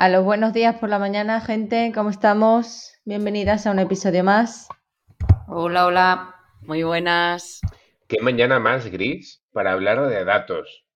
A 0.00 0.08
los 0.08 0.24
buenos 0.24 0.54
días 0.54 0.76
por 0.76 0.88
la 0.88 0.98
mañana, 0.98 1.42
gente, 1.42 1.92
¿cómo 1.94 2.08
estamos? 2.08 2.90
Bienvenidas 3.04 3.66
a 3.66 3.70
un 3.70 3.80
episodio 3.80 4.24
más. 4.24 4.66
Hola, 5.46 5.84
hola, 5.84 6.34
muy 6.62 6.82
buenas. 6.84 7.60
¿Qué 8.08 8.16
mañana 8.22 8.58
más 8.58 8.86
gris 8.90 9.42
para 9.52 9.72
hablar 9.72 10.08
de 10.08 10.24
datos? 10.24 10.86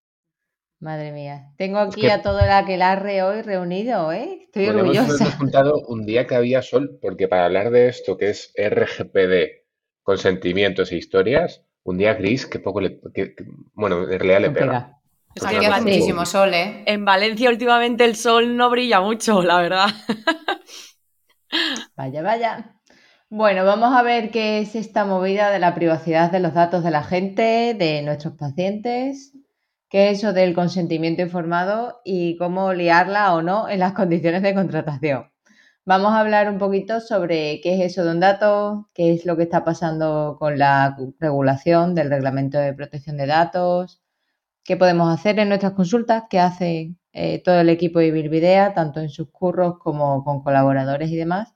Madre 0.80 1.12
mía, 1.12 1.52
tengo 1.58 1.80
aquí 1.80 2.08
a 2.08 2.22
todo 2.22 2.40
el 2.40 2.50
aquelarre 2.50 3.22
hoy 3.22 3.42
reunido, 3.42 4.10
¿eh? 4.10 4.38
Estoy 4.44 4.68
Podemos 4.68 4.96
orgullosa. 4.96 5.12
habernos 5.24 5.34
juntado 5.34 5.74
un 5.86 6.06
día 6.06 6.26
que 6.26 6.34
había 6.36 6.62
sol, 6.62 6.98
porque 7.02 7.28
para 7.28 7.44
hablar 7.44 7.72
de 7.72 7.88
esto 7.88 8.16
que 8.16 8.30
es 8.30 8.54
RGPD, 8.56 9.64
consentimientos 10.02 10.92
e 10.92 10.96
historias, 10.96 11.62
un 11.82 11.98
día 11.98 12.14
gris 12.14 12.46
que 12.46 12.58
poco 12.58 12.80
le... 12.80 13.02
que- 13.12 13.34
que- 13.34 13.44
bueno, 13.74 14.02
en 14.04 14.18
realidad 14.18 14.40
le 14.40 14.50
pega. 14.50 14.98
Es 15.34 15.44
que 15.44 15.66
hace 15.66 15.80
muchísimo 15.80 16.24
sol, 16.26 16.54
¿eh? 16.54 16.84
En 16.86 17.04
Valencia 17.04 17.50
últimamente 17.50 18.04
el 18.04 18.16
sol 18.16 18.56
no 18.56 18.70
brilla 18.70 19.00
mucho, 19.00 19.42
la 19.42 19.60
verdad. 19.60 19.86
Vaya, 21.96 22.22
vaya. 22.22 22.80
Bueno, 23.30 23.64
vamos 23.64 23.94
a 23.94 24.02
ver 24.02 24.30
qué 24.30 24.60
es 24.60 24.74
esta 24.74 25.04
movida 25.04 25.50
de 25.50 25.58
la 25.58 25.74
privacidad 25.74 26.30
de 26.30 26.40
los 26.40 26.54
datos 26.54 26.84
de 26.84 26.90
la 26.90 27.02
gente, 27.02 27.74
de 27.74 28.02
nuestros 28.02 28.34
pacientes, 28.34 29.32
qué 29.88 30.10
es 30.10 30.18
eso 30.18 30.32
del 30.32 30.54
consentimiento 30.54 31.22
informado 31.22 32.00
y 32.04 32.36
cómo 32.36 32.72
liarla 32.72 33.34
o 33.34 33.42
no 33.42 33.68
en 33.68 33.80
las 33.80 33.92
condiciones 34.00 34.42
de 34.42 34.54
contratación. 34.54 35.30
Vamos 35.86 36.12
a 36.12 36.20
hablar 36.20 36.48
un 36.50 36.58
poquito 36.58 37.00
sobre 37.00 37.60
qué 37.60 37.74
es 37.74 37.92
eso 37.92 38.04
de 38.04 38.12
un 38.12 38.20
dato, 38.20 38.88
qué 38.94 39.12
es 39.12 39.26
lo 39.26 39.36
que 39.36 39.42
está 39.42 39.64
pasando 39.64 40.36
con 40.38 40.58
la 40.58 40.96
regulación 41.20 41.94
del 41.94 42.10
reglamento 42.10 42.58
de 42.58 42.72
protección 42.72 43.16
de 43.16 43.26
datos, 43.26 44.03
qué 44.64 44.76
podemos 44.76 45.12
hacer 45.12 45.38
en 45.38 45.48
nuestras 45.50 45.72
consultas, 45.74 46.24
qué 46.30 46.40
hace 46.40 46.94
eh, 47.12 47.42
todo 47.42 47.60
el 47.60 47.68
equipo 47.68 47.98
de 48.00 48.10
Bilbidea, 48.10 48.74
tanto 48.74 49.00
en 49.00 49.10
sus 49.10 49.30
curros 49.30 49.78
como 49.78 50.24
con 50.24 50.42
colaboradores 50.42 51.10
y 51.10 51.16
demás. 51.16 51.54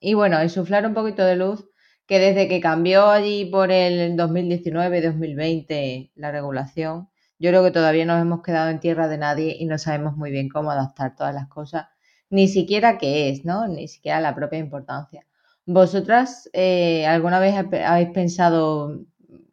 Y 0.00 0.14
bueno, 0.14 0.42
insuflar 0.42 0.86
un 0.86 0.94
poquito 0.94 1.24
de 1.24 1.36
luz 1.36 1.66
que 2.06 2.18
desde 2.18 2.48
que 2.48 2.60
cambió 2.60 3.08
allí 3.10 3.44
por 3.46 3.70
el 3.70 4.16
2019-2020 4.16 6.10
la 6.14 6.32
regulación, 6.32 7.08
yo 7.38 7.50
creo 7.50 7.62
que 7.64 7.70
todavía 7.70 8.04
nos 8.06 8.20
hemos 8.20 8.42
quedado 8.42 8.70
en 8.70 8.80
tierra 8.80 9.08
de 9.08 9.18
nadie 9.18 9.56
y 9.58 9.66
no 9.66 9.78
sabemos 9.78 10.16
muy 10.16 10.30
bien 10.30 10.48
cómo 10.48 10.70
adaptar 10.70 11.14
todas 11.14 11.34
las 11.34 11.48
cosas, 11.48 11.86
ni 12.30 12.48
siquiera 12.48 12.98
qué 12.98 13.28
es, 13.30 13.44
¿no? 13.44 13.68
Ni 13.68 13.88
siquiera 13.88 14.20
la 14.20 14.34
propia 14.34 14.58
importancia. 14.58 15.26
¿Vosotras 15.66 16.48
eh, 16.54 17.06
alguna 17.06 17.38
vez 17.40 17.54
ha- 17.54 17.92
habéis 17.92 18.10
pensado, 18.10 19.00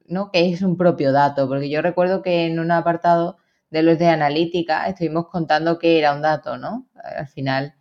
¿no? 0.08 0.32
qué 0.32 0.52
es 0.52 0.62
un 0.62 0.78
propio 0.78 1.12
dato? 1.12 1.48
Porque 1.48 1.70
yo 1.70 1.82
recuerdo 1.82 2.22
que 2.22 2.46
en 2.46 2.60
un 2.60 2.72
apartado 2.72 3.38
de 3.70 3.84
los 3.84 4.00
de 4.00 4.08
analítica 4.08 4.88
estuvimos 4.88 5.28
contando 5.28 5.80
qué 5.80 6.00
era 6.00 6.14
un 6.14 6.22
dato, 6.22 6.58
¿no? 6.58 6.88
Al 6.96 7.28
final 7.28 7.76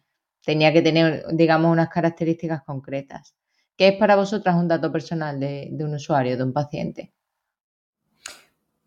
tenía 0.45 0.73
que 0.73 0.83
tener, 0.83 1.25
digamos, 1.33 1.71
unas 1.73 1.89
características 1.89 2.63
concretas. 2.63 3.35
¿Qué 3.77 3.89
es 3.89 3.97
para 3.97 4.17
vosotras 4.17 4.57
un 4.57 4.69
dato 4.69 4.93
personal 4.93 5.41
de, 5.41 5.69
de 5.73 5.85
un 5.85 5.95
usuario, 5.95 6.37
de 6.37 6.45
un 6.45 6.53
paciente? 6.53 7.13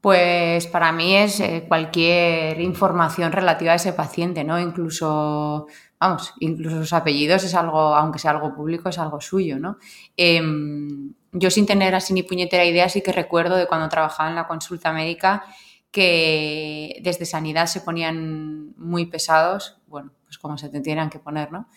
Pues 0.01 0.67
para 0.67 0.91
mí 0.91 1.15
es 1.15 1.39
eh, 1.39 1.65
cualquier 1.67 2.61
información 2.61 3.31
relativa 3.31 3.73
a 3.73 3.75
ese 3.75 3.93
paciente, 3.93 4.43
¿no? 4.43 4.59
Incluso, 4.59 5.67
vamos, 5.99 6.33
incluso 6.39 6.77
sus 6.77 6.93
apellidos 6.93 7.43
es 7.43 7.55
algo, 7.55 7.95
aunque 7.95 8.19
sea 8.19 8.31
algo 8.31 8.53
público, 8.53 8.89
es 8.89 8.99
algo 8.99 9.19
suyo, 9.19 9.59
¿no? 9.59 9.77
Em, 10.15 11.13
yo 11.39 11.49
sin 11.49 11.65
tener 11.65 11.95
así 11.95 12.13
ni 12.13 12.23
puñetera 12.23 12.65
idea, 12.65 12.89
sí 12.89 13.01
que 13.01 13.11
recuerdo 13.11 13.55
de 13.55 13.67
cuando 13.67 13.89
trabajaba 13.89 14.29
en 14.29 14.35
la 14.35 14.47
consulta 14.47 14.91
médica 14.91 15.43
que 15.91 16.99
desde 17.01 17.25
sanidad 17.25 17.67
se 17.67 17.81
ponían 17.81 18.73
muy 18.77 19.05
pesados, 19.05 19.79
bueno, 19.87 20.11
pues 20.25 20.37
como 20.37 20.57
se 20.57 20.69
tendrían 20.69 21.09
que 21.09 21.19
poner, 21.19 21.51
¿no? 21.51 21.69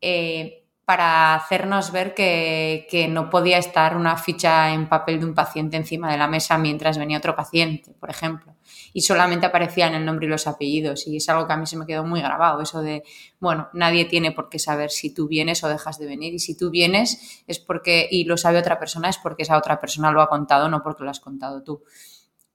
Eh, 0.00 0.64
para 0.84 1.34
hacernos 1.34 1.92
ver 1.92 2.14
que, 2.14 2.86
que 2.90 3.08
no 3.08 3.30
podía 3.30 3.58
estar 3.58 3.96
una 3.96 4.16
ficha 4.16 4.70
en 4.72 4.88
papel 4.88 5.18
de 5.18 5.26
un 5.26 5.34
paciente 5.34 5.76
encima 5.76 6.12
de 6.12 6.18
la 6.18 6.28
mesa 6.28 6.58
mientras 6.58 6.98
venía 6.98 7.18
otro 7.18 7.34
paciente, 7.34 7.92
por 7.98 8.10
ejemplo. 8.10 8.53
Y 8.94 9.02
solamente 9.02 9.44
aparecían 9.44 9.94
el 9.94 10.06
nombre 10.06 10.26
y 10.26 10.30
los 10.30 10.46
apellidos. 10.46 11.06
Y 11.06 11.18
es 11.18 11.28
algo 11.28 11.46
que 11.46 11.52
a 11.52 11.58
mí 11.58 11.66
se 11.66 11.76
me 11.76 11.84
quedó 11.84 12.04
muy 12.04 12.22
grabado, 12.22 12.62
eso 12.62 12.80
de, 12.80 13.02
bueno, 13.40 13.68
nadie 13.74 14.06
tiene 14.06 14.32
por 14.32 14.48
qué 14.48 14.58
saber 14.58 14.90
si 14.90 15.12
tú 15.12 15.28
vienes 15.28 15.62
o 15.62 15.68
dejas 15.68 15.98
de 15.98 16.06
venir. 16.06 16.32
Y 16.32 16.38
si 16.38 16.56
tú 16.56 16.70
vienes 16.70 17.42
es 17.46 17.58
porque, 17.58 18.08
y 18.10 18.24
lo 18.24 18.38
sabe 18.38 18.58
otra 18.58 18.78
persona, 18.78 19.10
es 19.10 19.18
porque 19.18 19.42
esa 19.42 19.58
otra 19.58 19.78
persona 19.78 20.10
lo 20.10 20.22
ha 20.22 20.28
contado, 20.30 20.70
no 20.70 20.82
porque 20.82 21.04
lo 21.04 21.10
has 21.10 21.20
contado 21.20 21.62
tú. 21.62 21.82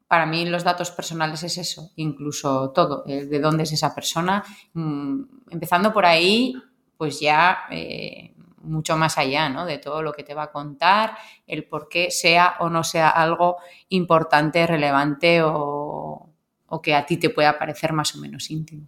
Para 0.08 0.26
mí 0.26 0.46
los 0.46 0.64
datos 0.64 0.90
personales 0.90 1.44
es 1.44 1.60
eso, 1.60 1.92
incluso 1.96 2.72
todo, 2.72 3.04
el 3.06 3.30
de 3.30 3.40
dónde 3.40 3.64
es 3.64 3.74
esa 3.74 3.94
persona. 3.94 4.44
Mm, 4.74 5.22
Empezando 5.52 5.94
por 5.94 6.06
ahí, 6.06 6.56
pues 6.98 7.20
ya 7.20 7.60
eh, 7.70 8.34
mucho 8.62 8.98
más 8.98 9.18
allá, 9.18 9.50
¿no? 9.50 9.66
De 9.66 9.78
todo 9.78 10.02
lo 10.02 10.14
que 10.14 10.24
te 10.24 10.34
va 10.34 10.44
a 10.44 10.52
contar, 10.52 11.18
el 11.48 11.66
por 11.66 11.90
qué 11.90 12.12
sea 12.12 12.56
o 12.60 12.70
no 12.70 12.84
sea 12.84 13.10
algo 13.10 13.58
importante, 13.90 14.66
relevante 14.68 15.42
o, 15.44 16.29
o 16.70 16.82
que 16.82 16.94
a 16.94 17.06
ti 17.06 17.18
te 17.18 17.30
pueda 17.30 17.58
parecer 17.58 17.94
más 17.94 18.16
o 18.16 18.20
menos 18.20 18.50
íntimo. 18.50 18.88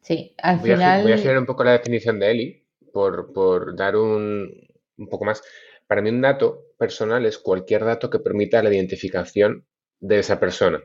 Sí, 0.00 0.34
al 0.38 0.58
Voy 0.58 0.70
a, 0.70 0.76
final... 0.76 1.02
voy 1.02 1.12
a 1.12 1.18
girar 1.18 1.38
un 1.38 1.46
poco 1.46 1.64
la 1.64 1.72
definición 1.72 2.18
de 2.18 2.30
Eli 2.30 2.66
por, 2.92 3.32
por 3.32 3.76
dar 3.76 3.96
un, 3.96 4.50
un 4.96 5.08
poco 5.08 5.24
más. 5.24 5.42
Para 5.86 6.02
mí 6.02 6.10
un 6.10 6.20
dato 6.20 6.66
personal 6.78 7.26
es 7.26 7.38
cualquier 7.38 7.84
dato 7.84 8.10
que 8.10 8.20
permita 8.20 8.62
la 8.62 8.72
identificación 8.72 9.66
de 10.00 10.18
esa 10.20 10.40
persona. 10.40 10.82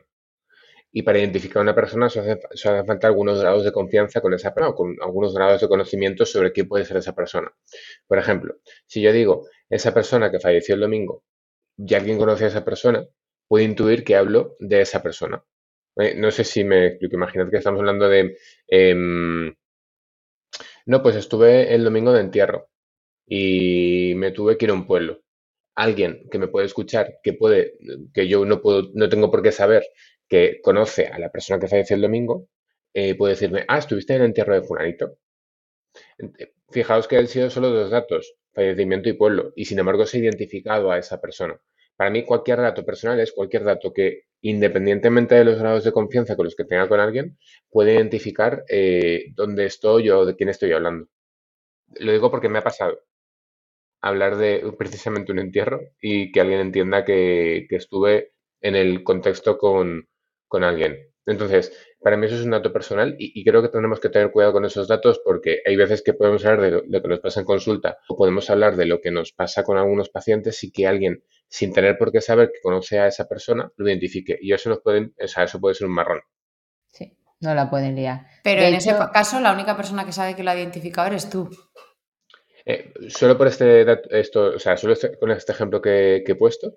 Y 0.92 1.02
para 1.02 1.18
identificar 1.18 1.58
a 1.58 1.62
una 1.62 1.74
persona 1.74 2.08
solo 2.08 2.30
hace, 2.32 2.40
solo 2.54 2.76
hace 2.78 2.86
falta 2.86 3.06
algunos 3.06 3.40
grados 3.40 3.64
de 3.64 3.72
confianza 3.72 4.20
con 4.20 4.32
esa 4.34 4.54
persona 4.54 4.70
o 4.70 4.74
con 4.74 4.96
algunos 5.02 5.34
grados 5.34 5.60
de 5.60 5.68
conocimiento 5.68 6.24
sobre 6.24 6.52
qué 6.52 6.64
puede 6.64 6.84
ser 6.84 6.96
esa 6.96 7.14
persona. 7.14 7.52
Por 8.06 8.18
ejemplo, 8.18 8.56
si 8.86 9.02
yo 9.02 9.12
digo 9.12 9.46
esa 9.68 9.92
persona 9.92 10.30
que 10.30 10.40
falleció 10.40 10.74
el 10.74 10.80
domingo 10.80 11.22
y 11.76 11.94
alguien 11.94 12.18
conoce 12.18 12.44
a 12.44 12.48
esa 12.48 12.64
persona, 12.64 13.06
puede 13.48 13.64
intuir 13.64 14.04
que 14.04 14.16
hablo 14.16 14.56
de 14.60 14.80
esa 14.82 15.02
persona. 15.02 15.42
Eh, 15.96 16.14
no 16.16 16.30
sé 16.30 16.44
si 16.44 16.64
me 16.64 16.86
explico. 16.88 17.16
Imaginad 17.16 17.50
que 17.50 17.58
estamos 17.58 17.80
hablando 17.80 18.08
de... 18.08 18.36
em, 18.68 19.54
no, 20.86 21.02
pues 21.02 21.16
estuve 21.16 21.74
el 21.74 21.84
domingo 21.84 22.12
de 22.12 22.20
entierro 22.20 22.68
y 23.26 24.14
me 24.16 24.32
tuve 24.32 24.56
que 24.58 24.66
ir 24.66 24.70
a 24.70 24.74
un 24.74 24.86
pueblo. 24.86 25.22
Alguien 25.76 26.28
que 26.30 26.38
me 26.38 26.48
puede 26.48 26.66
escuchar, 26.66 27.20
que 27.22 27.34
puede, 27.34 27.74
que 28.14 28.28
yo 28.28 28.44
no 28.46 28.62
puedo, 28.62 28.90
no 28.94 29.08
tengo 29.08 29.30
por 29.30 29.42
qué 29.42 29.52
saber, 29.52 29.84
que 30.28 30.60
conoce 30.62 31.08
a 31.08 31.18
la 31.18 31.30
persona 31.30 31.60
que 31.60 31.68
falleció 31.68 31.96
el 31.96 32.02
domingo, 32.02 32.48
eh, 32.94 33.14
puede 33.16 33.34
decirme, 33.34 33.64
ah, 33.68 33.78
estuviste 33.78 34.14
en 34.14 34.22
el 34.22 34.26
entierro 34.28 34.54
de 34.54 34.62
fulanito. 34.62 35.18
Fijaos 36.70 37.08
que 37.08 37.16
han 37.16 37.26
sido 37.26 37.50
solo 37.50 37.70
dos 37.70 37.90
datos, 37.90 38.34
fallecimiento 38.52 39.08
y 39.08 39.14
pueblo, 39.14 39.52
y 39.56 39.64
sin 39.64 39.78
embargo 39.78 40.06
se 40.06 40.18
ha 40.18 40.20
identificado 40.20 40.90
a 40.90 40.98
esa 40.98 41.20
persona. 41.20 41.60
Para 41.96 42.10
mí 42.10 42.24
cualquier 42.24 42.58
dato 42.60 42.84
personal 42.84 43.20
es 43.20 43.32
cualquier 43.32 43.64
dato 43.64 43.92
que, 43.92 44.24
independientemente 44.42 45.34
de 45.34 45.44
los 45.44 45.58
grados 45.58 45.84
de 45.84 45.92
confianza 45.92 46.36
con 46.36 46.44
los 46.44 46.54
que 46.54 46.64
tenga 46.64 46.88
con 46.88 47.00
alguien, 47.00 47.38
puede 47.70 47.94
identificar 47.94 48.64
eh, 48.68 49.26
dónde 49.34 49.66
estoy 49.66 50.10
o 50.10 50.24
de 50.26 50.36
quién 50.36 50.50
estoy 50.50 50.72
hablando. 50.72 51.08
Lo 52.00 52.12
digo 52.12 52.30
porque 52.30 52.48
me 52.48 52.58
ha 52.58 52.64
pasado 52.64 53.00
hablar 54.02 54.36
de 54.36 54.72
precisamente 54.78 55.32
un 55.32 55.38
entierro 55.38 55.80
y 56.00 56.32
que 56.32 56.40
alguien 56.40 56.60
entienda 56.60 57.04
que, 57.04 57.66
estuve 57.70 58.32
en 58.60 58.76
el 58.76 59.02
contexto 59.04 59.58
con, 59.58 60.08
con 60.48 60.64
alguien. 60.64 61.12
Entonces, 61.26 61.72
para 62.00 62.16
mí 62.16 62.26
eso 62.26 62.36
es 62.36 62.44
un 62.44 62.52
dato 62.52 62.72
personal 62.72 63.16
y, 63.18 63.44
creo 63.44 63.62
que 63.62 63.68
tenemos 63.68 63.98
que 63.98 64.08
tener 64.08 64.30
cuidado 64.30 64.52
con 64.52 64.64
esos 64.64 64.86
datos 64.86 65.20
porque 65.24 65.60
hay 65.66 65.74
veces 65.76 66.02
que 66.02 66.14
podemos 66.14 66.44
hablar 66.44 66.60
de 66.60 66.82
lo 66.86 67.02
que 67.02 67.08
nos 67.08 67.20
pasa 67.20 67.40
en 67.40 67.46
consulta 67.46 67.98
o 68.08 68.16
podemos 68.16 68.48
hablar 68.48 68.76
de 68.76 68.86
lo 68.86 69.00
que 69.00 69.10
nos 69.10 69.32
pasa 69.32 69.64
con 69.64 69.76
algunos 69.76 70.08
pacientes 70.08 70.62
y 70.62 70.70
que 70.70 70.86
alguien, 70.86 71.24
sin 71.48 71.72
tener 71.72 71.96
por 71.98 72.12
qué 72.12 72.20
saber 72.20 72.50
que 72.52 72.60
conoce 72.60 72.98
a 72.98 73.06
esa 73.06 73.26
persona, 73.28 73.70
lo 73.76 73.88
identifique. 73.88 74.38
Y 74.40 74.52
eso 74.52 74.68
nos 74.70 74.80
puede, 74.80 75.12
o 75.22 75.28
sea, 75.28 75.44
eso 75.44 75.60
puede 75.60 75.74
ser 75.74 75.86
un 75.86 75.94
marrón. 75.94 76.20
Sí, 76.88 77.16
no 77.40 77.54
la 77.54 77.70
pueden 77.70 77.94
liar. 77.96 78.26
Pero 78.42 78.62
De 78.62 78.68
en 78.68 78.74
ese 78.74 78.94
caso, 79.12 79.40
la 79.40 79.52
única 79.52 79.76
persona 79.76 80.04
que 80.04 80.12
sabe 80.12 80.34
que 80.34 80.42
lo 80.42 80.50
ha 80.50 80.56
identificado 80.56 81.08
eres 81.08 81.30
tú. 81.30 81.48
Eh, 82.64 82.92
solo 83.08 83.38
por 83.38 83.46
este 83.46 83.84
dato, 83.84 84.10
esto, 84.10 84.54
o 84.56 84.58
sea, 84.58 84.76
solo 84.76 84.92
este- 84.94 85.16
con 85.18 85.30
este 85.30 85.52
ejemplo 85.52 85.80
que, 85.80 86.22
que 86.26 86.32
he 86.32 86.36
puesto. 86.36 86.74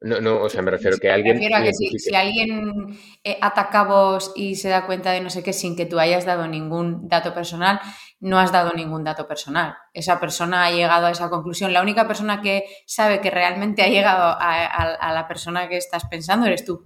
No, 0.00 0.20
no, 0.20 0.42
o 0.42 0.48
sea, 0.48 0.62
me 0.62 0.70
refiero 0.70 0.96
que 0.98 1.08
Me 1.08 1.14
alguien 1.14 1.34
refiero 1.34 1.56
a 1.56 1.62
que 1.62 1.72
si, 1.72 2.14
alguien 2.14 2.96
eh, 3.24 3.36
ata 3.40 3.68
cabos 3.68 4.32
y 4.36 4.54
se 4.54 4.68
da 4.68 4.86
cuenta 4.86 5.10
de 5.10 5.20
no 5.20 5.28
sé 5.28 5.42
qué 5.42 5.52
sin 5.52 5.74
que 5.74 5.86
tú 5.86 5.98
hayas 5.98 6.24
dado 6.24 6.46
ningún 6.46 7.08
dato 7.08 7.34
personal, 7.34 7.80
no 8.20 8.38
has 8.38 8.50
dado 8.52 8.72
ningún 8.72 9.04
dato 9.04 9.26
personal. 9.28 9.76
Esa 9.92 10.18
persona 10.18 10.64
ha 10.66 10.70
llegado 10.72 11.06
a 11.06 11.10
esa 11.10 11.30
conclusión. 11.30 11.72
La 11.72 11.82
única 11.82 12.06
persona 12.06 12.40
que 12.42 12.64
sabe 12.86 13.20
que 13.20 13.30
realmente 13.30 13.82
ha 13.82 13.88
llegado 13.88 14.22
a, 14.24 14.36
a- 14.66 14.94
a 14.94 15.12
la 15.12 15.28
persona 15.28 15.68
que 15.68 15.76
estás 15.76 16.04
pensando 16.10 16.46
eres 16.46 16.64
tú. 16.64 16.82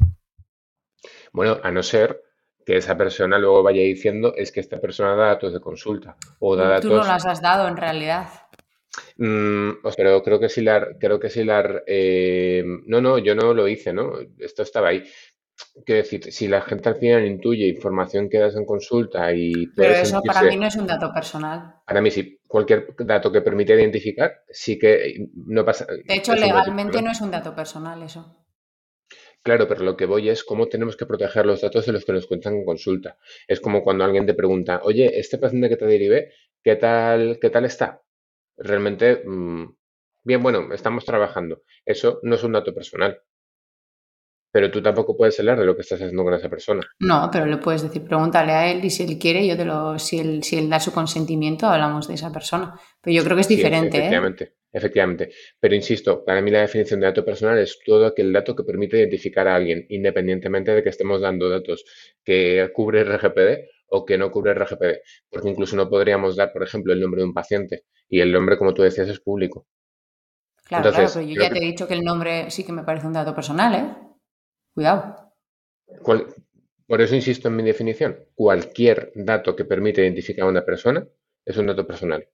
Bueno, 1.33 1.59
a 1.63 1.71
no 1.71 1.83
ser 1.83 2.21
que 2.65 2.77
esa 2.77 2.97
persona 2.97 3.39
luego 3.39 3.63
vaya 3.63 3.81
diciendo 3.83 4.35
es 4.37 4.53
que 4.53 4.61
esta 4.61 4.81
persona 4.81 5.17
da 5.17 5.27
datos 5.29 5.53
de 5.53 5.61
consulta 5.61 6.17
o 6.39 6.55
da 6.55 6.81
Tú 6.81 6.89
no 6.91 6.95
datos. 6.97 7.09
las 7.09 7.27
has 7.27 7.41
dado 7.43 7.67
en 7.67 7.77
realidad. 7.77 8.29
Mm, 9.17 9.71
pero 9.97 10.23
creo 10.23 10.39
que 10.39 10.49
sí 10.51 10.61
la, 10.61 10.87
creo 11.01 11.19
que 11.19 11.45
la, 11.45 11.83
eh, 11.87 12.63
no, 12.87 13.01
no, 13.01 13.19
yo 13.19 13.35
no 13.35 13.55
lo 13.55 13.67
hice, 13.67 13.93
¿no? 13.93 14.13
Esto 14.39 14.63
estaba 14.63 14.89
ahí. 14.89 15.03
Quiero 15.85 16.03
decir, 16.03 16.33
si 16.33 16.49
la 16.49 16.61
gente 16.63 16.89
al 16.89 16.97
final 16.97 17.27
intuye 17.27 17.67
información 17.67 18.29
que 18.29 18.39
das 18.39 18.57
en 18.57 18.65
consulta 18.65 19.33
y 19.33 19.67
Pero 19.77 19.95
eso 19.95 20.23
para 20.23 20.43
mí 20.43 20.57
no 20.57 20.67
es 20.67 20.77
un 20.77 20.87
dato 20.87 21.13
personal. 21.13 21.77
para 21.87 22.01
mí 22.01 22.11
sí, 22.11 22.39
cualquier 22.47 22.95
dato 22.99 23.33
que 23.33 23.43
permite 23.43 23.75
identificar, 23.75 24.43
sí 24.49 24.79
que 24.79 25.29
no 25.35 25.65
pasa. 25.65 25.87
De 25.87 26.15
hecho, 26.15 26.35
legalmente 26.35 27.03
no 27.03 27.11
es 27.11 27.21
un 27.21 27.31
dato 27.31 27.55
personal 27.55 28.03
eso. 28.03 28.39
Claro, 29.43 29.67
pero 29.67 29.83
lo 29.83 29.97
que 29.97 30.07
voy 30.07 30.29
es 30.29 30.45
cómo 30.45 30.69
tenemos 30.69 30.97
que 30.97 31.07
proteger 31.07 31.47
los 31.47 31.63
datos 31.63 31.85
de 31.85 31.93
los 31.93 32.05
que 32.05 32.13
nos 32.13 32.27
cuentan 32.27 32.55
en 32.55 32.65
consulta. 32.65 33.19
Es 33.49 33.61
como 33.61 33.83
cuando 33.83 34.05
alguien 34.05 34.25
te 34.25 34.35
pregunta, 34.35 34.81
oye, 34.85 35.19
este 35.19 35.37
paciente 35.39 35.69
que 35.69 35.77
te 35.77 35.87
derivé, 35.87 36.33
¿qué 36.63 36.77
tal, 36.77 37.39
qué 37.41 37.51
tal 37.51 37.65
está? 37.65 38.03
Realmente, 38.57 39.23
mm, 39.27 39.75
bien, 40.23 40.43
bueno, 40.43 40.73
estamos 40.73 41.05
trabajando. 41.05 41.63
Eso 41.85 42.21
no 42.23 42.37
es 42.37 42.45
un 42.45 42.53
dato 42.53 42.73
personal. 42.73 43.21
Pero 44.53 44.71
tú 44.71 44.83
tampoco 44.83 45.17
puedes 45.17 45.39
hablar 45.41 45.59
de 45.59 45.67
lo 45.67 45.75
que 45.75 45.83
estás 45.83 46.01
haciendo 46.01 46.25
con 46.25 46.35
esa 46.35 46.49
persona. 46.51 46.87
No, 47.01 47.29
pero 47.31 47.45
le 47.47 47.59
puedes 47.59 47.83
decir, 47.83 48.03
pregúntale 48.05 48.53
a 48.53 48.71
él 48.71 48.83
y 48.85 48.89
si 48.91 49.03
él 49.03 49.19
quiere, 49.19 49.47
yo 49.47 49.57
te 49.57 49.65
lo, 49.67 49.99
si 49.99 50.19
él, 50.21 50.43
si 50.43 50.57
él 50.57 50.71
da 50.71 50.81
su 50.81 50.93
consentimiento, 50.93 51.67
hablamos 51.67 52.09
de 52.09 52.15
esa 52.15 52.33
persona. 52.33 52.79
Pero 53.03 53.15
yo 53.17 53.25
creo 53.25 53.37
que 53.37 53.41
es 53.43 53.49
Sí, 53.49 53.55
diferente, 53.57 53.99
¿eh? 53.99 53.99
efectivamente, 54.01 54.55
efectivamente. 54.73 55.31
Pero 55.61 55.75
insisto, 55.75 56.25
para 56.25 56.41
mí 56.41 56.51
la 56.51 56.61
definición 56.63 57.01
de 57.01 57.07
dato 57.07 57.25
personal 57.25 57.59
es 57.59 57.79
todo 57.85 58.07
aquel 58.07 58.33
dato 58.33 58.55
que 58.57 58.65
permite 58.65 58.99
identificar 58.99 59.47
a 59.49 59.57
alguien, 59.57 59.85
independientemente 59.89 60.73
de 60.73 60.83
que 60.83 60.89
estemos 60.91 61.21
dando 61.21 61.49
datos 61.49 61.85
que 62.25 62.71
cubre 62.75 63.01
RGPD 63.03 63.69
o 63.89 64.05
que 64.07 64.17
no 64.19 64.31
cubre 64.31 64.53
RGPD. 64.53 65.03
Porque 65.31 65.51
incluso 65.51 65.77
no 65.77 65.89
podríamos 65.91 66.37
dar, 66.37 66.53
por 66.53 66.63
ejemplo, 66.63 66.93
el 66.93 67.01
nombre 67.01 67.21
de 67.23 67.27
un 67.27 67.35
paciente 67.35 67.85
y 68.09 68.21
el 68.21 68.33
nombre, 68.33 68.57
como 68.59 68.75
tú 68.75 68.83
decías, 68.83 69.09
es 69.09 69.21
público. 69.21 69.67
Claro, 70.69 70.89
Entonces, 70.89 70.91
claro, 70.91 71.13
pero 71.15 71.27
yo 71.27 71.37
ya 71.37 71.49
que- 71.49 71.55
te 71.55 71.59
he 71.59 71.67
dicho 71.71 71.87
que 71.87 71.95
el 71.95 72.03
nombre 72.03 72.51
sí 72.51 72.65
que 72.65 72.73
me 72.73 72.83
parece 72.83 73.07
un 73.07 73.13
dato 73.13 73.33
personal, 73.35 73.75
¿eh? 73.75 73.87
Cuidado. 74.75 75.33
Cual- 76.03 76.27
por 76.87 77.01
eso 77.01 77.15
insisto 77.15 77.49
en 77.49 77.57
mi 77.57 77.63
definición. 77.63 78.19
Cualquier 78.35 79.11
dato 79.15 79.57
que 79.57 79.65
permite 79.65 80.03
identificar 80.03 80.45
a 80.45 80.51
una 80.51 80.65
persona 80.67 81.09
es 81.47 81.57
un 81.57 81.67
dato 81.67 81.87
personal. 81.87 82.29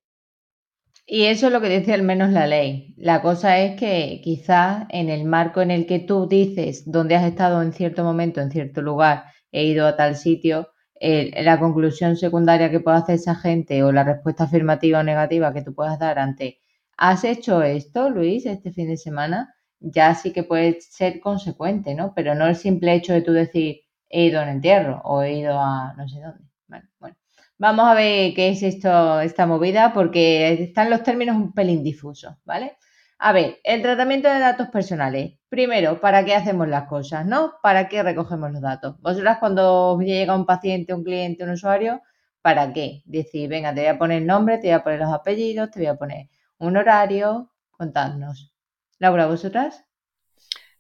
Y 1.06 1.25
eso 1.25 1.46
es 1.46 1.52
lo 1.52 1.61
que 1.61 1.69
dice 1.70 1.93
al 1.94 2.02
menos 2.02 2.31
la 2.31 2.46
ley. 2.46 2.94
La 2.99 3.20
cosa 3.23 3.58
es 3.58 3.79
que 3.81 4.20
quizás 4.23 4.87
en 4.90 5.08
el 5.08 5.25
marco 5.25 5.61
en 5.61 5.70
el 5.73 5.87
que 5.87 5.99
tú 5.99 6.29
dices 6.29 6.85
dónde 6.87 7.17
has 7.17 7.25
estado 7.26 7.62
en 7.62 7.73
cierto 7.73 8.05
momento, 8.05 8.40
en 8.40 8.50
cierto 8.52 8.81
lugar, 8.82 9.25
he 9.50 9.64
ido 9.64 9.87
a 9.87 9.96
tal 9.96 10.14
sitio, 10.17 10.69
eh, 11.00 11.43
la 11.43 11.58
conclusión 11.58 12.17
secundaria 12.17 12.70
que 12.70 12.81
pueda 12.81 12.99
hacer 12.99 13.17
esa 13.17 13.35
gente 13.35 13.82
o 13.82 13.90
la 13.93 14.05
respuesta 14.05 14.44
afirmativa 14.44 15.00
o 15.00 15.02
negativa 15.02 15.52
que 15.55 15.62
tú 15.62 15.75
puedas 15.75 15.99
dar 15.99 16.19
ante, 16.19 16.61
¿has 16.96 17.25
hecho 17.25 17.62
esto, 17.62 18.11
Luis, 18.11 18.44
este 18.46 18.73
fin 18.73 18.88
de 18.88 18.96
semana? 18.96 19.55
Ya 19.80 20.14
sí 20.14 20.32
que 20.32 20.42
puede 20.42 20.80
ser 20.80 21.20
consecuente, 21.20 21.94
¿no? 21.94 22.12
Pero 22.14 22.34
no 22.34 22.46
el 22.46 22.56
simple 22.56 22.94
hecho 22.94 23.12
de 23.12 23.22
tú 23.22 23.32
decir, 23.32 23.80
he 24.08 24.25
ido 24.25 24.40
a 24.40 24.42
un 24.44 24.48
entierro 24.50 25.00
o 25.04 25.22
he 25.22 25.38
ido 25.38 25.58
a 25.58 25.94
no 25.96 26.08
sé 26.08 26.20
dónde. 26.20 26.44
Bueno, 26.66 26.88
bueno. 27.00 27.16
Vamos 27.58 27.86
a 27.88 27.94
ver 27.94 28.34
qué 28.34 28.50
es 28.50 28.62
esto, 28.62 29.20
esta 29.20 29.46
movida, 29.46 29.92
porque 29.92 30.52
están 30.62 30.90
los 30.90 31.02
términos 31.02 31.36
un 31.36 31.52
pelín 31.52 31.82
difusos, 31.82 32.34
¿vale? 32.44 32.76
A 33.19 33.32
ver, 33.32 33.58
el 33.64 33.82
tratamiento 33.82 34.28
de 34.28 34.38
datos 34.38 34.69
personales. 34.69 35.34
Primero, 35.48 36.00
¿para 36.00 36.25
qué 36.25 36.34
hacemos 36.34 36.69
las 36.69 36.84
cosas, 36.88 37.26
no? 37.26 37.54
¿Para 37.62 37.88
qué 37.88 38.02
recogemos 38.02 38.52
los 38.52 38.60
datos? 38.62 39.00
Vosotras 39.00 39.38
cuando 39.40 39.98
llega 40.00 40.36
un 40.36 40.46
paciente, 40.46 40.94
un 40.94 41.02
cliente, 41.04 41.42
un 41.44 41.50
usuario, 41.50 42.02
¿para 42.42 42.72
qué? 42.72 43.02
Decir, 43.06 43.48
venga, 43.48 43.75
te 43.75 43.80
voy 43.80 43.88
a 43.88 43.98
poner 43.98 44.22
nombre, 44.22 44.58
te 44.58 44.69
voy 44.69 44.75
a 44.75 44.84
poner 44.84 45.00
los 45.00 45.12
apellidos, 45.12 45.70
te 45.70 45.80
voy 45.80 45.88
a 45.88 45.96
poner 45.96 46.28
un 46.58 46.76
horario, 46.76 47.50
contadnos. 47.70 48.48
Laura, 48.99 49.27
¿vosotras? 49.27 49.85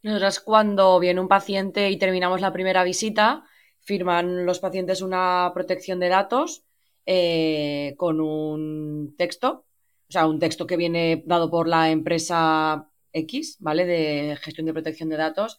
Nosotras 0.02 0.40
cuando 0.40 0.98
viene 0.98 1.20
un 1.20 1.28
paciente 1.28 1.90
y 1.90 1.98
terminamos 1.98 2.40
la 2.40 2.52
primera 2.52 2.82
visita, 2.82 3.44
firman 3.80 4.44
los 4.44 4.58
pacientes 4.58 5.02
una 5.02 5.50
protección 5.54 6.00
de 6.00 6.08
datos 6.08 6.64
eh, 7.06 7.94
con 7.96 8.20
un 8.20 9.14
texto, 9.16 9.66
o 10.08 10.12
sea, 10.12 10.26
un 10.26 10.38
texto 10.38 10.66
que 10.66 10.76
viene 10.76 11.22
dado 11.26 11.50
por 11.50 11.68
la 11.68 11.90
empresa 11.90 12.90
X, 13.12 13.56
¿vale? 13.60 13.86
De 13.86 14.36
gestión 14.40 14.66
de 14.66 14.72
protección 14.72 15.08
de 15.08 15.16
datos. 15.16 15.58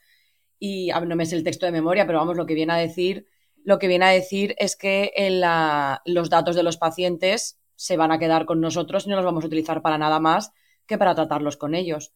Y 0.59 0.89
no 1.07 1.15
me 1.15 1.25
sé 1.25 1.37
el 1.37 1.43
texto 1.43 1.65
de 1.65 1.71
memoria, 1.71 2.05
pero 2.05 2.19
vamos, 2.19 2.35
lo 2.35 2.45
que 2.45 2.55
viene 2.55 2.73
a 2.73 2.77
decir, 2.77 3.27
lo 3.63 3.79
que 3.79 3.87
viene 3.87 4.05
a 4.05 4.09
decir 4.09 4.55
es 4.57 4.75
que 4.75 5.13
los 6.05 6.29
datos 6.29 6.55
de 6.55 6.63
los 6.63 6.77
pacientes 6.77 7.59
se 7.75 7.95
van 7.95 8.11
a 8.11 8.19
quedar 8.19 8.45
con 8.45 8.59
nosotros 8.59 9.05
y 9.05 9.09
no 9.09 9.15
los 9.15 9.25
vamos 9.25 9.43
a 9.43 9.47
utilizar 9.47 9.81
para 9.81 9.97
nada 9.97 10.19
más 10.19 10.51
que 10.85 10.97
para 10.97 11.15
tratarlos 11.15 11.55
con 11.55 11.75
ellos. 11.75 12.13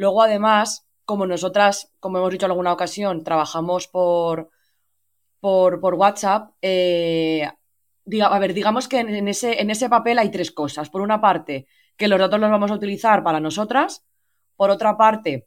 Luego, 0.00 0.22
además, 0.22 0.86
como 1.04 1.26
nosotras, 1.26 1.92
como 2.00 2.16
hemos 2.16 2.30
dicho 2.32 2.46
en 2.46 2.52
alguna 2.52 2.72
ocasión, 2.72 3.22
trabajamos 3.22 3.86
por, 3.86 4.48
por, 5.40 5.78
por 5.78 5.94
WhatsApp, 5.94 6.52
eh, 6.62 7.46
diga- 8.06 8.28
a 8.34 8.38
ver, 8.38 8.54
digamos 8.54 8.88
que 8.88 9.00
en, 9.00 9.28
ese, 9.28 9.60
en 9.60 9.68
ese 9.68 9.90
papel 9.90 10.18
hay 10.18 10.30
tres 10.30 10.52
cosas. 10.52 10.88
Por 10.88 11.02
una 11.02 11.20
parte, 11.20 11.66
que 11.98 12.08
los 12.08 12.18
datos 12.18 12.40
los 12.40 12.50
vamos 12.50 12.70
a 12.70 12.76
utilizar 12.76 13.22
para 13.22 13.40
nosotras. 13.40 14.02
Por 14.56 14.70
otra 14.70 14.96
parte, 14.96 15.46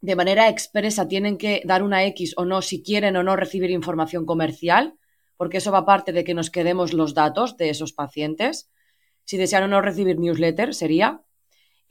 de 0.00 0.16
manera 0.16 0.48
expresa 0.48 1.06
tienen 1.06 1.36
que 1.36 1.60
dar 1.66 1.82
una 1.82 2.02
X 2.04 2.32
o 2.38 2.46
no 2.46 2.62
si 2.62 2.82
quieren 2.82 3.18
o 3.18 3.22
no 3.22 3.36
recibir 3.36 3.70
información 3.70 4.24
comercial, 4.24 4.94
porque 5.36 5.58
eso 5.58 5.72
va 5.72 5.84
parte 5.84 6.12
de 6.12 6.24
que 6.24 6.32
nos 6.32 6.50
quedemos 6.50 6.94
los 6.94 7.12
datos 7.12 7.58
de 7.58 7.68
esos 7.68 7.92
pacientes. 7.92 8.70
Si 9.26 9.36
desean 9.36 9.64
o 9.64 9.68
no 9.68 9.82
recibir 9.82 10.18
newsletter, 10.18 10.74
sería. 10.74 11.20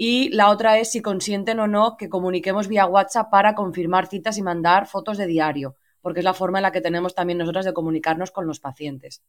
Y 0.01 0.29
la 0.29 0.49
otra 0.49 0.77
es 0.79 0.93
si 0.93 1.01
consienten 1.01 1.59
o 1.59 1.67
no 1.67 1.97
que 1.97 2.07
comuniquemos 2.07 2.69
vía 2.69 2.85
WhatsApp 2.85 3.29
para 3.29 3.53
confirmar 3.53 4.07
citas 4.07 4.37
y 4.37 4.41
mandar 4.41 4.87
fotos 4.87 5.17
de 5.17 5.27
diario, 5.27 5.75
porque 5.99 6.21
es 6.21 6.23
la 6.23 6.33
forma 6.33 6.59
en 6.59 6.63
la 6.63 6.71
que 6.71 6.79
tenemos 6.79 7.15
también 7.15 7.37
nosotras 7.37 7.65
de 7.65 7.73
comunicarnos 7.73 8.31
con 8.31 8.47
los 8.47 8.61
pacientes. 8.61 9.21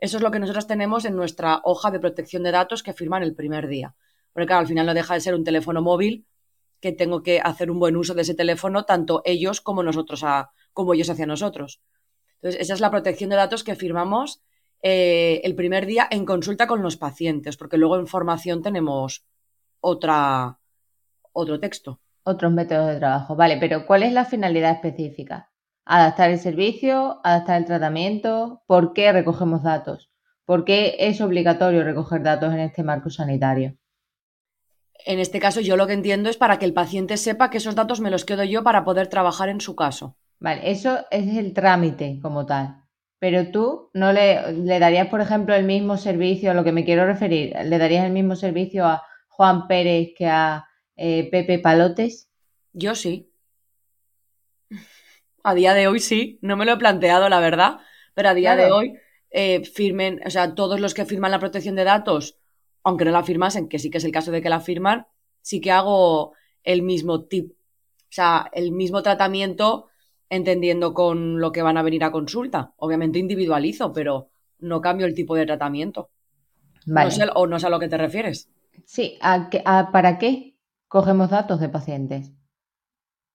Eso 0.00 0.16
es 0.16 0.22
lo 0.24 0.32
que 0.32 0.40
nosotras 0.40 0.66
tenemos 0.66 1.04
en 1.04 1.14
nuestra 1.14 1.60
hoja 1.62 1.92
de 1.92 2.00
protección 2.00 2.42
de 2.42 2.50
datos 2.50 2.82
que 2.82 2.92
firman 2.92 3.22
el 3.22 3.36
primer 3.36 3.68
día. 3.68 3.94
Porque 4.32 4.48
claro, 4.48 4.62
al 4.62 4.66
final 4.66 4.84
no 4.84 4.94
deja 4.94 5.14
de 5.14 5.20
ser 5.20 5.36
un 5.36 5.44
teléfono 5.44 5.80
móvil 5.80 6.26
que 6.80 6.90
tengo 6.90 7.22
que 7.22 7.38
hacer 7.38 7.70
un 7.70 7.78
buen 7.78 7.94
uso 7.94 8.12
de 8.12 8.22
ese 8.22 8.34
teléfono, 8.34 8.84
tanto 8.84 9.22
ellos 9.24 9.60
como 9.60 9.84
nosotros, 9.84 10.24
a, 10.24 10.50
como 10.72 10.92
ellos 10.92 11.08
hacia 11.08 11.26
nosotros. 11.26 11.80
Entonces, 12.42 12.60
esa 12.60 12.74
es 12.74 12.80
la 12.80 12.90
protección 12.90 13.30
de 13.30 13.36
datos 13.36 13.62
que 13.62 13.76
firmamos 13.76 14.42
eh, 14.82 15.40
el 15.44 15.54
primer 15.54 15.86
día 15.86 16.08
en 16.10 16.24
consulta 16.24 16.66
con 16.66 16.82
los 16.82 16.96
pacientes, 16.96 17.56
porque 17.56 17.78
luego 17.78 17.96
en 17.96 18.08
formación 18.08 18.60
tenemos 18.60 19.24
otra, 19.80 20.58
otro 21.32 21.60
texto. 21.60 22.00
Otros 22.22 22.52
métodos 22.52 22.88
de 22.88 22.98
trabajo. 22.98 23.34
Vale, 23.34 23.56
pero 23.58 23.86
¿cuál 23.86 24.02
es 24.02 24.12
la 24.12 24.24
finalidad 24.24 24.72
específica? 24.72 25.50
Adaptar 25.86 26.30
el 26.30 26.38
servicio, 26.38 27.20
adaptar 27.24 27.58
el 27.58 27.64
tratamiento. 27.64 28.62
¿Por 28.66 28.92
qué 28.92 29.10
recogemos 29.12 29.62
datos? 29.62 30.10
¿Por 30.44 30.64
qué 30.64 30.96
es 30.98 31.20
obligatorio 31.20 31.82
recoger 31.82 32.22
datos 32.22 32.52
en 32.52 32.60
este 32.60 32.82
marco 32.82 33.08
sanitario? 33.08 33.76
En 35.06 35.18
este 35.18 35.40
caso, 35.40 35.60
yo 35.60 35.76
lo 35.76 35.86
que 35.86 35.94
entiendo 35.94 36.28
es 36.28 36.36
para 36.36 36.58
que 36.58 36.66
el 36.66 36.74
paciente 36.74 37.16
sepa 37.16 37.48
que 37.48 37.56
esos 37.56 37.74
datos 37.74 38.00
me 38.00 38.10
los 38.10 38.24
quedo 38.26 38.44
yo 38.44 38.62
para 38.62 38.84
poder 38.84 39.06
trabajar 39.06 39.48
en 39.48 39.60
su 39.60 39.74
caso. 39.74 40.16
Vale, 40.38 40.70
eso 40.70 41.06
es 41.10 41.36
el 41.36 41.54
trámite 41.54 42.18
como 42.20 42.44
tal. 42.44 42.82
Pero 43.18 43.50
tú 43.50 43.90
no 43.94 44.12
le, 44.12 44.52
le 44.52 44.78
darías, 44.78 45.08
por 45.08 45.20
ejemplo, 45.20 45.54
el 45.54 45.64
mismo 45.64 45.96
servicio, 45.96 46.50
a 46.50 46.54
lo 46.54 46.64
que 46.64 46.72
me 46.72 46.84
quiero 46.84 47.06
referir, 47.06 47.54
¿le 47.64 47.78
darías 47.78 48.04
el 48.04 48.12
mismo 48.12 48.36
servicio 48.36 48.86
a 48.86 49.02
Juan 49.40 49.68
Pérez 49.68 50.12
que 50.14 50.26
a 50.26 50.66
eh, 50.98 51.30
Pepe 51.30 51.58
Palotes? 51.58 52.28
Yo 52.74 52.94
sí. 52.94 53.32
A 55.42 55.54
día 55.54 55.72
de 55.72 55.88
hoy 55.88 55.98
sí. 55.98 56.38
No 56.42 56.58
me 56.58 56.66
lo 56.66 56.72
he 56.72 56.76
planteado, 56.76 57.26
la 57.30 57.40
verdad. 57.40 57.78
Pero 58.12 58.28
a 58.28 58.34
día 58.34 58.54
de 58.54 58.70
hoy 58.70 58.98
eh, 59.30 59.64
firmen, 59.64 60.20
o 60.26 60.28
sea, 60.28 60.54
todos 60.54 60.78
los 60.78 60.92
que 60.92 61.06
firman 61.06 61.30
la 61.30 61.38
protección 61.38 61.74
de 61.74 61.84
datos, 61.84 62.36
aunque 62.82 63.06
no 63.06 63.12
la 63.12 63.22
firmasen, 63.22 63.70
que 63.70 63.78
sí 63.78 63.88
que 63.88 63.96
es 63.96 64.04
el 64.04 64.12
caso 64.12 64.30
de 64.30 64.42
que 64.42 64.50
la 64.50 64.60
firman, 64.60 65.06
sí 65.40 65.62
que 65.62 65.70
hago 65.70 66.34
el 66.62 66.82
mismo 66.82 67.24
tip, 67.24 67.52
o 67.52 68.10
sea, 68.10 68.50
el 68.52 68.72
mismo 68.72 69.02
tratamiento 69.02 69.86
entendiendo 70.28 70.92
con 70.92 71.40
lo 71.40 71.50
que 71.50 71.62
van 71.62 71.78
a 71.78 71.82
venir 71.82 72.04
a 72.04 72.12
consulta. 72.12 72.74
Obviamente 72.76 73.18
individualizo, 73.18 73.94
pero 73.94 74.28
no 74.58 74.82
cambio 74.82 75.06
el 75.06 75.14
tipo 75.14 75.34
de 75.34 75.46
tratamiento. 75.46 76.10
Vale. 76.84 77.06
No 77.06 77.10
sé, 77.10 77.24
o 77.34 77.46
no 77.46 77.58
sé 77.58 77.68
a 77.68 77.70
lo 77.70 77.80
que 77.80 77.88
te 77.88 77.96
refieres. 77.96 78.50
Sí, 78.94 79.04
¿a 79.22 79.48
qué- 79.50 79.62
a- 79.64 79.90
¿para 79.92 80.18
qué 80.18 80.58
cogemos 80.88 81.30
datos 81.30 81.60
de 81.60 81.68
pacientes? 81.68 82.32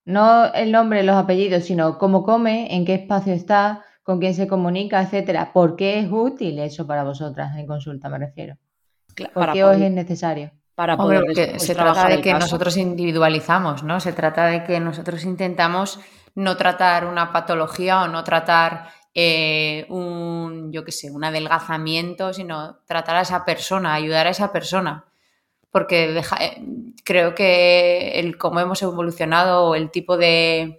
No 0.06 0.46
el 0.54 0.72
nombre, 0.72 1.04
los 1.04 1.16
apellidos, 1.16 1.64
sino 1.66 1.98
cómo 1.98 2.24
come, 2.24 2.76
en 2.76 2.86
qué 2.86 2.94
espacio 2.96 3.34
está, 3.34 3.84
con 4.04 4.20
quién 4.20 4.34
se 4.36 4.48
comunica, 4.48 5.02
etcétera. 5.02 5.52
¿Por 5.54 5.76
qué 5.76 6.00
es 6.00 6.08
útil 6.12 6.60
eso 6.60 6.86
para 6.86 7.04
vosotras 7.04 7.56
en 7.58 7.66
consulta, 7.68 8.10
me 8.10 8.20
refiero? 8.20 8.56
Cla- 9.16 9.32
¿Por 9.34 9.34
Para 9.42 9.54
qué 9.54 9.64
os 9.64 9.72
poder, 9.72 9.84
es 9.88 9.92
necesario? 9.92 10.52
para 10.76 10.98
Hombre, 10.98 11.18
poder 11.18 11.28
porque 11.28 11.42
después 11.42 11.62
se 11.68 11.74
trata 11.74 11.92
trabajar 11.94 12.10
de 12.10 12.16
el 12.16 12.22
que 12.22 12.32
caso. 12.34 12.40
nosotros 12.44 12.78
individualizamos, 12.78 13.84
¿no? 13.84 14.00
Se 14.00 14.14
trata 14.14 14.48
de 14.48 14.64
que 14.64 14.80
nosotros 14.80 15.24
intentamos 15.24 16.00
no 16.36 16.58
tratar 16.58 17.06
una 17.06 17.32
patología 17.32 18.02
o 18.04 18.08
no 18.10 18.24
tratar 18.24 18.90
eh, 19.14 19.86
un, 19.90 20.72
yo 20.74 20.84
qué 20.84 20.92
sé, 20.92 21.10
un 21.10 21.24
adelgazamiento, 21.24 22.34
sino 22.34 22.80
tratar 22.86 23.16
a 23.16 23.22
esa 23.22 23.46
persona, 23.46 23.94
ayudar 23.94 24.28
a 24.28 24.32
esa 24.32 24.52
persona. 24.52 25.06
Porque 25.76 26.18
eh, 26.18 26.64
creo 27.04 27.36
que 27.36 28.18
el 28.18 28.38
cómo 28.38 28.62
hemos 28.62 28.82
evolucionado 28.82 29.66
o 29.66 29.76
el 29.76 29.92
tipo 29.92 30.16
de, 30.16 30.78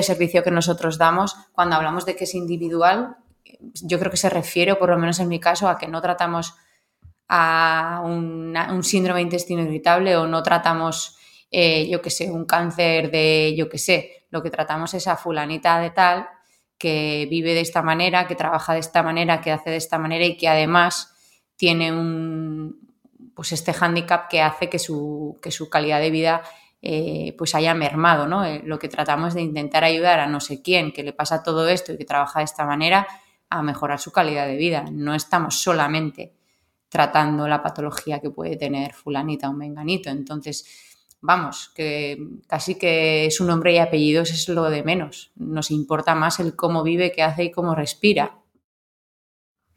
servicio 0.00 0.42
que 0.42 0.50
nosotros 0.50 0.96
damos. 0.96 1.36
Cuando 1.52 1.76
hablamos 1.76 2.06
de 2.06 2.16
que 2.16 2.24
es 2.24 2.34
individual, 2.34 3.18
yo 3.82 3.98
creo 3.98 4.10
que 4.10 4.16
se 4.16 4.30
refiere, 4.30 4.76
por 4.76 4.88
lo 4.88 4.96
menos 4.96 5.20
en 5.20 5.28
mi 5.28 5.38
caso, 5.38 5.68
a 5.68 5.76
que 5.76 5.88
no 5.88 6.00
tratamos 6.00 6.54
a 7.28 8.00
un 8.02 8.82
síndrome 8.82 9.18
de 9.18 9.24
intestino 9.24 9.60
irritable 9.60 10.16
o 10.16 10.26
no 10.26 10.42
tratamos, 10.42 11.18
eh, 11.50 11.86
yo 11.90 12.00
qué 12.00 12.08
sé, 12.08 12.30
un 12.30 12.46
cáncer 12.46 13.10
de, 13.10 13.54
yo 13.54 13.68
qué 13.68 13.76
sé, 13.76 14.24
lo 14.30 14.42
que 14.42 14.48
tratamos 14.48 14.94
es 14.94 15.06
a 15.06 15.18
fulanita 15.18 15.78
de 15.80 15.90
tal 15.90 16.26
que 16.78 17.28
vive 17.28 17.52
de 17.52 17.60
esta 17.60 17.82
manera, 17.82 18.26
que 18.26 18.36
trabaja 18.36 18.72
de 18.72 18.80
esta 18.80 19.02
manera, 19.02 19.42
que 19.42 19.52
hace 19.52 19.68
de 19.68 19.76
esta 19.76 19.98
manera 19.98 20.24
y 20.24 20.38
que 20.38 20.48
además 20.48 21.14
tiene 21.56 21.92
un, 21.92 22.89
pues 23.34 23.52
este 23.52 23.72
hándicap 23.72 24.28
que 24.28 24.42
hace 24.42 24.68
que 24.68 24.78
su, 24.78 25.38
que 25.42 25.50
su 25.50 25.68
calidad 25.68 26.00
de 26.00 26.10
vida 26.10 26.42
eh, 26.82 27.34
pues 27.36 27.54
haya 27.54 27.74
mermado, 27.74 28.26
¿no? 28.26 28.44
Eh, 28.44 28.62
lo 28.64 28.78
que 28.78 28.88
tratamos 28.88 29.34
de 29.34 29.42
intentar 29.42 29.84
ayudar 29.84 30.18
a 30.20 30.26
no 30.26 30.40
sé 30.40 30.62
quién 30.62 30.92
que 30.92 31.02
le 31.02 31.12
pasa 31.12 31.42
todo 31.42 31.68
esto 31.68 31.92
y 31.92 31.98
que 31.98 32.06
trabaja 32.06 32.40
de 32.40 32.46
esta 32.46 32.64
manera 32.64 33.06
a 33.50 33.62
mejorar 33.62 33.98
su 33.98 34.12
calidad 34.12 34.46
de 34.46 34.56
vida. 34.56 34.84
No 34.90 35.14
estamos 35.14 35.60
solamente 35.60 36.34
tratando 36.88 37.46
la 37.48 37.62
patología 37.62 38.20
que 38.20 38.30
puede 38.30 38.56
tener 38.56 38.94
fulanita 38.94 39.50
o 39.50 39.52
menganito. 39.52 40.08
Entonces, 40.08 40.64
vamos, 41.20 41.70
que 41.74 42.18
casi 42.46 42.76
que 42.76 43.28
su 43.30 43.44
nombre 43.44 43.74
y 43.74 43.78
apellidos 43.78 44.30
es 44.30 44.48
lo 44.48 44.70
de 44.70 44.82
menos. 44.82 45.32
Nos 45.36 45.70
importa 45.70 46.14
más 46.14 46.40
el 46.40 46.56
cómo 46.56 46.82
vive, 46.82 47.12
qué 47.12 47.22
hace 47.22 47.44
y 47.44 47.50
cómo 47.50 47.74
respira. 47.74 48.38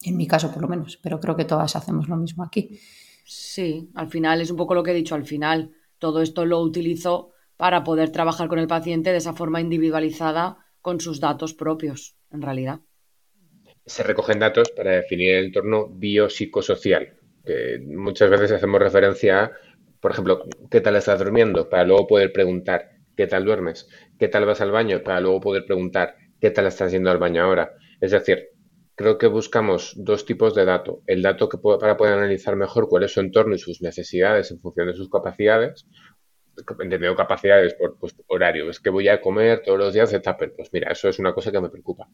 En 0.01 0.17
mi 0.17 0.27
caso, 0.27 0.51
por 0.51 0.61
lo 0.61 0.67
menos, 0.67 0.97
pero 1.01 1.19
creo 1.19 1.35
que 1.35 1.45
todas 1.45 1.75
hacemos 1.75 2.07
lo 2.07 2.15
mismo 2.15 2.43
aquí. 2.43 2.79
Sí, 3.23 3.89
al 3.95 4.07
final 4.09 4.41
es 4.41 4.51
un 4.51 4.57
poco 4.57 4.75
lo 4.75 4.83
que 4.83 4.91
he 4.91 4.95
dicho 4.95 5.15
al 5.15 5.25
final. 5.25 5.71
Todo 5.97 6.21
esto 6.21 6.45
lo 6.45 6.59
utilizo 6.59 7.31
para 7.57 7.83
poder 7.83 8.11
trabajar 8.11 8.47
con 8.47 8.59
el 8.59 8.67
paciente 8.67 9.11
de 9.11 9.17
esa 9.17 9.33
forma 9.33 9.61
individualizada 9.61 10.57
con 10.81 10.99
sus 10.99 11.19
datos 11.19 11.53
propios, 11.53 12.17
en 12.31 12.41
realidad 12.41 12.81
se 13.85 14.03
recogen 14.03 14.39
datos 14.39 14.71
para 14.71 14.91
definir 14.91 15.35
el 15.35 15.45
entorno 15.45 15.87
biopsicosocial, 15.87 17.13
que 17.45 17.79
muchas 17.85 18.29
veces 18.29 18.51
hacemos 18.51 18.81
referencia 18.81 19.43
a, 19.43 19.51
por 19.99 20.11
ejemplo, 20.11 20.43
¿qué 20.69 20.81
tal 20.81 20.95
estás 20.95 21.19
durmiendo? 21.19 21.69
Para 21.69 21.83
luego 21.83 22.07
poder 22.07 22.31
preguntar, 22.31 22.91
¿qué 23.15 23.27
tal 23.27 23.45
duermes? 23.45 23.87
¿Qué 24.17 24.27
tal 24.27 24.45
vas 24.45 24.61
al 24.61 24.71
baño? 24.71 25.03
Para 25.03 25.19
luego 25.19 25.41
poder 25.41 25.65
preguntar, 25.65 26.15
¿qué 26.39 26.51
tal 26.51 26.67
estás 26.67 26.91
yendo 26.91 27.11
al 27.11 27.17
baño 27.17 27.43
ahora? 27.43 27.73
Es 27.99 28.11
decir, 28.11 28.49
creo 28.95 29.17
que 29.17 29.27
buscamos 29.27 29.93
dos 29.95 30.25
tipos 30.25 30.53
de 30.55 30.65
datos. 30.65 30.97
El 31.07 31.21
dato 31.21 31.49
que 31.49 31.57
para 31.57 31.97
poder 31.97 32.13
analizar 32.13 32.55
mejor 32.55 32.87
cuál 32.87 33.03
es 33.03 33.11
su 33.11 33.19
entorno 33.19 33.55
y 33.55 33.59
sus 33.59 33.81
necesidades 33.81 34.51
en 34.51 34.59
función 34.59 34.87
de 34.87 34.93
sus 34.93 35.09
capacidades, 35.09 35.87
entendido 36.79 37.15
capacidades 37.15 37.73
por 37.73 37.97
pues, 37.97 38.15
horario, 38.27 38.69
es 38.69 38.79
que 38.79 38.89
voy 38.89 39.07
a 39.07 39.21
comer 39.21 39.61
todos 39.63 39.79
los 39.79 39.93
días 39.93 40.11
de 40.11 40.19
tupper, 40.19 40.53
pues 40.55 40.69
mira, 40.71 40.91
eso 40.91 41.09
es 41.09 41.19
una 41.19 41.33
cosa 41.33 41.51
que 41.51 41.59
me 41.59 41.69
preocupa. 41.69 42.07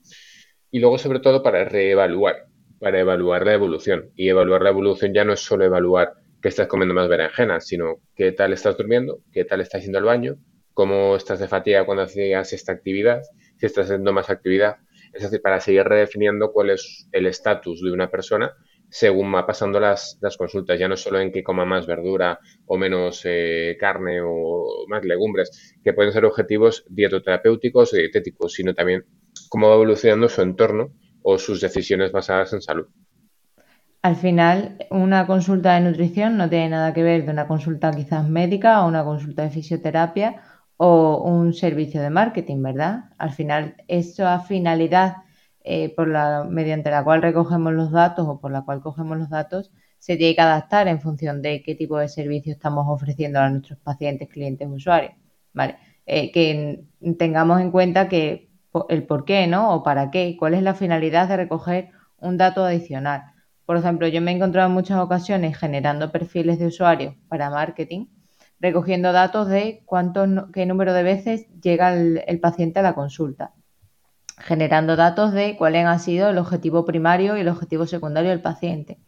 Y 0.72 0.80
luego, 0.80 0.98
sobre 0.98 1.20
todo, 1.20 1.42
para 1.44 1.66
reevaluar, 1.66 2.48
para 2.80 3.00
evaluar 3.00 3.46
la 3.46 3.54
evolución. 3.54 4.12
Y 4.16 4.30
evaluar 4.30 4.62
la 4.62 4.70
evolución 4.70 5.14
ya 5.14 5.26
no 5.26 5.34
es 5.34 5.40
solo 5.40 5.66
evaluar 5.66 6.14
que 6.42 6.48
estás 6.48 6.68
comiendo 6.68 6.94
más 6.94 7.10
berenjenas, 7.10 7.68
sino 7.68 7.96
qué 8.16 8.32
tal 8.32 8.54
estás 8.54 8.78
durmiendo, 8.78 9.20
qué 9.32 9.44
tal 9.46 9.62
estás 9.62 9.84
yendo 9.84 9.98
al 9.98 10.06
baño, 10.06 10.38
cómo 10.74 11.16
estás 11.16 11.40
de 11.40 11.48
fatiga 11.48 11.86
cuando 11.86 12.04
hacías 12.04 12.54
esta 12.54 12.72
actividad, 12.72 13.22
si 13.58 13.66
estás 13.66 13.88
haciendo 13.88 14.14
más 14.14 14.30
actividad. 14.30 14.78
Es 15.14 15.24
decir, 15.24 15.42
para 15.42 15.60
seguir 15.60 15.84
redefiniendo 15.84 16.52
cuál 16.52 16.72
es 16.72 17.08
el 17.12 17.26
estatus 17.26 17.82
de 17.82 17.92
una 17.92 18.10
persona 18.10 18.54
según 18.90 19.34
va 19.34 19.46
pasando 19.46 19.80
las, 19.80 20.18
las, 20.22 20.36
consultas, 20.36 20.80
ya 20.80 20.88
no 20.88 20.98
solo 20.98 21.20
en 21.20 21.32
que 21.32 21.44
coma 21.44 21.66
más 21.66 21.86
verdura 21.86 22.40
o 22.66 22.78
menos 22.78 23.22
eh, 23.26 23.78
carne 23.80 24.20
o 24.22 24.86
más 24.88 25.04
legumbres, 25.06 25.76
que 25.84 25.94
pueden 25.94 26.12
ser 26.12 26.26
objetivos 26.26 26.86
dietoterapéuticos 26.90 27.94
o 27.94 27.98
dietéticos, 27.98 28.54
sino 28.54 28.74
también 28.74 29.06
cómo 29.50 29.70
va 29.70 29.76
evolucionando 29.76 30.28
su 30.28 30.42
entorno 30.42 30.90
o 31.22 31.38
sus 31.38 31.62
decisiones 31.62 32.12
basadas 32.12 32.54
en 32.54 32.62
salud. 32.62 32.88
Al 34.02 34.16
final, 34.16 34.78
una 34.90 35.28
consulta 35.28 35.76
de 35.76 35.82
nutrición 35.82 36.38
no 36.38 36.50
tiene 36.50 36.70
nada 36.70 36.94
que 36.94 37.04
ver 37.04 37.26
de 37.26 37.32
una 37.32 37.48
consulta 37.48 37.92
quizás 37.92 38.28
médica 38.28 38.84
o 38.84 38.88
una 38.88 39.04
consulta 39.04 39.44
de 39.44 39.50
fisioterapia 39.50 40.42
o 40.82 41.24
un 41.24 41.54
servicio 41.54 42.02
de 42.02 42.10
marketing, 42.10 42.62
¿verdad? 42.64 43.06
Al 43.18 43.32
final, 43.34 43.76
esa 43.88 44.40
finalidad 44.40 45.18
eh, 45.64 45.94
por 45.96 46.08
la, 46.08 46.46
mediante 46.50 46.90
la 46.92 47.04
cual 47.04 47.22
recogemos 47.22 47.74
los 47.74 47.92
datos 47.92 48.26
o 48.28 48.40
por 48.40 48.52
la 48.52 48.64
cual 48.64 48.82
cogemos 48.82 49.18
los 49.18 49.30
datos 49.30 49.72
se 50.00 50.16
tiene 50.18 50.36
que 50.36 50.42
adaptar 50.42 50.88
en 50.88 51.02
función 51.02 51.42
de 51.42 51.62
qué 51.64 51.76
tipo 51.76 51.98
de 51.98 52.08
servicio 52.08 52.54
estamos 52.54 52.86
ofreciendo 52.88 53.40
a 53.40 53.50
nuestros 53.50 53.80
pacientes, 53.80 54.30
clientes, 54.30 54.68
usuarios. 54.72 55.14
¿vale? 55.54 55.78
Eh, 56.06 56.32
que 56.32 56.86
tengamos 57.18 57.62
en 57.62 57.72
cuenta 57.72 58.08
que 58.10 58.50
el 58.90 59.06
por 59.06 59.26
qué, 59.26 59.48
¿no? 59.48 59.74
O 59.76 59.84
para 59.84 60.12
qué, 60.12 60.36
cuál 60.40 60.54
es 60.54 60.64
la 60.64 60.74
finalidad 60.76 61.28
de 61.28 61.38
recoger 61.38 61.92
un 62.18 62.38
dato 62.38 62.64
adicional. 62.64 63.24
Por 63.66 63.78
ejemplo, 63.78 64.08
yo 64.08 64.22
me 64.22 64.32
he 64.32 64.36
encontrado 64.36 64.68
en 64.70 64.74
muchas 64.74 65.00
ocasiones 65.00 65.58
generando 65.58 66.12
perfiles 66.12 66.60
de 66.60 66.68
usuarios 66.68 67.16
para 67.28 67.50
marketing, 67.50 68.08
recogiendo 68.60 69.12
datos 69.12 69.48
de 69.48 69.84
cuánto, 69.86 70.52
qué 70.54 70.66
número 70.66 70.94
de 70.94 71.04
veces 71.04 71.48
llega 71.62 71.94
el 71.94 72.40
paciente 72.40 72.80
a 72.80 72.84
la 72.84 72.96
consulta 72.96 73.54
generando 74.40 74.96
datos 74.96 75.34
de 75.34 75.56
cuál 75.58 75.76
ha 75.76 76.00
sido 76.00 76.30
el 76.30 76.38
objetivo 76.38 76.86
primario 76.86 77.38
y 77.38 77.42
el 77.42 77.50
objetivo 77.50 77.86
secundario 77.86 78.32
del 78.32 78.42
paciente. 78.42 79.00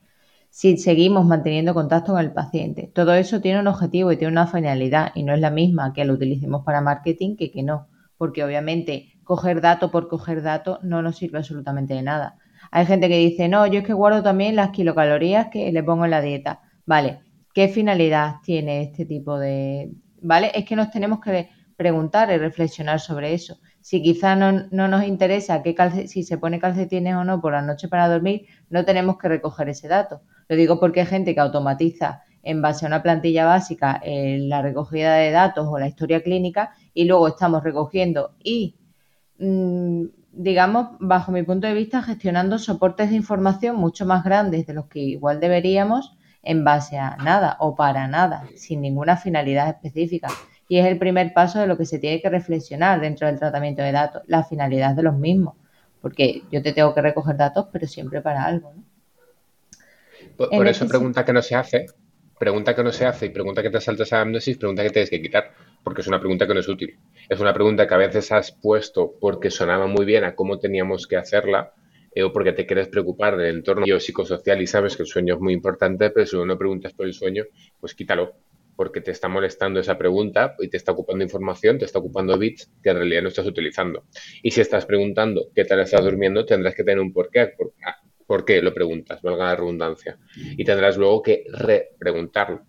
Si 0.49 0.77
seguimos 0.77 1.25
manteniendo 1.25 1.73
contacto 1.73 2.11
con 2.11 2.21
el 2.21 2.33
paciente, 2.33 2.91
todo 2.93 3.13
eso 3.13 3.39
tiene 3.39 3.61
un 3.61 3.67
objetivo 3.67 4.11
y 4.11 4.17
tiene 4.17 4.33
una 4.33 4.47
finalidad 4.47 5.11
y 5.15 5.23
no 5.23 5.33
es 5.33 5.39
la 5.39 5.49
misma 5.49 5.93
que 5.93 6.03
lo 6.03 6.13
utilicemos 6.13 6.63
para 6.65 6.81
marketing 6.81 7.37
que 7.37 7.51
que 7.51 7.63
no, 7.63 7.87
porque 8.17 8.43
obviamente 8.43 9.13
coger 9.23 9.61
dato 9.61 9.91
por 9.91 10.09
coger 10.09 10.41
dato 10.41 10.79
no 10.83 11.01
nos 11.01 11.15
sirve 11.15 11.37
absolutamente 11.37 11.93
de 11.93 12.01
nada. 12.01 12.37
Hay 12.69 12.85
gente 12.85 13.07
que 13.07 13.17
dice, 13.17 13.47
no, 13.47 13.65
yo 13.65 13.79
es 13.79 13.85
que 13.85 13.93
guardo 13.93 14.21
también 14.21 14.55
las 14.57 14.71
kilocalorías 14.71 15.47
que 15.47 15.71
le 15.71 15.83
pongo 15.83 16.05
en 16.05 16.11
la 16.11 16.21
dieta. 16.21 16.61
Vale, 16.85 17.21
¿qué 17.53 17.67
finalidad 17.67 18.35
tiene 18.43 18.83
este 18.83 19.05
tipo 19.05 19.37
de... 19.37 19.91
Vale, 20.21 20.51
es 20.53 20.65
que 20.65 20.75
nos 20.75 20.91
tenemos 20.91 21.19
que 21.19 21.49
preguntar 21.75 22.31
y 22.31 22.37
reflexionar 22.37 22.99
sobre 22.99 23.33
eso. 23.33 23.59
Si 23.79 24.03
quizá 24.03 24.35
no, 24.35 24.51
nos 24.69 25.03
interesa 25.03 25.63
qué 25.63 25.75
si 26.07 26.23
se 26.23 26.37
pone 26.37 26.59
calcetines 26.59 27.15
o 27.15 27.23
no 27.23 27.41
por 27.41 27.53
la 27.53 27.63
noche 27.63 27.87
para 27.87 28.07
dormir, 28.07 28.45
no 28.69 28.85
tenemos 28.85 29.17
que 29.17 29.27
recoger 29.27 29.69
ese 29.69 29.87
dato. 29.87 30.21
Lo 30.47 30.55
digo 30.55 30.79
porque 30.79 30.99
hay 31.01 31.07
gente 31.07 31.33
que 31.33 31.39
automatiza 31.39 32.21
en 32.43 32.61
base 32.61 32.85
a 32.85 32.87
una 32.87 33.01
plantilla 33.01 33.45
básica 33.45 33.99
eh, 34.03 34.37
la 34.41 34.61
recogida 34.61 35.15
de 35.15 35.31
datos 35.31 35.67
o 35.67 35.79
la 35.79 35.87
historia 35.87 36.21
clínica 36.21 36.71
y 36.93 37.05
luego 37.05 37.27
estamos 37.27 37.63
recogiendo 37.63 38.35
y, 38.43 38.77
mm, 39.39 40.03
digamos, 40.33 40.89
bajo 40.99 41.31
mi 41.31 41.43
punto 41.43 41.67
de 41.67 41.73
vista, 41.73 42.03
gestionando 42.03 42.59
soportes 42.59 43.09
de 43.09 43.15
información 43.15 43.75
mucho 43.75 44.05
más 44.05 44.23
grandes 44.23 44.67
de 44.67 44.73
los 44.73 44.85
que 44.85 44.99
igual 44.99 45.39
deberíamos 45.39 46.15
en 46.43 46.63
base 46.63 46.97
a 46.97 47.17
nada 47.17 47.57
o 47.59 47.75
para 47.75 48.07
nada, 48.07 48.43
sin 48.55 48.81
ninguna 48.81 49.17
finalidad 49.17 49.69
específica 49.69 50.29
y 50.71 50.79
es 50.79 50.85
el 50.85 50.97
primer 50.97 51.33
paso 51.33 51.59
de 51.59 51.67
lo 51.67 51.77
que 51.77 51.85
se 51.85 51.99
tiene 51.99 52.21
que 52.21 52.29
reflexionar 52.29 53.01
dentro 53.01 53.27
del 53.27 53.37
tratamiento 53.37 53.81
de 53.81 53.91
datos, 53.91 54.21
la 54.27 54.45
finalidad 54.45 54.95
de 54.95 55.03
los 55.03 55.17
mismos, 55.17 55.55
porque 55.99 56.43
yo 56.49 56.61
te 56.61 56.71
tengo 56.71 56.95
que 56.95 57.01
recoger 57.01 57.35
datos, 57.35 57.65
pero 57.73 57.85
siempre 57.87 58.21
para 58.21 58.45
algo. 58.45 58.73
¿no? 58.73 58.83
Por, 60.37 60.65
eso 60.65 60.87
pregunta 60.87 61.25
que 61.25 61.33
no 61.33 61.41
se 61.41 61.55
hace, 61.55 61.87
pregunta 62.39 62.73
que 62.73 62.83
no 62.83 62.93
se 62.93 63.05
hace 63.05 63.25
y 63.25 63.29
pregunta 63.31 63.61
que 63.61 63.69
te 63.69 63.81
saltas 63.81 64.13
a 64.13 64.21
amnesis, 64.21 64.57
pregunta 64.57 64.81
que 64.83 64.91
tienes 64.91 65.09
que 65.09 65.21
quitar, 65.21 65.51
porque 65.83 65.99
es 65.99 66.07
una 66.07 66.21
pregunta 66.21 66.47
que 66.47 66.53
no 66.53 66.61
es 66.61 66.69
útil. 66.69 66.97
Es 67.27 67.41
una 67.41 67.53
pregunta 67.53 67.85
que 67.85 67.93
a 67.93 67.97
veces 67.97 68.31
has 68.31 68.53
puesto 68.53 69.15
porque 69.19 69.51
sonaba 69.51 69.87
muy 69.87 70.05
bien 70.05 70.23
a 70.23 70.35
cómo 70.35 70.57
teníamos 70.57 71.05
que 71.05 71.17
hacerla, 71.17 71.73
eh, 72.13 72.23
o 72.23 72.31
porque 72.31 72.53
te 72.53 72.65
quieres 72.65 72.87
preocupar 72.87 73.37
del 73.37 73.55
entorno 73.55 73.85
psicosocial 73.99 74.61
y 74.61 74.67
sabes 74.67 74.95
que 74.95 75.03
el 75.03 75.07
sueño 75.07 75.35
es 75.35 75.39
muy 75.41 75.53
importante, 75.53 76.09
pero 76.09 76.25
si 76.25 76.37
no 76.37 76.57
preguntas 76.57 76.93
por 76.93 77.05
el 77.05 77.13
sueño, 77.13 77.45
pues 77.79 77.95
quítalo 77.95 78.33
porque 78.75 79.01
te 79.01 79.11
está 79.11 79.27
molestando 79.27 79.79
esa 79.79 79.97
pregunta 79.97 80.55
y 80.59 80.67
te 80.67 80.77
está 80.77 80.91
ocupando 80.91 81.23
información, 81.23 81.77
te 81.77 81.85
está 81.85 81.99
ocupando 81.99 82.37
bits 82.37 82.71
que 82.81 82.89
en 82.89 82.97
realidad 82.97 83.21
no 83.21 83.27
estás 83.27 83.45
utilizando. 83.45 84.05
Y 84.41 84.51
si 84.51 84.61
estás 84.61 84.85
preguntando 84.85 85.49
qué 85.53 85.65
tal 85.65 85.81
estás 85.81 86.03
durmiendo, 86.03 86.45
tendrás 86.45 86.73
que 86.73 86.83
tener 86.83 86.99
un 86.99 87.13
porqué. 87.13 87.53
¿Por, 87.55 87.73
ah, 87.85 87.97
¿por 88.25 88.43
qué 88.43 88.61
lo 88.61 88.73
preguntas? 88.73 89.21
Valga 89.21 89.45
la 89.45 89.55
redundancia. 89.55 90.17
Y 90.35 90.65
tendrás 90.65 90.97
luego 90.97 91.21
que 91.21 91.43
repreguntarlo. 91.53 92.65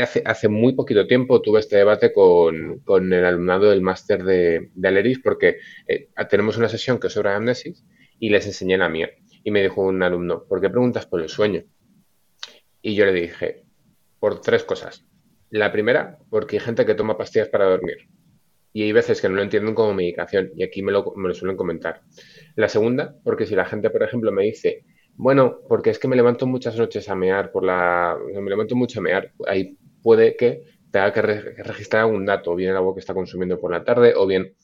Hace, 0.00 0.22
hace 0.24 0.48
muy 0.48 0.74
poquito 0.74 1.06
tiempo 1.06 1.42
tuve 1.42 1.58
este 1.60 1.76
debate 1.76 2.12
con, 2.12 2.82
el 3.12 3.24
alumnado 3.24 3.70
del 3.70 3.82
máster 3.82 4.22
de, 4.22 4.70
de 4.72 4.88
Aleris 4.88 5.18
porque 5.18 5.56
eh, 5.88 6.08
tenemos 6.30 6.56
una 6.56 6.68
sesión 6.68 7.00
que 7.00 7.08
es 7.08 7.12
sobre 7.12 7.30
amnesis 7.30 7.84
y 8.20 8.30
les 8.30 8.46
enseñé 8.46 8.78
la 8.78 8.88
mía. 8.88 9.10
Y 9.42 9.50
me 9.50 9.62
dijo 9.62 9.82
un 9.82 10.02
alumno, 10.02 10.44
¿por 10.44 10.60
qué 10.60 10.70
preguntas 10.70 11.06
por 11.06 11.20
el 11.20 11.28
sueño? 11.28 11.64
Y 12.82 12.94
yo 12.94 13.04
le 13.04 13.12
dije, 13.12 13.64
por 14.20 14.40
tres 14.40 14.64
cosas. 14.64 15.04
La 15.50 15.72
primera, 15.72 16.18
porque 16.30 16.56
hay 16.56 16.60
gente 16.60 16.84
que 16.84 16.94
toma 16.94 17.16
pastillas 17.16 17.48
para 17.48 17.64
dormir. 17.64 18.08
Y 18.72 18.82
hay 18.82 18.92
veces 18.92 19.20
que 19.20 19.28
no 19.28 19.36
lo 19.36 19.42
entienden 19.42 19.74
como 19.74 19.94
medicación 19.94 20.52
y 20.54 20.62
aquí 20.62 20.82
me 20.82 20.92
lo 20.92 21.34
suelen 21.34 21.56
comentar. 21.56 22.02
La 22.54 22.68
segunda, 22.68 23.16
porque 23.24 23.46
si 23.46 23.54
la 23.54 23.64
gente, 23.64 23.90
por 23.90 24.02
ejemplo, 24.02 24.30
me 24.30 24.44
dice, 24.44 24.84
bueno, 25.18 25.58
porque 25.68 25.90
es 25.90 25.98
que 25.98 26.06
me 26.06 26.14
levanto 26.14 26.46
muchas 26.46 26.76
noches 26.76 27.08
a 27.08 27.16
mear 27.16 27.50
por 27.50 27.64
la... 27.64 28.16
Me 28.32 28.48
levanto 28.48 28.76
mucho 28.76 29.00
a 29.00 29.02
mear, 29.02 29.32
ahí 29.48 29.76
puede 30.00 30.36
que 30.36 30.62
tenga 30.92 31.12
que, 31.12 31.20
registrar 31.20 32.02
algún 32.02 32.24
dato, 32.24 32.54
bien 32.54 32.76
algo 32.76 32.94
que 32.94 33.00
está 33.00 33.14
consumiendo 33.14 33.58
por 33.58 33.72
la 33.72 33.82
tarde, 33.82 34.14
o 34.16 34.26
bien... 34.28 34.54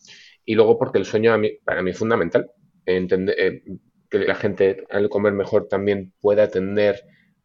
Y 0.45 0.55
luego 0.55 0.79
porque 0.79 0.99
el 0.99 1.07
sueño 1.07 1.35
para 1.65 1.83
mí 1.83 1.91
es 1.91 1.99
fundamental. 1.99 2.51
Entender, 2.87 3.35
eh, 3.37 3.63
que 4.09 4.19
la 4.21 4.37
gente 4.37 4.85
al 4.91 5.09
comer 5.09 5.33
mejor 5.33 5.67
también 5.67 6.13
pueda 6.21 6.47
tender 6.49 7.03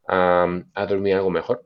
a, 0.07 0.85
dormir 0.87 1.15
algo 1.15 1.31
mejor. 1.31 1.65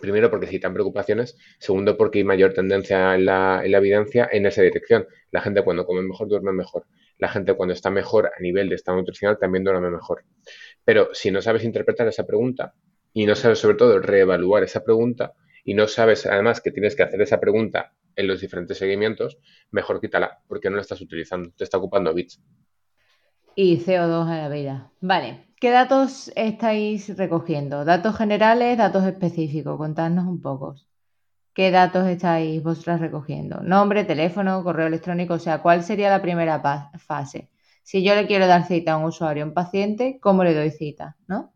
Primero 0.00 0.28
porque 0.28 0.48
citan 0.48 0.72
preocupaciones, 0.74 1.38
segundo 1.60 1.96
porque 1.96 2.18
hay 2.18 2.24
mayor 2.24 2.52
tendencia 2.52 3.14
en 3.14 3.26
la, 3.26 3.62
en 3.64 3.70
la, 3.70 3.78
evidencia 3.78 4.28
en 4.32 4.46
esa 4.46 4.62
dirección. 4.62 5.06
La 5.30 5.40
gente 5.40 5.62
cuando 5.62 5.86
come 5.86 6.02
mejor 6.02 6.26
duerme 6.26 6.50
mejor. 6.50 6.86
La 7.22 7.28
gente 7.28 7.54
cuando 7.54 7.72
está 7.72 7.88
mejor 7.88 8.32
a 8.36 8.40
nivel 8.40 8.68
de 8.68 8.74
estado 8.74 8.98
nutricional 8.98 9.38
también 9.38 9.62
duerme 9.62 9.90
mejor. 9.90 10.24
Pero 10.84 11.10
si 11.12 11.30
no 11.30 11.40
sabes 11.40 11.62
interpretar 11.62 12.08
esa 12.08 12.26
pregunta 12.26 12.74
y 13.12 13.26
no 13.26 13.36
sabes 13.36 13.60
sobre 13.60 13.76
todo 13.76 14.00
reevaluar 14.00 14.64
esa 14.64 14.82
pregunta 14.82 15.32
y 15.62 15.74
no 15.74 15.86
sabes 15.86 16.26
además 16.26 16.60
que 16.60 16.72
tienes 16.72 16.96
que 16.96 17.04
hacer 17.04 17.22
esa 17.22 17.38
pregunta 17.38 17.92
en 18.16 18.26
los 18.26 18.40
diferentes 18.40 18.76
seguimientos, 18.76 19.38
mejor 19.70 20.00
quítala 20.00 20.40
porque 20.48 20.68
no 20.68 20.74
la 20.74 20.82
estás 20.82 21.00
utilizando, 21.00 21.52
te 21.56 21.62
está 21.62 21.78
ocupando 21.78 22.12
bits. 22.12 22.42
Y 23.54 23.76
CO2 23.78 24.26
a 24.28 24.38
la 24.38 24.48
vida. 24.48 24.90
Vale, 25.00 25.46
¿qué 25.60 25.70
datos 25.70 26.32
estáis 26.34 27.16
recogiendo? 27.16 27.84
¿Datos 27.84 28.16
generales, 28.16 28.76
datos 28.78 29.04
específicos? 29.04 29.78
Contadnos 29.78 30.26
un 30.26 30.42
poco. 30.42 30.74
¿Qué 31.54 31.70
datos 31.70 32.06
estáis 32.08 32.62
vosotras 32.62 33.00
recogiendo? 33.00 33.60
Nombre, 33.60 34.04
teléfono, 34.04 34.64
correo 34.64 34.86
electrónico, 34.86 35.34
o 35.34 35.38
sea, 35.38 35.60
¿cuál 35.60 35.84
sería 35.84 36.08
la 36.08 36.22
primera 36.22 36.62
fase? 36.98 37.50
Si 37.82 38.02
yo 38.02 38.14
le 38.14 38.26
quiero 38.26 38.46
dar 38.46 38.64
cita 38.66 38.92
a 38.92 38.96
un 38.96 39.04
usuario, 39.04 39.44
a 39.44 39.46
un 39.48 39.52
paciente, 39.52 40.18
¿cómo 40.20 40.44
le 40.44 40.54
doy 40.54 40.70
cita? 40.70 41.16
¿No? 41.26 41.52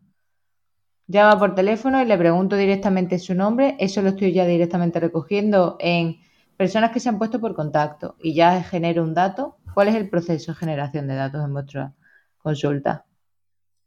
Llama 1.07 1.39
por 1.39 1.55
teléfono 1.55 2.01
y 2.01 2.05
le 2.05 2.17
pregunto 2.17 2.55
directamente 2.57 3.17
su 3.17 3.33
nombre, 3.33 3.75
eso 3.79 4.01
lo 4.01 4.09
estoy 4.09 4.33
ya 4.33 4.45
directamente 4.45 4.99
recogiendo 4.99 5.77
en 5.79 6.17
personas 6.57 6.91
que 6.91 6.99
se 6.99 7.09
han 7.09 7.17
puesto 7.17 7.39
por 7.39 7.55
contacto 7.55 8.17
y 8.21 8.35
ya 8.35 8.61
genero 8.61 9.03
un 9.03 9.13
dato. 9.13 9.57
¿Cuál 9.73 9.87
es 9.87 9.95
el 9.95 10.09
proceso 10.09 10.51
de 10.51 10.57
generación 10.57 11.07
de 11.07 11.15
datos 11.15 11.43
en 11.43 11.53
vuestra 11.53 11.93
consulta? 12.37 13.05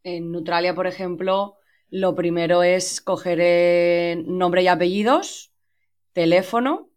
En 0.02 0.32
Neutralia, 0.32 0.74
por 0.74 0.86
ejemplo, 0.86 1.58
lo 1.90 2.14
primero 2.14 2.62
es 2.62 3.00
coger 3.00 3.38
eh, 3.40 4.24
nombre 4.26 4.62
y 4.62 4.68
apellidos, 4.68 5.50
teléfono 6.12 6.90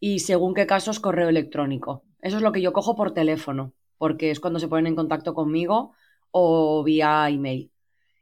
y 0.00 0.20
según 0.20 0.54
qué 0.54 0.66
casos 0.66 1.00
correo 1.00 1.28
electrónico. 1.28 2.04
Eso 2.20 2.36
es 2.36 2.42
lo 2.42 2.52
que 2.52 2.62
yo 2.62 2.72
cojo 2.72 2.96
por 2.96 3.12
teléfono, 3.12 3.72
porque 3.98 4.30
es 4.30 4.40
cuando 4.40 4.58
se 4.58 4.68
ponen 4.68 4.88
en 4.88 4.96
contacto 4.96 5.34
conmigo 5.34 5.92
o 6.30 6.82
vía 6.82 7.28
email. 7.28 7.70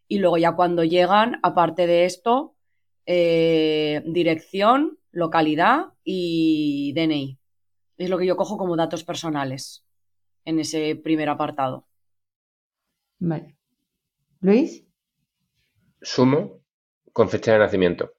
Y 0.09 0.19
luego 0.19 0.39
ya 0.39 0.53
cuando 0.55 0.85
llegan, 0.85 1.39
aparte 1.43 1.87
de 1.87 2.05
esto, 2.05 2.55
eh, 3.07 4.03
dirección, 4.07 4.99
localidad 5.11 5.93
y 6.05 6.93
DNI. 6.95 7.39
Es 7.97 8.11
lo 8.11 8.19
que 8.19 8.27
yo 8.27 8.37
cojo 8.37 8.59
como 8.59 8.77
datos 8.77 9.05
personales 9.05 9.85
en 10.45 10.59
ese 10.59 10.97
primer 10.97 11.29
apartado. 11.29 11.87
Vale. 13.19 13.57
Luis. 14.41 14.85
Sumo 16.01 16.61
con 17.13 17.29
fecha 17.29 17.53
de 17.53 17.61
nacimiento. 17.61 18.13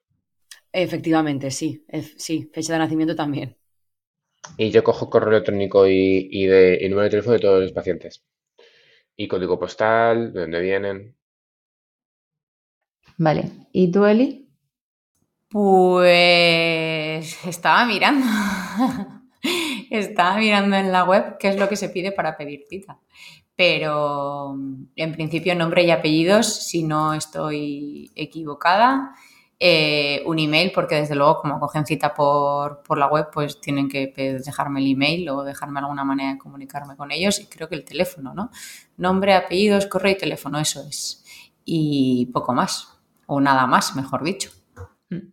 Efectivamente, 0.74 1.51
sí. 1.51 1.86
sí, 2.18 2.50
fecha 2.51 2.74
de 2.74 2.80
nacimiento 2.80 3.15
también. 3.15 3.56
Y 4.58 4.72
yo 4.72 4.84
cojo 4.84 5.10
correo 5.10 5.30
electrónico 5.30 5.88
y, 5.88 6.46
de, 6.48 6.80
y 6.82 6.89
número 6.89 7.03
de 7.03 7.10
teléfono 7.12 7.34
de 7.34 7.39
todos 7.39 7.62
los 7.62 7.72
pacientes. 7.72 8.24
Y 9.15 9.27
código 9.27 9.60
postal, 9.60 10.34
de 10.34 10.42
dónde 10.42 10.60
vienen. 10.62 11.15
Vale. 13.18 13.51
¿Y 13.72 13.91
tú, 13.91 14.06
Eli? 14.06 14.50
Pues 15.50 17.45
estaba 17.45 17.86
mirando. 17.86 18.26
estaba 19.91 20.38
mirando 20.38 20.76
en 20.76 20.91
la 20.91 21.04
web 21.04 21.38
qué 21.38 21.50
es 21.50 21.60
lo 21.60 21.69
que 21.69 21.76
se 21.76 21.89
pide 21.89 22.12
para 22.12 22.36
pedir 22.36 22.65
cita. 22.67 23.00
Pero 23.56 24.56
en 24.95 25.12
principio 25.13 25.54
nombre 25.54 25.84
y 25.84 25.91
apellidos, 25.91 26.48
si 26.67 26.84
no 26.84 27.13
estoy 27.13 28.12
equivocada. 28.15 29.13
Eh, 29.60 30.24
un 30.26 30.39
email, 30.39 30.72
porque 30.74 30.96
desde 30.96 31.16
luego 31.16 31.39
como 31.39 31.60
cogen 31.60 31.86
cita 31.86 32.13
por, 32.13 32.84
por, 32.84 32.98
la 32.98 33.08
web, 33.08 33.28
pues 33.32 33.62
tienen 33.62 33.88
que 33.88 34.12
dejarme 34.44 34.82
el 34.82 34.92
email 34.92 35.30
o 35.30 35.44
dejarme 35.44 35.80
alguna 35.80 36.04
manera 36.04 36.34
de 36.34 36.38
comunicarme 36.38 36.98
con 36.98 37.12
ellos 37.12 37.39
y 37.39 37.46
creo 37.46 37.70
que 37.70 37.76
el 37.76 37.86
teléfono, 37.86 38.34
¿no? 38.34 38.52
Nombre, 38.98 39.36
apellidos, 39.36 39.86
correo 39.86 40.13
y 40.13 40.18
teléfono, 40.18 40.60
eso 40.60 40.82
es. 40.88 41.24
Y 41.63 42.26
poco 42.34 42.54
más 42.54 43.00
o 43.26 43.39
nada 43.39 43.66
más, 43.68 43.96
mejor 43.96 44.24
dicho. 44.24 44.52
Mm. 45.10 45.32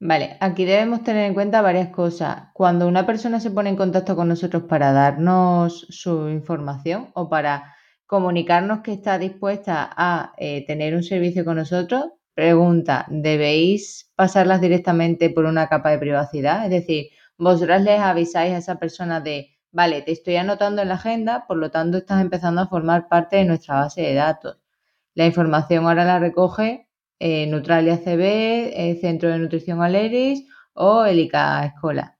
Vale, 0.00 0.36
aquí 0.40 0.64
debemos 0.64 1.02
tener 1.02 1.24
en 1.26 1.34
cuenta 1.34 1.62
varias 1.62 1.88
cosas. 1.88 2.48
Cuando 2.54 2.88
una 2.88 3.06
persona 3.06 3.40
se 3.40 3.50
pone 3.50 3.70
en 3.70 3.76
contacto 3.76 4.16
con 4.16 4.28
nosotros 4.28 4.64
para 4.64 4.92
darnos 4.92 5.86
su 5.90 6.28
información 6.28 7.10
o 7.14 7.28
para 7.28 7.74
comunicarnos 8.06 8.80
que 8.80 8.92
está 8.92 9.18
dispuesta 9.18 9.90
a 9.96 10.32
eh, 10.38 10.64
tener 10.66 10.94
un 10.94 11.02
servicio 11.02 11.44
con 11.44 11.56
nosotros, 11.56 12.06
pregunta, 12.36 13.06
¿debéis 13.08 14.12
pasarlas 14.14 14.60
directamente 14.60 15.30
por 15.30 15.46
una 15.46 15.68
capa 15.68 15.90
de 15.90 15.98
privacidad? 15.98 16.64
Es 16.66 16.70
decir, 16.70 17.08
vosotras 17.38 17.82
les 17.82 17.98
avisáis 17.98 18.52
a 18.54 18.58
esa 18.58 18.78
persona 18.78 19.20
de, 19.22 19.56
vale, 19.72 20.02
te 20.02 20.12
estoy 20.12 20.36
anotando 20.36 20.82
en 20.82 20.88
la 20.88 20.94
agenda, 20.96 21.46
por 21.48 21.56
lo 21.56 21.70
tanto 21.70 21.96
estás 21.98 22.20
empezando 22.20 22.60
a 22.60 22.68
formar 22.68 23.08
parte 23.08 23.36
de 23.36 23.46
nuestra 23.46 23.76
base 23.76 24.02
de 24.02 24.14
datos. 24.14 24.58
La 25.14 25.26
información 25.26 25.86
ahora 25.86 26.04
la 26.04 26.18
recoge 26.18 26.88
eh, 27.20 27.46
Neutralia 27.46 27.96
CB, 27.96 28.20
eh, 28.20 28.98
Centro 29.00 29.30
de 29.30 29.38
Nutrición 29.38 29.82
Aleris 29.82 30.46
o 30.74 31.06
Elica 31.06 31.64
Escola. 31.64 32.18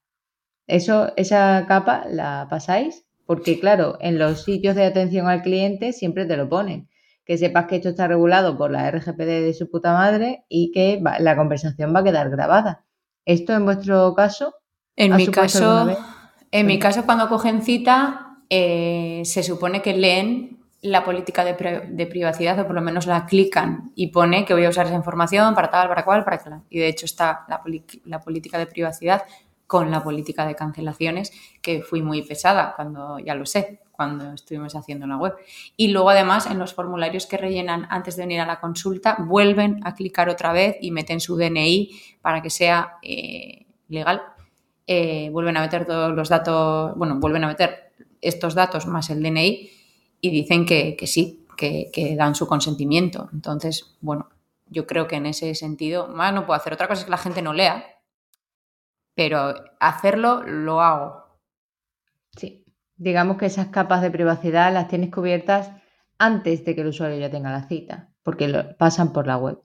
Eso, 0.67 1.13
esa 1.17 1.67
capa 1.69 2.07
la 2.09 2.47
pasáis 2.49 3.05
porque, 3.27 3.61
claro, 3.61 3.99
en 4.01 4.19
los 4.19 4.45
sitios 4.45 4.77
de 4.77 4.87
atención 4.87 5.29
al 5.29 5.43
cliente 5.43 5.93
siempre 5.93 6.25
te 6.25 6.39
lo 6.39 6.49
ponen. 6.49 6.89
Que 7.27 7.37
sepas 7.37 7.67
que 7.67 7.77
esto 7.77 7.91
está 7.91 8.09
regulado 8.09 8.57
por 8.57 8.71
la 8.71 8.91
RGPD 8.91 9.43
de 9.45 9.53
su 9.53 9.69
puta 9.71 9.93
madre 9.93 10.45
y 10.49 10.73
que 10.73 11.03
la 11.19 11.37
conversación 11.37 11.95
va 11.95 12.01
a 12.01 12.05
quedar 12.05 12.31
grabada. 12.31 12.85
¿Esto 13.27 13.53
en 13.53 13.65
vuestro 13.65 14.15
caso? 14.15 14.55
En 14.95 15.15
mi 15.17 15.27
caso, 15.27 15.95
en 16.51 16.67
mi 16.67 16.79
caso, 16.79 17.05
cuando 17.05 17.29
cogen 17.29 17.61
cita, 17.63 18.39
eh, 18.49 19.23
se 19.25 19.43
supone 19.43 19.83
que 19.83 19.95
leen 19.95 20.57
la 20.83 21.05
política 21.05 21.45
de, 21.45 22.07
privacidad 22.07 22.59
o 22.61 22.67
por 22.67 22.75
lo 22.75 22.81
menos 22.81 23.07
la 23.07 23.27
clican 23.27 23.91
y 23.95 24.09
pone 24.09 24.45
que 24.45 24.55
voy 24.55 24.65
a 24.65 24.69
usar 24.69 24.87
esa 24.87 24.95
información 24.95 25.55
para 25.55 25.71
tal, 25.71 25.89
para 25.89 26.05
cual, 26.05 26.25
para 26.25 26.39
tal. 26.39 26.63
Y 26.71 26.79
de 26.79 26.89
hecho 26.89 27.07
está 27.07 27.45
la, 27.49 27.61
la 28.05 28.21
política 28.21 28.59
de 28.59 28.67
privacidad 28.67 29.25
con 29.67 29.91
la 29.91 30.03
política 30.03 30.47
de 30.47 30.55
cancelaciones, 30.55 31.33
que 31.61 31.83
fui 31.83 32.03
muy 32.03 32.23
pesada 32.23 32.75
cuando, 32.77 33.19
ya 33.19 33.35
lo 33.35 33.47
sé, 33.47 33.81
cuando 33.97 34.33
estuvimos 34.33 34.77
haciendo 34.77 35.07
la 35.07 35.17
web. 35.17 35.35
Y 35.77 35.89
luego 35.89 36.11
además 36.11 36.47
en 36.47 36.59
los 36.59 36.75
formularios 36.75 37.27
que 37.27 37.37
rellenan 37.37 37.87
antes 37.91 38.17
de 38.17 38.23
venir 38.23 38.41
a 38.41 38.47
la 38.47 38.61
consulta, 38.61 39.17
vuelven 39.19 39.81
a 39.85 39.95
clicar 39.95 40.29
otra 40.29 40.53
vez 40.53 40.77
y 40.81 40.91
meten 40.91 41.21
su 41.21 41.37
DNI 41.37 41.91
para 42.21 42.43
que 42.43 42.51
sea 42.51 42.99
eh, 43.03 43.67
legal. 43.89 44.23
Eh, 44.87 45.31
vuelven 45.31 45.57
a 45.57 45.63
meter 45.63 45.85
todos 45.85 46.15
los 46.15 46.29
datos, 46.29 46.97
bueno, 46.97 47.19
vuelven 47.19 47.45
a 47.45 47.49
meter 47.49 47.93
estos 48.21 48.55
datos 48.55 48.87
más 48.87 49.11
el 49.11 49.23
DNI 49.23 49.71
y 50.21 50.31
dicen 50.31 50.67
que, 50.67 50.97
sí, 51.07 51.47
que, 51.57 52.15
dan 52.17 52.35
su 52.35 52.47
consentimiento. 52.47 53.29
Entonces, 53.33 53.97
bueno, 54.01 54.29
yo 54.67 54.87
creo 54.87 55.07
que 55.07 55.17
en 55.17 55.27
ese 55.27 55.55
sentido, 55.55 56.09
más 56.09 56.33
no 56.33 56.47
puedo 56.47 56.59
hacer. 56.59 56.73
Otra 56.73 56.89
cosa 56.89 57.01
es 57.01 57.05
que 57.05 57.11
la 57.11 57.19
gente 57.19 57.43
no 57.43 57.53
lea, 57.53 57.85
pero 59.15 59.55
hacerlo 59.81 60.43
lo 60.43 60.81
hago. 60.81 61.26
Digamos 62.97 63.37
que 63.37 63.47
esas 63.47 63.69
capas 63.69 64.03
de 64.03 64.11
privacidad 64.11 64.73
las 64.73 64.89
tienes 64.89 65.11
cubiertas 65.11 65.71
antes 66.19 66.65
de 66.65 66.75
que 66.75 66.81
el 66.81 66.89
usuario 66.89 67.19
ya 67.19 67.31
tenga 67.31 67.51
la 67.51 67.69
cita, 67.69 68.11
porque 68.23 68.49
pasan 68.79 69.13
por 69.13 69.27
la 69.27 69.37
web. 69.37 69.59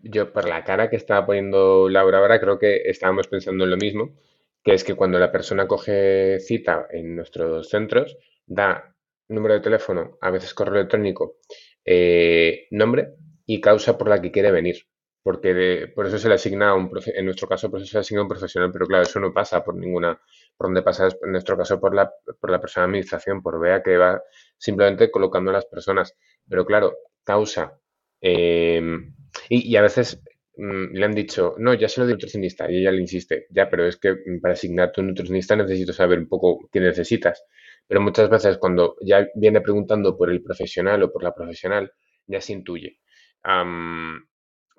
Yo, 0.00 0.32
por 0.32 0.48
la 0.48 0.64
cara 0.64 0.88
que 0.88 0.96
estaba 0.96 1.26
poniendo 1.26 1.88
Laura 1.88 2.18
ahora, 2.18 2.40
creo 2.40 2.58
que 2.58 2.82
estábamos 2.84 3.26
pensando 3.28 3.64
en 3.64 3.70
lo 3.70 3.76
mismo, 3.76 4.14
que 4.62 4.74
es 4.74 4.84
que 4.84 4.94
cuando 4.94 5.18
la 5.18 5.32
persona 5.32 5.66
coge 5.66 6.38
cita 6.40 6.86
en 6.90 7.16
nuestros 7.16 7.68
centros, 7.68 8.16
da 8.46 8.94
número 9.28 9.54
de 9.54 9.60
teléfono, 9.60 10.18
a 10.20 10.30
veces 10.30 10.54
correo 10.54 10.76
electrónico, 10.76 11.38
eh, 11.84 12.66
nombre 12.70 13.14
y 13.44 13.60
causa 13.60 13.98
por 13.98 14.08
la 14.08 14.20
que 14.20 14.30
quiere 14.30 14.50
venir. 14.50 14.86
Porque 15.22 15.90
por 15.94 16.06
eso 16.06 16.18
se 16.18 16.28
le 16.28 16.34
asigna 16.34 16.74
un 16.74 16.90
en 17.06 17.24
nuestro 17.24 17.48
caso, 17.48 17.70
por 17.70 17.80
eso 17.80 17.88
se 17.88 17.96
le 17.96 18.00
asigna 18.00 18.22
un 18.22 18.28
profesional, 18.28 18.70
pero 18.72 18.86
claro, 18.86 19.02
eso 19.02 19.18
no 19.18 19.32
pasa 19.32 19.64
por 19.64 19.74
ninguna, 19.74 20.20
por 20.56 20.68
donde 20.68 20.82
pasa 20.82 21.08
en 21.08 21.32
nuestro 21.32 21.56
caso 21.56 21.80
por 21.80 21.94
la, 21.94 22.10
por 22.40 22.50
la 22.50 22.60
persona 22.60 22.86
de 22.86 22.90
administración, 22.90 23.42
por 23.42 23.60
vea 23.60 23.82
que 23.82 23.96
va 23.96 24.22
simplemente 24.56 25.10
colocando 25.10 25.50
a 25.50 25.54
las 25.54 25.66
personas. 25.66 26.14
Pero 26.48 26.64
claro, 26.64 26.94
causa. 27.24 27.78
Em, 28.20 29.14
y, 29.50 29.76
a 29.76 29.82
veces 29.82 30.22
mm, 30.56 30.94
le 30.94 31.04
han 31.04 31.14
dicho, 31.14 31.54
no, 31.58 31.74
ya 31.74 31.88
se 31.88 32.00
lo 32.00 32.06
di 32.06 32.14
nutricionista, 32.14 32.70
y 32.70 32.78
ella 32.78 32.92
le 32.92 33.00
insiste, 33.02 33.46
ya, 33.50 33.68
pero 33.70 33.86
es 33.86 33.96
que 33.98 34.16
para 34.40 34.54
asignarte 34.54 35.00
un 35.00 35.08
nutricionista 35.08 35.56
necesito 35.56 35.92
saber 35.92 36.18
un 36.18 36.28
poco 36.28 36.68
qué 36.72 36.80
necesitas. 36.80 37.44
Pero 37.86 38.00
muchas 38.00 38.28
veces 38.30 38.58
cuando 38.58 38.96
ya 39.02 39.28
viene 39.34 39.60
preguntando 39.60 40.16
por 40.16 40.30
el 40.30 40.42
profesional 40.42 41.02
o 41.02 41.12
por 41.12 41.22
la 41.22 41.34
profesional, 41.34 41.92
ya 42.26 42.40
se 42.40 42.52
intuye. 42.54 42.98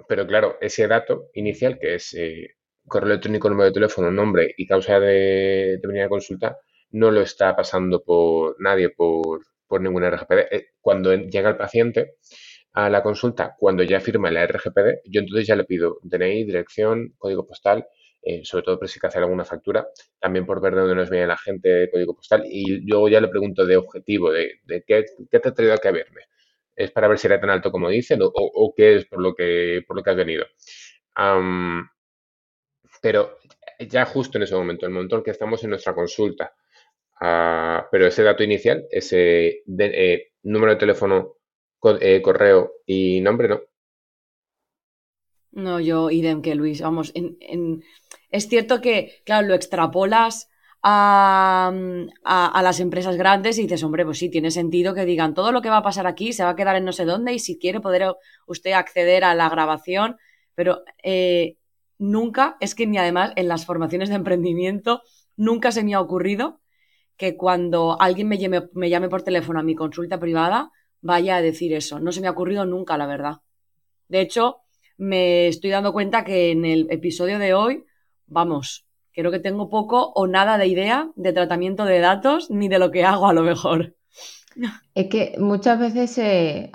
pero 0.07 0.27
claro, 0.27 0.57
ese 0.61 0.87
dato 0.87 1.29
inicial 1.33 1.79
que 1.79 1.95
es 1.95 2.13
eh, 2.13 2.55
correo 2.87 3.11
electrónico, 3.11 3.49
número 3.49 3.67
de 3.67 3.73
teléfono, 3.73 4.11
nombre 4.11 4.53
y 4.57 4.65
causa 4.65 4.99
de, 4.99 5.77
de 5.81 5.87
venir 5.87 6.03
a 6.03 6.09
consulta, 6.09 6.57
no 6.91 7.11
lo 7.11 7.21
está 7.21 7.55
pasando 7.55 8.03
por 8.03 8.55
nadie, 8.59 8.89
por, 8.89 9.41
por 9.67 9.81
ningún 9.81 10.03
RGPD. 10.03 10.39
Eh, 10.51 10.67
cuando 10.81 11.13
llega 11.15 11.49
el 11.49 11.57
paciente 11.57 12.15
a 12.73 12.89
la 12.89 13.03
consulta, 13.03 13.55
cuando 13.57 13.83
ya 13.83 13.99
firma 13.99 14.31
la 14.31 14.45
RGPD, 14.45 15.01
yo 15.05 15.21
entonces 15.21 15.47
ya 15.47 15.55
le 15.55 15.65
pido 15.65 15.99
DNI, 16.03 16.45
dirección, 16.45 17.13
código 17.17 17.45
postal, 17.45 17.87
eh, 18.21 18.41
sobre 18.43 18.63
todo 18.63 18.79
por 18.79 18.89
si 18.89 18.99
hacer 19.01 19.23
alguna 19.23 19.45
factura, 19.45 19.87
también 20.19 20.45
por 20.45 20.61
ver 20.61 20.75
de 20.75 20.81
dónde 20.81 20.95
nos 20.95 21.09
viene 21.09 21.27
la 21.27 21.37
gente, 21.37 21.89
código 21.91 22.15
postal, 22.15 22.43
y 22.45 22.81
luego 22.87 23.09
ya 23.09 23.21
le 23.21 23.29
pregunto 23.29 23.65
de 23.65 23.77
objetivo, 23.77 24.31
de, 24.31 24.59
qué, 24.85 25.05
te 25.29 25.37
ha 25.37 25.53
traído 25.53 25.73
a 25.73 25.91
verme. 25.91 26.21
¿Es 26.75 26.91
para 26.91 27.07
ver 27.07 27.17
si 27.17 27.27
era 27.27 27.39
tan 27.39 27.49
alto 27.49 27.71
como 27.71 27.89
dicen 27.89 28.19
o, 28.21 28.73
qué 28.75 28.97
es 28.97 29.05
por 29.05 29.21
lo 29.21 29.33
que, 29.33 29.83
por 29.87 29.97
lo 29.97 30.03
que 30.03 30.09
has 30.11 30.15
venido? 30.15 30.45
Pero 33.01 33.37
ya 33.79 34.05
justo 34.05 34.37
en 34.37 34.43
ese 34.43 34.55
momento, 34.55 34.85
el 34.85 34.91
momento 34.91 35.17
en 35.17 35.23
que 35.23 35.31
estamos 35.31 35.63
en 35.63 35.71
nuestra 35.71 35.93
consulta, 35.93 36.53
ah, 37.21 37.87
pero 37.91 38.07
ese 38.07 38.23
dato 38.23 38.43
inicial, 38.43 38.85
ese 38.91 39.63
eh, 39.79 40.31
número 40.43 40.73
de 40.73 40.79
teléfono, 40.79 41.35
eh, 42.01 42.21
correo 42.21 42.73
y 42.85 43.21
nombre, 43.21 43.47
no. 43.47 43.61
No, 45.51 45.79
yo 45.79 46.11
idem 46.11 46.41
que 46.41 46.53
Luis, 46.55 46.81
vamos, 46.81 47.11
en, 47.15 47.83
es 48.29 48.47
cierto 48.47 48.79
que, 48.79 49.21
claro, 49.25 49.47
lo 49.47 49.55
extrapolas 49.55 50.49
a, 50.83 51.71
a, 52.23 52.61
las 52.61 52.79
empresas 52.79 53.17
grandes 53.17 53.57
y 53.57 53.63
dices, 53.63 53.83
hombre, 53.83 54.05
pues 54.05 54.19
sí, 54.19 54.29
tiene 54.29 54.51
sentido 54.51 54.93
que 54.93 55.05
digan 55.05 55.33
todo 55.33 55.51
lo 55.51 55.61
que 55.61 55.69
va 55.69 55.77
a 55.77 55.83
pasar 55.83 56.05
aquí 56.05 56.33
se 56.33 56.43
va 56.43 56.51
a 56.51 56.55
quedar 56.55 56.75
en 56.75 56.85
no 56.85 56.91
sé 56.91 57.05
dónde 57.05 57.33
y 57.33 57.39
si 57.39 57.57
quiere 57.57 57.79
poder 57.79 58.13
usted 58.45 58.73
acceder 58.73 59.23
a 59.23 59.33
la 59.33 59.49
grabación, 59.49 60.17
pero 60.53 60.83
eh, 61.01 61.57
nunca, 61.97 62.57
es 62.59 62.75
que 62.75 62.87
ni 62.87 62.97
además 62.97 63.33
en 63.35 63.47
las 63.47 63.65
formaciones 63.65 64.09
de 64.09 64.15
emprendimiento, 64.15 65.01
nunca 65.35 65.71
se 65.71 65.83
me 65.83 65.93
ha 65.93 66.01
ocurrido 66.01 66.59
que 67.17 67.35
cuando 67.35 67.99
alguien 67.99 68.27
me 68.27 68.37
llame, 68.37 68.69
me 68.73 68.89
llame 68.89 69.09
por 69.09 69.23
teléfono 69.23 69.59
a 69.59 69.63
mi 69.63 69.75
consulta 69.75 70.19
privada, 70.19 70.71
vaya 71.01 71.37
a 71.37 71.41
decir 71.41 71.73
eso. 71.73 71.99
No 71.99 72.11
se 72.11 72.21
me 72.21 72.27
ha 72.27 72.31
ocurrido 72.31 72.65
nunca, 72.65 72.97
la 72.97 73.07
verdad. 73.07 73.37
De 74.07 74.21
hecho, 74.21 74.61
me 74.97 75.47
estoy 75.47 75.71
dando 75.71 75.93
cuenta 75.93 76.23
que 76.23 76.51
en 76.51 76.65
el 76.65 76.87
episodio 76.91 77.39
de 77.39 77.53
hoy, 77.53 77.85
vamos, 78.27 78.85
creo 79.13 79.31
que 79.31 79.39
tengo 79.39 79.69
poco 79.69 80.11
o 80.15 80.27
nada 80.27 80.57
de 80.57 80.67
idea 80.67 81.11
de 81.15 81.33
tratamiento 81.33 81.85
de 81.85 81.99
datos 81.99 82.51
ni 82.51 82.67
de 82.67 82.79
lo 82.79 82.91
que 82.91 83.03
hago 83.03 83.27
a 83.27 83.33
lo 83.33 83.41
mejor. 83.41 83.96
Es 84.95 85.07
que 85.07 85.35
muchas 85.39 85.79
veces 85.79 86.11
se, 86.11 86.71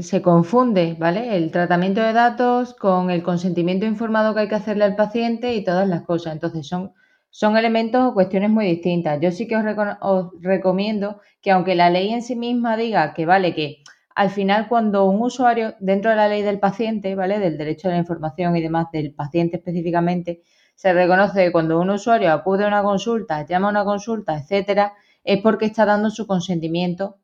se 0.00 0.22
confunde, 0.22 0.96
¿vale? 0.98 1.36
El 1.36 1.50
tratamiento 1.50 2.00
de 2.00 2.12
datos 2.12 2.74
con 2.74 3.10
el 3.10 3.22
consentimiento 3.22 3.86
informado 3.86 4.34
que 4.34 4.40
hay 4.40 4.48
que 4.48 4.54
hacerle 4.54 4.84
al 4.84 4.96
paciente 4.96 5.54
y 5.54 5.64
todas 5.64 5.88
las 5.88 6.02
cosas. 6.02 6.34
Entonces 6.34 6.66
son, 6.66 7.56
elementos 7.56 8.02
o 8.02 8.14
cuestiones 8.14 8.50
muy 8.50 8.66
distintas. 8.66 9.20
Yo 9.20 9.32
sí 9.32 9.48
que 9.48 9.56
os, 9.56 9.64
os 10.00 10.30
recomiendo 10.40 11.20
que 11.40 11.50
aunque 11.50 11.74
la 11.74 11.90
ley 11.90 12.10
en 12.10 12.22
sí 12.22 12.36
misma 12.36 12.76
diga 12.76 13.14
que 13.14 13.26
vale 13.26 13.54
que 13.54 13.82
al 14.14 14.30
final 14.30 14.68
cuando 14.68 15.04
un 15.06 15.22
usuario, 15.22 15.74
dentro 15.80 16.10
de 16.10 16.16
la 16.16 16.28
ley 16.28 16.42
del 16.42 16.60
paciente, 16.60 17.14
¿vale? 17.14 17.38
Del 17.38 17.58
derecho 17.58 17.88
a 17.88 17.92
la 17.92 17.98
información 17.98 18.56
y 18.56 18.62
demás, 18.62 18.86
del 18.92 19.14
paciente 19.14 19.56
específicamente, 19.56 20.42
se 20.74 20.92
reconoce 20.92 21.44
que 21.44 21.52
cuando 21.52 21.80
un 21.80 21.90
usuario 21.90 22.32
acude 22.32 22.64
a 22.64 22.68
una 22.68 22.82
consulta, 22.82 23.46
llama 23.46 23.68
a 23.68 23.70
una 23.70 23.84
consulta, 23.84 24.36
etcétera, 24.38 24.92
es 25.24 25.40
porque 25.42 25.66
está 25.66 25.84
dando 25.84 26.10
su 26.10 26.26
consentimiento 26.26 27.18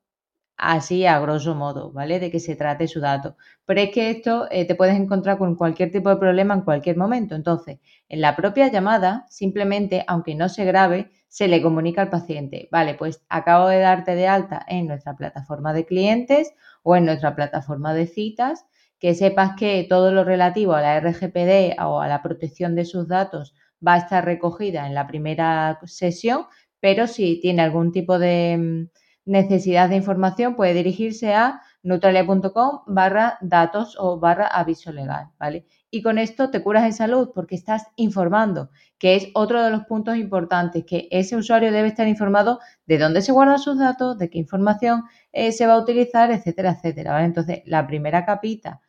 así 0.57 1.07
a 1.07 1.21
grosso 1.21 1.55
modo, 1.55 1.93
¿vale? 1.93 2.19
De 2.21 2.31
que 2.31 2.41
se 2.41 2.57
trate 2.57 2.89
su 2.89 3.01
dato. 3.01 3.37
Pero 3.65 3.81
es 3.81 3.91
que 3.91 4.11
esto 4.11 4.49
eh, 4.51 4.67
te 4.67 4.75
puedes 4.75 4.97
encontrar 4.97 5.39
con 5.39 5.55
cualquier 5.55 5.93
tipo 5.93 6.11
de 6.11 6.17
problema 6.17 6.55
en 6.55 6.63
cualquier 6.63 6.97
momento. 6.97 7.35
Entonces, 7.37 7.79
en 8.09 8.21
la 8.21 8.35
propia 8.37 8.69
llamada, 8.69 9.25
simplemente, 9.31 10.05
aunque 10.09 10.35
no 10.35 10.49
se 10.49 10.65
grabe, 10.65 11.11
se 11.29 11.47
le 11.47 11.63
comunica 11.63 12.03
al 12.03 12.11
paciente, 12.11 12.69
vale, 12.73 12.95
pues 12.95 13.23
acabo 13.29 13.69
de 13.69 13.81
darte 13.81 14.15
de 14.15 14.27
alta 14.27 14.65
en 14.67 14.87
nuestra 14.87 15.15
plataforma 15.15 15.73
de 15.75 15.85
clientes 15.85 16.53
o 16.83 16.97
en 16.97 17.05
nuestra 17.05 17.37
plataforma 17.37 17.93
de 17.95 18.07
citas, 18.07 18.65
que 18.99 19.15
sepas 19.15 19.53
que 19.57 19.87
todo 19.89 20.11
lo 20.11 20.25
relativo 20.25 20.75
a 20.75 20.81
la 20.81 20.99
RGPD 20.99 21.81
o 21.85 22.01
a 22.01 22.09
la 22.09 22.23
protección 22.23 22.75
de 22.75 22.85
sus 22.85 23.07
datos 23.09 23.55
va 23.87 23.95
a 23.95 23.99
estar 23.99 24.25
recogida 24.25 24.87
en 24.87 24.95
la 24.95 25.07
primera 25.07 25.79
sesión, 25.85 26.47
pero 26.81 27.07
si 27.07 27.41
tiene 27.41 27.63
algún 27.63 27.93
tipo 27.93 28.19
de 28.19 28.57
mm, 28.59 29.31
necesidad 29.31 29.89
de 29.89 29.97
información 29.97 30.57
puede 30.57 30.75
dirigirse 30.75 31.35
a 31.35 31.61
neutralia.com 31.83 32.81
barra 32.87 33.39
datos 33.41 33.97
o 33.99 34.19
barra 34.19 34.47
aviso 34.47 34.93
legal, 34.93 35.29
¿vale? 35.39 35.67
Y 35.91 36.03
con 36.03 36.19
esto 36.19 36.51
te 36.51 36.63
curas 36.63 36.85
en 36.85 36.93
salud 36.93 37.31
porque 37.35 37.55
estás 37.55 37.87
informando, 37.97 38.71
que 38.99 39.15
es 39.17 39.29
otro 39.35 39.63
de 39.63 39.71
los 39.71 39.85
puntos 39.85 40.17
importantes, 40.17 40.85
que 40.85 41.09
ese 41.11 41.37
usuario 41.37 41.73
debe 41.73 41.89
estar 41.89 42.07
informado 42.09 42.59
de 42.87 42.99
dónde 42.99 43.23
se 43.23 43.33
guardan 43.33 43.59
sus 43.59 43.79
datos, 43.79 44.19
de 44.19 44.29
qué 44.29 44.39
información 44.39 45.05
eh, 45.33 45.53
se 45.53 45.67
va 45.67 45.75
a 45.75 45.81
utilizar, 45.81 46.31
etcétera, 46.31 46.73
etcétera. 46.73 47.25
Entonces, 47.25 47.63
la 47.65 47.87
primera 47.87 48.27
capita, 48.27 48.81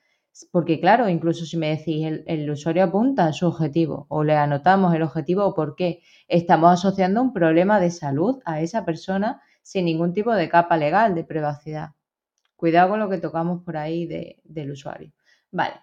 porque 0.52 0.80
claro, 0.80 1.10
incluso 1.10 1.46
si 1.46 1.58
me 1.58 1.70
decís, 1.70 2.06
el, 2.06 2.24
el 2.28 2.50
usuario 2.50 2.84
apunta 2.84 3.34
su 3.34 3.48
objetivo 3.48 4.06
o 4.10 4.24
le 4.24 4.36
anotamos 4.36 4.94
el 4.94 5.02
objetivo 5.02 5.46
o 5.46 5.54
por 5.54 5.76
qué, 5.76 6.02
estamos 6.28 6.72
asociando 6.74 7.22
un 7.22 7.34
problema 7.34 7.80
de 7.80 7.92
salud 7.92 8.40
a 8.46 8.62
esa 8.62 8.86
persona 8.86 9.42
sin 9.62 9.86
ningún 9.86 10.14
tipo 10.14 10.34
de 10.34 10.50
capa 10.50 10.78
legal 10.78 11.16
de 11.16 11.24
privacidad. 11.24 11.90
Cuidado 12.56 12.90
con 12.90 13.00
lo 13.00 13.10
que 13.10 13.20
tocamos 13.20 13.64
por 13.64 13.78
ahí 13.78 14.06
del 14.44 14.72
usuario. 14.72 15.14
Vale, 15.52 15.76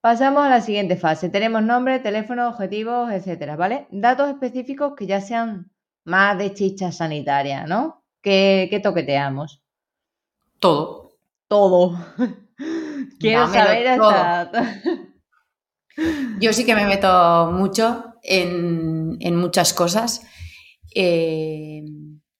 pasamos 0.00 0.44
a 0.44 0.50
la 0.50 0.60
siguiente 0.60 0.96
fase. 0.96 1.28
Tenemos 1.28 1.62
nombre, 1.62 1.98
teléfono, 1.98 2.48
objetivos, 2.48 3.10
etcétera, 3.10 3.56
¿vale? 3.56 3.86
Datos 3.90 4.30
específicos 4.30 4.94
que 4.96 5.06
ya 5.06 5.20
sean 5.20 5.70
más 6.04 6.38
de 6.38 6.54
chicha 6.54 6.92
sanitaria, 6.92 7.66
¿no? 7.66 8.04
¿Qué, 8.22 8.80
toqueteamos? 8.82 9.62
Todo. 10.58 11.12
Todo. 11.48 11.98
Quiero 13.18 13.46
saber 13.48 13.88
hasta... 13.88 14.50
Yo 16.40 16.52
sí 16.52 16.64
que 16.64 16.74
me 16.74 16.86
meto 16.86 17.50
mucho 17.52 18.14
en, 18.22 19.36
muchas 19.36 19.74
cosas. 19.74 20.22
Eh, 20.94 21.82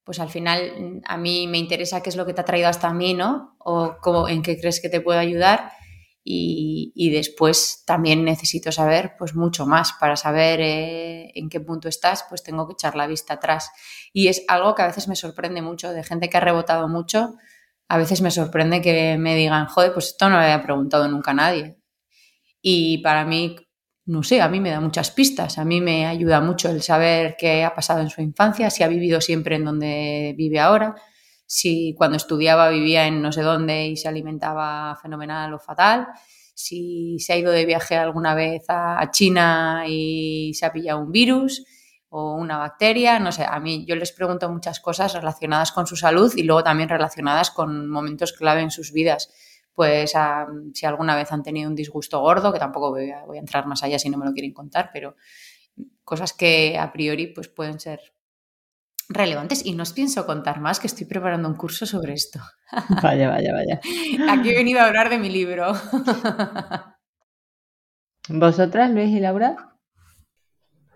pues 0.03 0.19
al 0.19 0.29
final 0.29 1.01
a 1.05 1.17
mí 1.17 1.47
me 1.47 1.57
interesa 1.57 2.01
qué 2.01 2.09
es 2.09 2.15
lo 2.15 2.25
que 2.25 2.33
te 2.33 2.41
ha 2.41 2.45
traído 2.45 2.67
hasta 2.67 2.93
mí, 2.93 3.13
¿no? 3.13 3.55
O 3.59 3.97
cómo, 4.01 4.27
en 4.27 4.41
qué 4.41 4.59
crees 4.59 4.81
que 4.81 4.89
te 4.89 5.01
puedo 5.01 5.19
ayudar. 5.19 5.71
Y, 6.23 7.09
después 7.11 7.83
también 7.85 8.23
necesito 8.23 8.71
saber 8.71 9.13
pues 9.17 9.35
mucho 9.35 9.65
más 9.65 9.93
para 9.93 10.15
saber 10.15 10.61
eh, 10.61 11.31
en 11.33 11.49
qué 11.49 11.59
punto 11.59 11.89
estás, 11.89 12.25
pues 12.29 12.43
tengo 12.43 12.67
que 12.67 12.73
echar 12.73 12.95
la 12.95 13.07
vista 13.07 13.35
atrás. 13.35 13.71
Y 14.13 14.27
es 14.27 14.43
algo 14.47 14.75
que 14.75 14.83
a 14.83 14.87
veces 14.87 15.07
me 15.07 15.15
sorprende 15.15 15.61
mucho, 15.61 15.91
de 15.91 16.03
gente 16.03 16.29
que 16.29 16.37
ha 16.37 16.41
rebotado 16.41 16.87
mucho, 16.87 17.35
a 17.91 17.97
veces 17.97 18.21
me 18.21 18.31
sorprende 18.31 18.81
que 18.81 19.17
me 19.17 19.35
digan, 19.35 19.65
joder, 19.65 19.91
pues 19.91 20.07
esto 20.07 20.29
no 20.29 20.37
lo 20.37 20.43
había 20.43 20.63
preguntado 20.63 21.09
nunca 21.09 21.33
nadie. 21.33 21.75
Y 22.61 22.99
para 22.99 23.25
mí 23.25 23.57
no 24.05 24.23
sé, 24.23 24.41
a 24.41 24.47
mí 24.47 24.61
me 24.61 24.69
da 24.69 24.79
muchas 24.79 25.11
pistas, 25.11 25.57
a 25.57 25.65
mí 25.65 25.81
me 25.81 26.05
ayuda 26.05 26.39
mucho 26.39 26.69
el 26.69 26.81
saber 26.81 27.35
qué 27.37 27.65
ha 27.65 27.75
pasado 27.75 27.99
en 27.99 28.09
su 28.09 28.21
infancia, 28.21 28.69
si 28.69 28.83
ha 28.83 28.87
vivido 28.87 29.19
siempre 29.19 29.57
en 29.57 29.65
donde 29.65 30.33
vive 30.37 30.61
ahora, 30.61 30.95
si 31.45 31.93
cuando 31.97 32.15
estudiaba 32.15 32.69
vivía 32.69 33.07
en 33.07 33.21
no 33.21 33.33
sé 33.33 33.41
dónde 33.41 33.87
y 33.87 33.97
se 33.97 34.07
alimentaba 34.07 34.97
fenomenal 35.01 35.53
o 35.53 35.59
fatal, 35.59 36.07
si 36.53 37.19
se 37.19 37.33
ha 37.33 37.37
ido 37.37 37.51
de 37.51 37.65
viaje 37.65 37.97
alguna 37.97 38.35
vez 38.35 38.63
a 38.69 39.05
China 39.11 39.83
y 39.85 40.53
se 40.53 40.65
ha 40.65 40.71
pillado 40.71 41.01
un 41.01 41.11
virus 41.11 41.65
o 42.13 42.35
una 42.35 42.57
bacteria, 42.57 43.19
no 43.19 43.31
sé, 43.31 43.45
a 43.45 43.59
mí 43.59 43.85
yo 43.85 43.95
les 43.95 44.11
pregunto 44.11 44.49
muchas 44.49 44.79
cosas 44.79 45.13
relacionadas 45.13 45.71
con 45.71 45.87
su 45.87 45.95
salud 45.95 46.31
y 46.35 46.43
luego 46.43 46.63
también 46.63 46.89
relacionadas 46.89 47.51
con 47.51 47.89
momentos 47.89 48.33
clave 48.33 48.61
en 48.61 48.69
sus 48.69 48.91
vidas 48.91 49.29
pues 49.73 50.13
si 50.73 50.85
alguna 50.85 51.15
vez 51.15 51.31
han 51.31 51.43
tenido 51.43 51.69
un 51.69 51.75
disgusto 51.75 52.19
gordo, 52.19 52.51
que 52.51 52.59
tampoco 52.59 52.91
voy 52.91 53.09
a, 53.09 53.23
entrar 53.33 53.65
más 53.65 53.83
allá 53.83 53.97
si 53.97 54.09
no 54.09 54.17
me 54.17 54.25
lo 54.25 54.33
quieren 54.33 54.53
contar, 54.53 54.89
pero 54.93 55.15
cosas 56.03 56.33
que 56.33 56.77
a 56.77 56.91
priori 56.91 57.27
pues 57.27 57.47
pueden 57.47 57.79
ser 57.79 57.99
relevantes 59.09 59.65
y 59.65 59.73
no 59.73 59.83
os 59.83 59.93
pienso 59.93 60.25
contar 60.25 60.59
más 60.59 60.79
que 60.79 60.87
estoy 60.87 61.05
preparando 61.05 61.47
un 61.47 61.55
curso 61.55 61.85
sobre 61.85 62.13
esto. 62.13 62.39
Vaya, 63.01 63.29
vaya, 63.29 63.51
vaya. 63.51 63.81
Aquí 64.29 64.49
he 64.49 64.55
venido 64.55 64.79
a 64.79 64.85
hablar 64.85 65.09
de 65.09 65.17
mi 65.17 65.29
libro. 65.29 65.73
¿Vosotras, 68.29 68.91
Luis 68.91 69.09
y 69.09 69.19
Laura? 69.19 69.70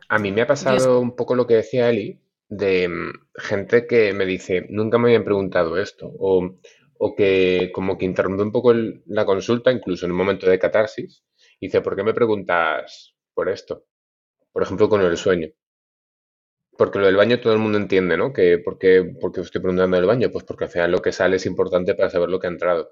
A 0.10 0.20
mí 0.20 0.32
me 0.32 0.42
ha 0.42 0.48
pasado 0.48 1.00
un 1.00 1.16
poco 1.16 1.36
lo 1.36 1.48
que 1.48 1.56
decía 1.56 1.90
Eli, 1.90 2.20
de 2.48 2.88
mm, 2.88 3.12
gente 3.36 3.88
que 3.88 4.14
me 4.14 4.26
dice, 4.26 4.66
nunca 4.70 4.98
me 4.98 5.10
habían 5.10 5.24
preguntado 5.24 5.78
esto, 5.78 6.12
o, 6.20 6.58
o 6.98 7.16
que 7.16 7.72
como 7.74 7.98
que 7.98 8.06
interrumpe 8.06 8.44
un 8.44 8.52
poco 8.52 8.74
la 8.74 9.26
consulta, 9.26 9.72
incluso 9.72 10.06
en 10.06 10.12
un 10.12 10.18
momento 10.18 10.50
de 10.50 10.60
catarsis, 10.60 11.24
y 11.60 11.68
dice, 11.68 11.82
¿por 11.82 11.96
qué 11.96 12.04
me 12.04 12.14
preguntas 12.14 13.16
por 13.34 13.50
esto? 13.50 13.86
Por 14.52 14.64
ejemplo, 14.64 14.90
con 14.90 15.02
el 15.02 15.18
sueño. 15.18 15.50
Porque 16.78 17.00
lo 17.00 17.06
del 17.06 17.16
baño 17.16 17.40
todo 17.40 17.54
el 17.54 17.60
mundo 17.60 17.78
entiende, 17.78 18.18
¿no? 18.18 18.34
Que, 18.34 18.58
¿por, 18.58 18.78
qué, 18.78 19.04
¿Por 19.20 19.38
estoy 19.40 19.62
preguntando 19.62 19.98
del 19.98 20.06
baño? 20.06 20.30
Pues 20.32 20.44
porque 20.44 20.66
al 20.66 20.70
final 20.70 20.92
lo 20.92 21.02
que 21.02 21.12
sale 21.14 21.38
es 21.38 21.46
importante 21.46 21.96
para 21.96 22.10
saber 22.10 22.30
lo 22.30 22.40
que 22.40 22.48
ha 22.48 22.50
entrado. 22.50 22.92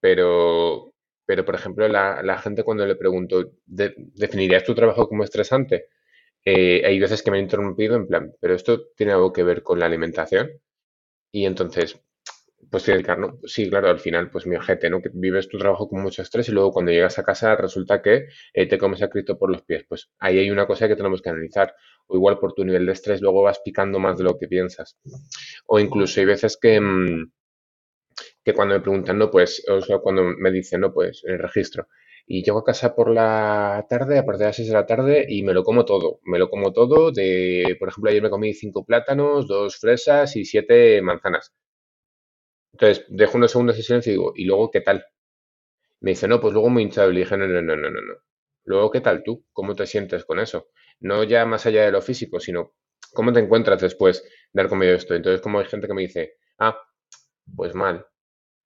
pero 0.00 0.93
Pero, 1.26 1.44
por 1.44 1.54
ejemplo, 1.54 1.88
la, 1.88 2.38
gente 2.38 2.64
cuando 2.64 2.86
le 2.86 2.96
pregunto, 2.96 3.52
¿definirías 3.66 4.64
tu 4.64 4.74
trabajo 4.74 5.08
como 5.08 5.24
estresante? 5.24 5.88
Eh, 6.44 6.82
hay 6.84 7.00
veces 7.00 7.22
que 7.22 7.30
me 7.30 7.38
han 7.38 7.44
interrumpido 7.44 7.96
en 7.96 8.06
plan, 8.06 8.32
pero 8.40 8.54
esto 8.54 8.88
tiene 8.96 9.12
algo 9.12 9.32
que 9.32 9.42
ver 9.42 9.62
con 9.62 9.78
la 9.80 9.86
alimentación. 9.86 10.50
Y 11.32 11.46
entonces, 11.46 12.00
pues 12.70 12.88
¿no? 13.18 13.38
Sí, 13.44 13.68
claro, 13.70 13.88
al 13.88 14.00
final, 14.00 14.30
pues 14.30 14.46
mi 14.46 14.56
ojete, 14.56 14.90
¿no? 14.90 15.00
Que 15.00 15.10
vives 15.12 15.48
tu 15.48 15.58
trabajo 15.58 15.88
con 15.88 16.02
mucho 16.02 16.22
estrés 16.22 16.48
y 16.48 16.52
luego 16.52 16.72
cuando 16.72 16.92
llegas 16.92 17.18
a 17.18 17.22
casa 17.22 17.54
resulta 17.56 18.02
que 18.02 18.26
eh, 18.52 18.66
te 18.66 18.78
comes 18.78 19.02
a 19.02 19.08
Cristo 19.08 19.38
por 19.38 19.50
los 19.50 19.62
pies. 19.62 19.84
Pues 19.88 20.10
ahí 20.18 20.38
hay 20.38 20.50
una 20.50 20.66
cosa 20.66 20.88
que 20.88 20.96
tenemos 20.96 21.22
que 21.22 21.30
analizar. 21.30 21.74
O 22.06 22.16
igual 22.16 22.38
por 22.38 22.52
tu 22.52 22.64
nivel 22.64 22.84
de 22.86 22.92
estrés 22.92 23.20
luego 23.20 23.42
vas 23.42 23.60
picando 23.64 23.98
más 23.98 24.18
de 24.18 24.24
lo 24.24 24.38
que 24.38 24.48
piensas. 24.48 24.98
O 25.66 25.78
incluso 25.78 26.20
hay 26.20 26.26
veces 26.26 26.58
que, 26.60 26.80
mm, 26.80 27.30
que 28.44 28.52
cuando 28.54 28.74
me 28.74 28.80
preguntan, 28.80 29.18
no, 29.18 29.30
pues, 29.30 29.64
o 29.68 29.80
sea, 29.80 29.98
cuando 29.98 30.22
me 30.24 30.50
dicen, 30.50 30.80
no, 30.82 30.92
pues, 30.92 31.22
el 31.24 31.38
registro, 31.38 31.88
y 32.26 32.42
llego 32.44 32.58
a 32.60 32.64
casa 32.64 32.94
por 32.94 33.10
la 33.10 33.84
tarde, 33.88 34.18
a 34.18 34.24
partir 34.24 34.40
de 34.40 34.46
las 34.46 34.56
6 34.56 34.68
de 34.68 34.74
la 34.74 34.86
tarde, 34.86 35.26
y 35.28 35.42
me 35.42 35.52
lo 35.54 35.62
como 35.64 35.84
todo. 35.84 36.20
Me 36.24 36.38
lo 36.38 36.48
como 36.50 36.72
todo 36.72 37.10
de, 37.12 37.76
por 37.78 37.88
ejemplo, 37.88 38.10
ayer 38.10 38.22
me 38.22 38.30
comí 38.30 38.54
cinco 38.54 38.84
plátanos, 38.84 39.46
dos 39.46 39.76
fresas 39.78 40.34
y 40.36 40.44
siete 40.44 41.02
manzanas. 41.02 41.52
Entonces, 42.72 43.04
dejo 43.08 43.38
unos 43.38 43.52
segundos 43.52 43.76
de 43.76 43.82
silencio 43.82 44.10
y 44.10 44.14
digo, 44.16 44.32
¿y 44.36 44.44
luego 44.44 44.70
qué 44.70 44.80
tal? 44.80 45.04
Me 46.00 46.12
dice, 46.12 46.28
no, 46.28 46.40
pues 46.40 46.52
luego 46.54 46.70
muy 46.70 46.84
hinchado. 46.84 47.10
Y 47.10 47.14
le 47.14 47.20
dije, 47.20 47.36
no, 47.36 47.46
no, 47.48 47.62
no, 47.62 47.76
no, 47.76 47.90
no, 47.90 48.00
no. 48.02 48.14
Luego, 48.64 48.90
¿qué 48.90 49.00
tal 49.00 49.22
tú? 49.24 49.46
¿Cómo 49.52 49.74
te 49.76 49.86
sientes 49.86 50.24
con 50.24 50.40
eso? 50.40 50.68
No 51.00 51.24
ya 51.24 51.46
más 51.46 51.66
allá 51.66 51.84
de 51.84 51.92
lo 51.92 52.02
físico, 52.02 52.40
sino 52.40 52.74
cómo 53.14 53.32
te 53.32 53.40
encuentras 53.40 53.80
después 53.80 54.22
de 54.52 54.60
haber 54.60 54.70
comido 54.70 54.94
esto. 54.94 55.14
Entonces, 55.14 55.40
como 55.42 55.58
hay 55.60 55.66
gente 55.66 55.86
que 55.88 55.94
me 55.94 56.02
dice, 56.02 56.34
ah, 56.58 56.78
pues 57.56 57.74
mal. 57.74 58.06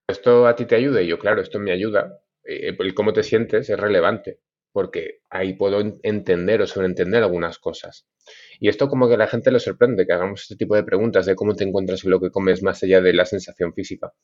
¿Esto 0.09 0.47
a 0.47 0.57
ti 0.57 0.65
te 0.65 0.75
ayuda? 0.75 1.03
Y 1.03 1.07
yo, 1.07 1.19
claro, 1.19 1.43
esto 1.43 1.59
me 1.59 1.71
ayuda. 1.71 2.19
Eh, 2.43 2.75
el 2.79 2.95
cómo 2.95 3.13
te 3.13 3.23
sientes 3.23 3.69
es 3.69 3.79
relevante, 3.79 4.41
porque 4.73 5.21
ahí 5.29 5.53
puedo 5.53 5.81
entender 6.03 6.63
o 6.63 6.67
sobreentender 6.67 7.23
algunas 7.23 7.59
cosas. 7.59 8.09
Y 8.59 8.71
esto 8.71 8.89
como 8.89 9.07
que 9.07 9.15
a 9.15 9.19
la 9.19 9.27
gente 9.27 9.51
le 9.51 9.61
sorprende 9.61 10.07
que 10.07 10.15
hagamos 10.15 10.41
este 10.43 10.57
tipo 10.57 10.75
de 10.77 10.83
preguntas 10.83 11.27
de 11.27 11.35
cómo 11.35 11.55
te 11.55 11.65
encuentras 11.65 12.05
en 12.05 12.11
lo 12.11 12.21
que 12.21 12.31
comes 12.31 12.63
más 12.63 12.83
allá 12.83 13.03
de 13.03 13.13
la 13.13 13.27
sensación 13.27 13.75
física. 13.75 14.15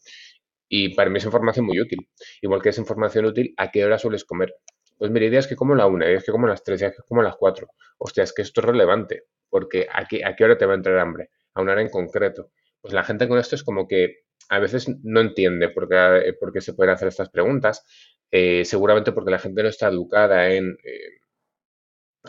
Y 0.71 0.95
para 0.95 1.11
mí 1.11 1.19
es 1.19 1.27
información 1.27 1.67
muy 1.67 1.79
útil. 1.79 2.09
Igual 2.41 2.63
que 2.63 2.71
es 2.71 2.79
información 2.79 3.27
útil, 3.27 3.53
¿a 3.59 3.71
qué 3.71 3.85
hora 3.85 3.99
sueles 3.99 4.25
comer? 4.25 4.55
Pues 4.97 5.11
mira, 5.11 5.27
idea 5.27 5.41
es 5.41 5.47
que 5.47 5.57
como 5.57 5.75
la 5.75 5.87
una, 5.87 6.09
es 6.09 6.25
que 6.25 6.33
como 6.33 6.47
las 6.47 6.65
tres, 6.65 6.81
es 6.81 6.97
que 6.97 7.03
como 7.07 7.21
las 7.23 7.37
cuatro. 7.37 7.69
Hostia, 7.99 8.25
es 8.25 8.33
que 8.33 8.41
esto 8.41 8.63
es 8.63 8.67
relevante, 8.67 9.25
porque 9.51 9.87
¿a 9.93 10.07
qué, 10.07 10.25
a 10.25 10.35
qué 10.35 10.45
hora 10.45 10.57
te 10.57 10.65
va 10.65 10.73
a 10.73 10.77
entrar 10.77 10.99
hambre? 10.99 11.29
A 11.53 11.61
una 11.61 11.73
hora 11.73 11.83
en 11.83 11.91
concreto. 11.91 12.53
Pues 12.81 12.95
la 12.95 13.05
gente 13.05 13.29
con 13.29 13.39
esto 13.39 13.55
es 13.55 13.63
como 13.63 13.87
que 13.87 14.24
a 14.49 14.59
veces 14.59 14.89
no 15.03 15.21
entiende 15.21 15.69
por 15.71 15.89
qué, 15.89 16.35
por 16.41 16.53
qué 16.53 16.61
se 16.61 16.75
pueden 16.75 16.95
hacer 16.95 17.09
estas 17.09 17.31
preguntas. 17.31 17.85
Eh, 18.31 18.65
seguramente 18.65 19.13
porque 19.13 19.31
la 19.31 19.39
gente 19.39 19.63
no 19.63 19.69
está 19.69 19.89
educada 19.89 20.51
en, 20.53 20.77
eh, 20.85 21.21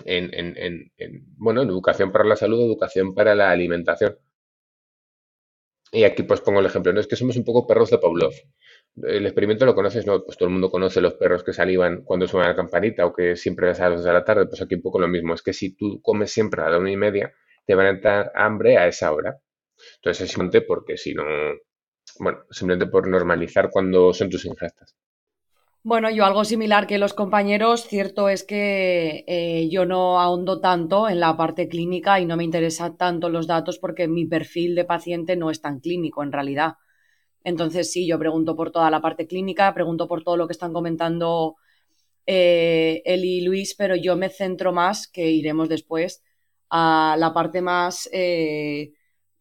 en, 0.05 0.91
bueno, 1.37 1.61
en 1.61 1.69
educación 1.69 2.11
para 2.11 2.25
la 2.25 2.35
salud, 2.35 2.61
educación 2.61 3.13
para 3.13 3.35
la 3.35 3.51
alimentación. 3.51 4.17
Y 5.91 6.03
aquí 6.03 6.23
pues 6.23 6.41
pongo 6.41 6.59
el 6.59 6.65
ejemplo, 6.65 6.91
¿no? 6.93 6.99
Es 6.99 7.07
que 7.07 7.15
somos 7.15 7.37
un 7.37 7.45
poco 7.45 7.65
perros 7.65 7.89
de 7.89 7.97
Pavlov. 7.99 8.33
El 9.03 9.25
experimento 9.25 9.65
lo 9.65 9.75
conoces, 9.75 10.05
¿no? 10.05 10.23
Pues 10.23 10.37
todo 10.37 10.47
el 10.47 10.53
mundo 10.53 10.69
conoce 10.69 10.99
los 11.01 11.13
perros 11.13 11.43
que 11.43 11.53
salivan 11.53 12.03
cuando 12.03 12.27
suena 12.27 12.49
la 12.49 12.55
campanita 12.55 13.05
o 13.05 13.13
que 13.13 13.35
siempre 13.35 13.69
a 13.71 13.89
las 13.89 14.03
de 14.03 14.13
la 14.13 14.23
tarde, 14.25 14.45
pues 14.47 14.61
aquí 14.61 14.75
un 14.75 14.81
poco 14.81 14.99
lo 14.99 15.07
mismo. 15.07 15.33
Es 15.33 15.41
que 15.41 15.53
si 15.53 15.75
tú 15.75 16.01
comes 16.01 16.31
siempre 16.31 16.61
a 16.63 16.69
la 16.69 16.79
una 16.79 16.91
y 16.91 16.97
media, 16.97 17.33
te 17.65 17.75
van 17.75 17.87
a 17.87 17.89
entrar 17.91 18.31
hambre 18.35 18.77
a 18.77 18.87
esa 18.87 19.13
hora. 19.13 19.39
Entonces 19.97 20.25
es 20.25 20.31
simplemente 20.31 20.61
porque 20.61 20.97
si 20.97 21.13
no, 21.13 21.23
bueno, 22.19 22.39
simplemente 22.49 22.89
por 22.91 23.07
normalizar 23.07 23.69
cuando 23.69 24.13
son 24.13 24.29
tus 24.29 24.45
ingestas. 24.45 24.95
Bueno, 25.83 26.09
yo 26.09 26.25
algo 26.25 26.45
similar 26.45 26.87
que 26.87 26.97
los 26.97 27.13
compañeros, 27.13 27.83
cierto 27.87 28.27
es 28.27 28.43
que 28.43 29.23
eh, 29.27 29.69
yo 29.69 29.85
no 29.85 30.19
ahondo 30.19 30.59
tanto 30.59 31.07
en 31.07 31.19
la 31.19 31.37
parte 31.37 31.67
clínica 31.67 32.19
y 32.19 32.25
no 32.25 32.37
me 32.37 32.43
interesan 32.43 32.97
tanto 32.97 33.29
los 33.29 33.45
datos 33.45 33.77
porque 33.77 34.07
mi 34.07 34.25
perfil 34.25 34.73
de 34.73 34.85
paciente 34.85 35.35
no 35.35 35.51
es 35.51 35.61
tan 35.61 35.79
clínico 35.79 36.23
en 36.23 36.31
realidad. 36.31 36.73
Entonces 37.43 37.91
sí, 37.91 38.07
yo 38.07 38.17
pregunto 38.17 38.55
por 38.55 38.71
toda 38.71 38.89
la 38.89 38.99
parte 38.99 39.27
clínica, 39.27 39.71
pregunto 39.75 40.07
por 40.07 40.23
todo 40.23 40.37
lo 40.37 40.47
que 40.47 40.53
están 40.53 40.73
comentando 40.73 41.55
eh, 42.25 43.03
Eli 43.05 43.37
y 43.37 43.41
Luis, 43.41 43.75
pero 43.77 43.95
yo 43.95 44.15
me 44.15 44.29
centro 44.29 44.73
más, 44.73 45.07
que 45.07 45.29
iremos 45.29 45.69
después, 45.69 46.23
a 46.71 47.15
la 47.19 47.33
parte 47.33 47.61
más 47.61 48.09
eh, 48.11 48.93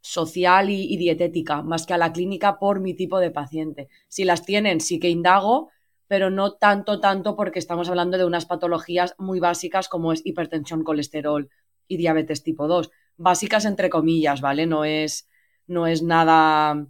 social 0.05 0.69
y, 0.69 0.99
dietética, 0.99 1.63
más 1.63 1.87
que 1.87 1.95
a 1.95 1.99
la 1.99 2.13
clínica 2.13 2.59
por 2.59 2.79
mi 2.81 2.93
tipo 2.93 3.19
de 3.21 3.31
paciente. 3.31 3.89
Si 4.07 4.25
las 4.25 4.45
tienen, 4.45 4.83
sí 4.83 5.01
que 5.01 5.09
indago, 5.09 5.71
pero 6.07 6.29
no 6.29 6.53
tanto, 6.53 7.01
tanto 7.01 7.37
porque 7.37 7.59
estamos 7.59 7.89
hablando 7.89 8.19
de 8.19 8.27
unas 8.27 8.45
patologías 8.45 9.15
muy 9.17 9.41
básicas 9.41 9.89
como 9.89 10.13
es 10.13 10.21
hipertensión, 10.27 10.85
colesterol 10.85 11.49
y 11.89 11.97
diabetes 11.97 12.43
tipo 12.43 12.69
2. 12.69 12.91
Básicas 13.17 13.65
entre 13.65 13.89
comillas, 13.89 14.43
¿vale? 14.43 14.67
No 14.67 14.85
es, 14.85 15.27
no 15.67 15.87
es 15.87 16.03
nada, 16.03 16.87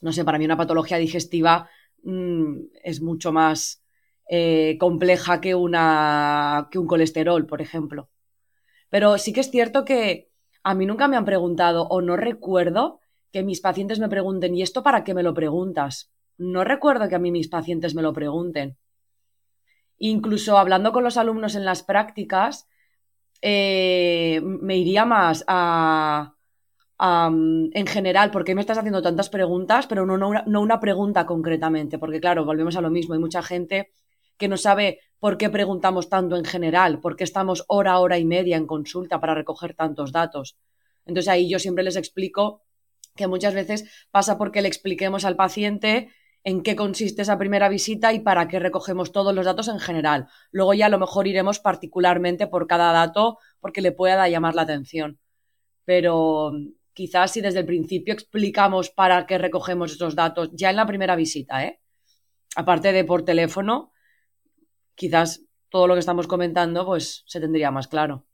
no 0.00 0.12
sé, 0.12 0.24
para 0.24 0.38
mí 0.38 0.44
una 0.44 0.56
patología 0.56 0.96
digestiva 0.96 1.70
mm, 2.02 2.56
es 2.82 3.00
mucho 3.00 3.30
más 3.30 3.84
eh, 4.28 4.76
compleja 4.80 5.40
que, 5.40 5.54
una, 5.54 6.66
que 6.72 6.80
un 6.80 6.88
colesterol, 6.88 7.46
por 7.46 7.62
ejemplo. 7.62 8.10
Pero 8.88 9.18
sí 9.18 9.32
que 9.32 9.40
es 9.40 9.52
cierto 9.52 9.84
que 9.84 10.29
a 10.62 10.74
mí 10.74 10.86
nunca 10.86 11.08
me 11.08 11.16
han 11.16 11.24
preguntado 11.24 11.86
o 11.88 12.00
no 12.00 12.16
recuerdo 12.16 13.00
que 13.32 13.42
mis 13.42 13.60
pacientes 13.60 13.98
me 13.98 14.08
pregunten, 14.08 14.54
¿y 14.54 14.62
esto 14.62 14.82
para 14.82 15.04
qué 15.04 15.14
me 15.14 15.22
lo 15.22 15.34
preguntas? 15.34 16.10
No 16.36 16.64
recuerdo 16.64 17.08
que 17.08 17.14
a 17.14 17.18
mí 17.18 17.30
mis 17.30 17.48
pacientes 17.48 17.94
me 17.94 18.02
lo 18.02 18.12
pregunten. 18.12 18.76
Incluso 19.98 20.58
hablando 20.58 20.92
con 20.92 21.04
los 21.04 21.16
alumnos 21.16 21.54
en 21.54 21.64
las 21.64 21.82
prácticas, 21.82 22.66
eh, 23.42 24.40
me 24.42 24.76
iría 24.76 25.04
más 25.04 25.44
a, 25.46 26.34
en 26.98 27.86
general, 27.86 28.30
¿por 28.30 28.44
qué 28.44 28.54
me 28.54 28.60
estás 28.60 28.78
haciendo 28.78 29.02
tantas 29.02 29.30
preguntas? 29.30 29.86
Pero 29.86 30.04
no, 30.06 30.16
no, 30.18 30.60
una 30.60 30.80
pregunta 30.80 31.26
concretamente, 31.26 31.98
porque 31.98 32.20
claro, 32.20 32.44
volvemos 32.44 32.76
a 32.76 32.80
lo 32.80 32.90
mismo. 32.90 33.14
Hay 33.14 33.20
mucha 33.20 33.42
gente 33.42 33.92
que 34.40 34.48
no 34.48 34.56
sabe 34.56 35.00
por 35.20 35.36
qué 35.36 35.50
preguntamos 35.50 36.08
tanto 36.08 36.36
en 36.36 36.44
general, 36.44 36.98
por 36.98 37.14
qué 37.14 37.24
estamos 37.24 37.64
hora, 37.68 37.98
hora 37.98 38.18
y 38.18 38.24
media 38.24 38.56
en 38.56 38.66
consulta 38.66 39.20
para 39.20 39.34
recoger 39.34 39.74
tantos 39.74 40.12
datos. 40.12 40.56
Entonces 41.04 41.28
ahí 41.28 41.48
yo 41.48 41.58
siempre 41.58 41.84
les 41.84 41.96
explico 41.96 42.62
que 43.14 43.26
muchas 43.26 43.52
veces 43.54 43.84
pasa 44.10 44.38
porque 44.38 44.62
le 44.62 44.68
expliquemos 44.68 45.26
al 45.26 45.36
paciente 45.36 46.10
en 46.42 46.62
qué 46.62 46.74
consiste 46.74 47.20
esa 47.20 47.36
primera 47.36 47.68
visita 47.68 48.14
y 48.14 48.20
para 48.20 48.48
qué 48.48 48.58
recogemos 48.58 49.12
todos 49.12 49.34
los 49.34 49.44
datos 49.44 49.68
en 49.68 49.78
general. 49.78 50.28
Luego 50.52 50.72
ya 50.72 50.86
a 50.86 50.88
lo 50.88 50.98
mejor 50.98 51.26
iremos 51.26 51.60
particularmente 51.60 52.46
por 52.46 52.66
cada 52.66 52.92
dato 52.92 53.38
porque 53.60 53.82
le 53.82 53.92
pueda 53.92 54.26
llamar 54.28 54.54
la 54.54 54.62
atención. 54.62 55.18
Pero 55.84 56.52
quizás 56.94 57.32
si 57.32 57.42
desde 57.42 57.60
el 57.60 57.66
principio 57.66 58.14
explicamos 58.14 58.88
para 58.88 59.26
qué 59.26 59.36
recogemos 59.36 59.92
estos 59.92 60.16
datos 60.16 60.48
ya 60.54 60.70
en 60.70 60.76
la 60.76 60.86
primera 60.86 61.14
visita, 61.14 61.62
¿eh? 61.66 61.80
aparte 62.56 62.92
de 62.92 63.04
por 63.04 63.22
teléfono, 63.22 63.89
quizás 65.00 65.40
todo 65.70 65.86
lo 65.86 65.94
que 65.94 66.00
estamos 66.00 66.26
comentando 66.26 66.84
pues 66.84 67.22
se 67.26 67.40
tendría 67.40 67.70
más 67.70 67.88
claro. 67.88 68.26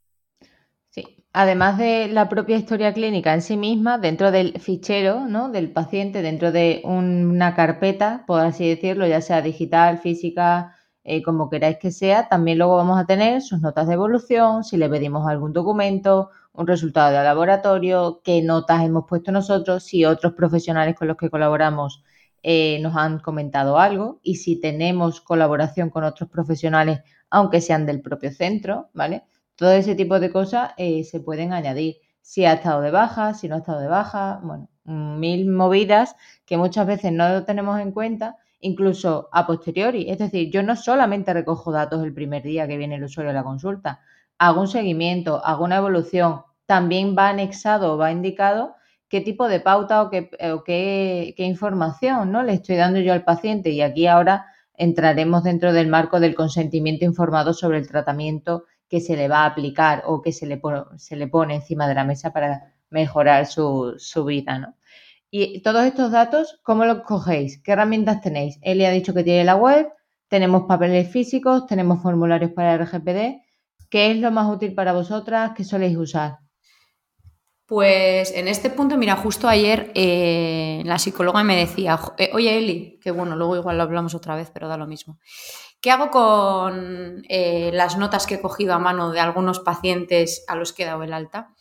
Sí, 0.90 1.24
además 1.32 1.78
de 1.78 2.08
la 2.08 2.28
propia 2.28 2.56
historia 2.56 2.92
clínica 2.92 3.34
en 3.34 3.42
sí 3.42 3.56
misma, 3.56 3.98
dentro 3.98 4.32
del 4.32 4.58
fichero 4.58 5.26
¿no? 5.28 5.48
del 5.48 5.70
paciente, 5.70 6.22
dentro 6.22 6.50
de 6.50 6.82
una 6.84 7.54
carpeta, 7.54 8.24
por 8.26 8.40
así 8.40 8.68
decirlo, 8.68 9.06
ya 9.06 9.20
sea 9.20 9.42
digital, 9.42 9.98
física, 9.98 10.74
eh, 11.04 11.22
como 11.22 11.48
queráis 11.50 11.76
que 11.78 11.92
sea, 11.92 12.28
también 12.28 12.58
luego 12.58 12.76
vamos 12.76 12.98
a 12.98 13.06
tener 13.06 13.42
sus 13.42 13.60
notas 13.60 13.86
de 13.86 13.94
evolución, 13.94 14.64
si 14.64 14.76
le 14.76 14.88
pedimos 14.88 15.28
algún 15.28 15.52
documento, 15.52 16.30
un 16.52 16.66
resultado 16.66 17.16
de 17.16 17.22
laboratorio, 17.22 18.22
qué 18.24 18.42
notas 18.42 18.82
hemos 18.82 19.04
puesto 19.08 19.30
nosotros, 19.30 19.84
si 19.84 20.04
otros 20.04 20.32
profesionales 20.32 20.96
con 20.96 21.06
los 21.06 21.16
que 21.16 21.30
colaboramos 21.30 22.02
eh, 22.48 22.78
nos 22.80 22.94
han 22.96 23.18
comentado 23.18 23.76
algo 23.76 24.20
y 24.22 24.36
si 24.36 24.60
tenemos 24.60 25.20
colaboración 25.20 25.90
con 25.90 26.04
otros 26.04 26.30
profesionales, 26.30 27.00
aunque 27.28 27.60
sean 27.60 27.86
del 27.86 28.00
propio 28.00 28.30
centro, 28.30 28.88
¿vale? 28.94 29.24
Todo 29.56 29.72
ese 29.72 29.96
tipo 29.96 30.20
de 30.20 30.30
cosas 30.30 30.70
eh, 30.76 31.02
se 31.02 31.18
pueden 31.18 31.52
añadir. 31.52 31.96
Si 32.22 32.44
ha 32.44 32.52
estado 32.52 32.82
de 32.82 32.92
baja, 32.92 33.34
si 33.34 33.48
no 33.48 33.56
ha 33.56 33.58
estado 33.58 33.80
de 33.80 33.88
baja, 33.88 34.38
bueno, 34.44 34.68
mil 34.84 35.50
movidas 35.50 36.14
que 36.44 36.56
muchas 36.56 36.86
veces 36.86 37.10
no 37.10 37.44
tenemos 37.44 37.80
en 37.80 37.90
cuenta, 37.90 38.36
incluso 38.60 39.28
a 39.32 39.44
posteriori. 39.44 40.08
Es 40.08 40.18
decir, 40.18 40.48
yo 40.52 40.62
no 40.62 40.76
solamente 40.76 41.34
recojo 41.34 41.72
datos 41.72 42.04
el 42.04 42.14
primer 42.14 42.44
día 42.44 42.68
que 42.68 42.76
viene 42.76 42.94
el 42.94 43.02
usuario 43.02 43.32
a 43.32 43.34
la 43.34 43.42
consulta, 43.42 43.98
hago 44.38 44.60
un 44.60 44.68
seguimiento, 44.68 45.44
hago 45.44 45.64
una 45.64 45.78
evolución, 45.78 46.42
también 46.66 47.16
va 47.18 47.30
anexado 47.30 47.94
o 47.94 47.98
va 47.98 48.12
indicado 48.12 48.76
qué 49.08 49.20
tipo 49.20 49.48
de 49.48 49.60
pauta 49.60 50.02
o 50.02 50.10
qué, 50.10 50.30
qué, 50.64 51.44
información 51.44 52.32
¿no? 52.32 52.42
le 52.42 52.54
estoy 52.54 52.76
dando 52.76 53.00
yo 53.00 53.12
al 53.12 53.24
paciente. 53.24 53.70
Y 53.70 53.82
aquí 53.82 54.06
ahora 54.06 54.46
entraremos 54.74 55.44
dentro 55.44 55.72
del 55.72 55.88
marco 55.88 56.20
del 56.20 56.34
consentimiento 56.34 57.04
informado 57.04 57.54
sobre 57.54 57.78
el 57.78 57.88
tratamiento 57.88 58.64
que 58.88 59.00
se 59.00 59.16
le 59.16 59.28
va 59.28 59.40
a 59.40 59.46
aplicar 59.46 60.02
o 60.06 60.22
que 60.22 60.32
se 60.32 60.46
le, 60.46 60.60
se 60.96 61.16
le 61.16 61.28
pone 61.28 61.56
encima 61.56 61.88
de 61.88 61.94
la 61.94 62.04
mesa 62.04 62.32
para 62.32 62.74
mejorar 62.90 63.46
su, 63.46 63.94
su 63.98 64.24
vida. 64.24 64.58
¿no? 64.58 64.74
Y 65.30 65.60
todos 65.62 65.84
estos 65.84 66.12
datos, 66.12 66.60
¿cómo 66.62 66.84
los 66.84 67.02
cogéis? 67.02 67.60
¿Qué 67.62 67.72
herramientas 67.72 68.20
tenéis? 68.20 68.58
Él 68.62 68.84
ha 68.84 68.90
dicho 68.90 69.14
que 69.14 69.24
tiene 69.24 69.44
la 69.44 69.56
web, 69.56 69.88
tenemos 70.28 70.64
papeles 70.64 71.10
físicos, 71.10 71.66
tenemos 71.66 72.02
formularios 72.02 72.52
para 72.52 72.76
RGPD. 72.76 73.42
¿Qué 73.90 74.10
es 74.10 74.18
lo 74.18 74.30
más 74.30 74.48
útil 74.52 74.74
para 74.74 74.92
vosotras? 74.92 75.52
¿Qué 75.56 75.64
soléis 75.64 75.96
usar? 75.96 76.45
Pues 77.66 78.30
en 78.30 78.46
este 78.46 78.70
punto, 78.70 78.96
mira, 78.96 79.16
justo 79.16 79.48
ayer 79.48 79.90
eh, 79.96 80.82
la 80.84 81.00
psicóloga 81.00 81.42
me 81.42 81.56
decía, 81.56 81.98
eh, 82.16 82.30
oye 82.32 82.56
Eli, 82.56 83.00
que 83.02 83.10
bueno, 83.10 83.34
luego 83.34 83.56
igual 83.56 83.76
lo 83.76 83.82
hablamos 83.82 84.14
otra 84.14 84.36
vez, 84.36 84.50
pero 84.54 84.68
da 84.68 84.76
lo 84.76 84.86
mismo. 84.86 85.18
¿Qué 85.80 85.90
hago 85.90 86.10
con 86.10 87.24
eh, 87.28 87.70
las 87.72 87.98
notas 87.98 88.26
que 88.28 88.36
he 88.36 88.40
cogido 88.40 88.72
a 88.72 88.78
mano 88.78 89.10
de 89.10 89.18
algunos 89.18 89.58
pacientes 89.58 90.44
a 90.46 90.54
los 90.54 90.72
que 90.72 90.84
he 90.84 90.86
dado 90.86 91.02
el 91.02 91.12
alta? 91.12 91.54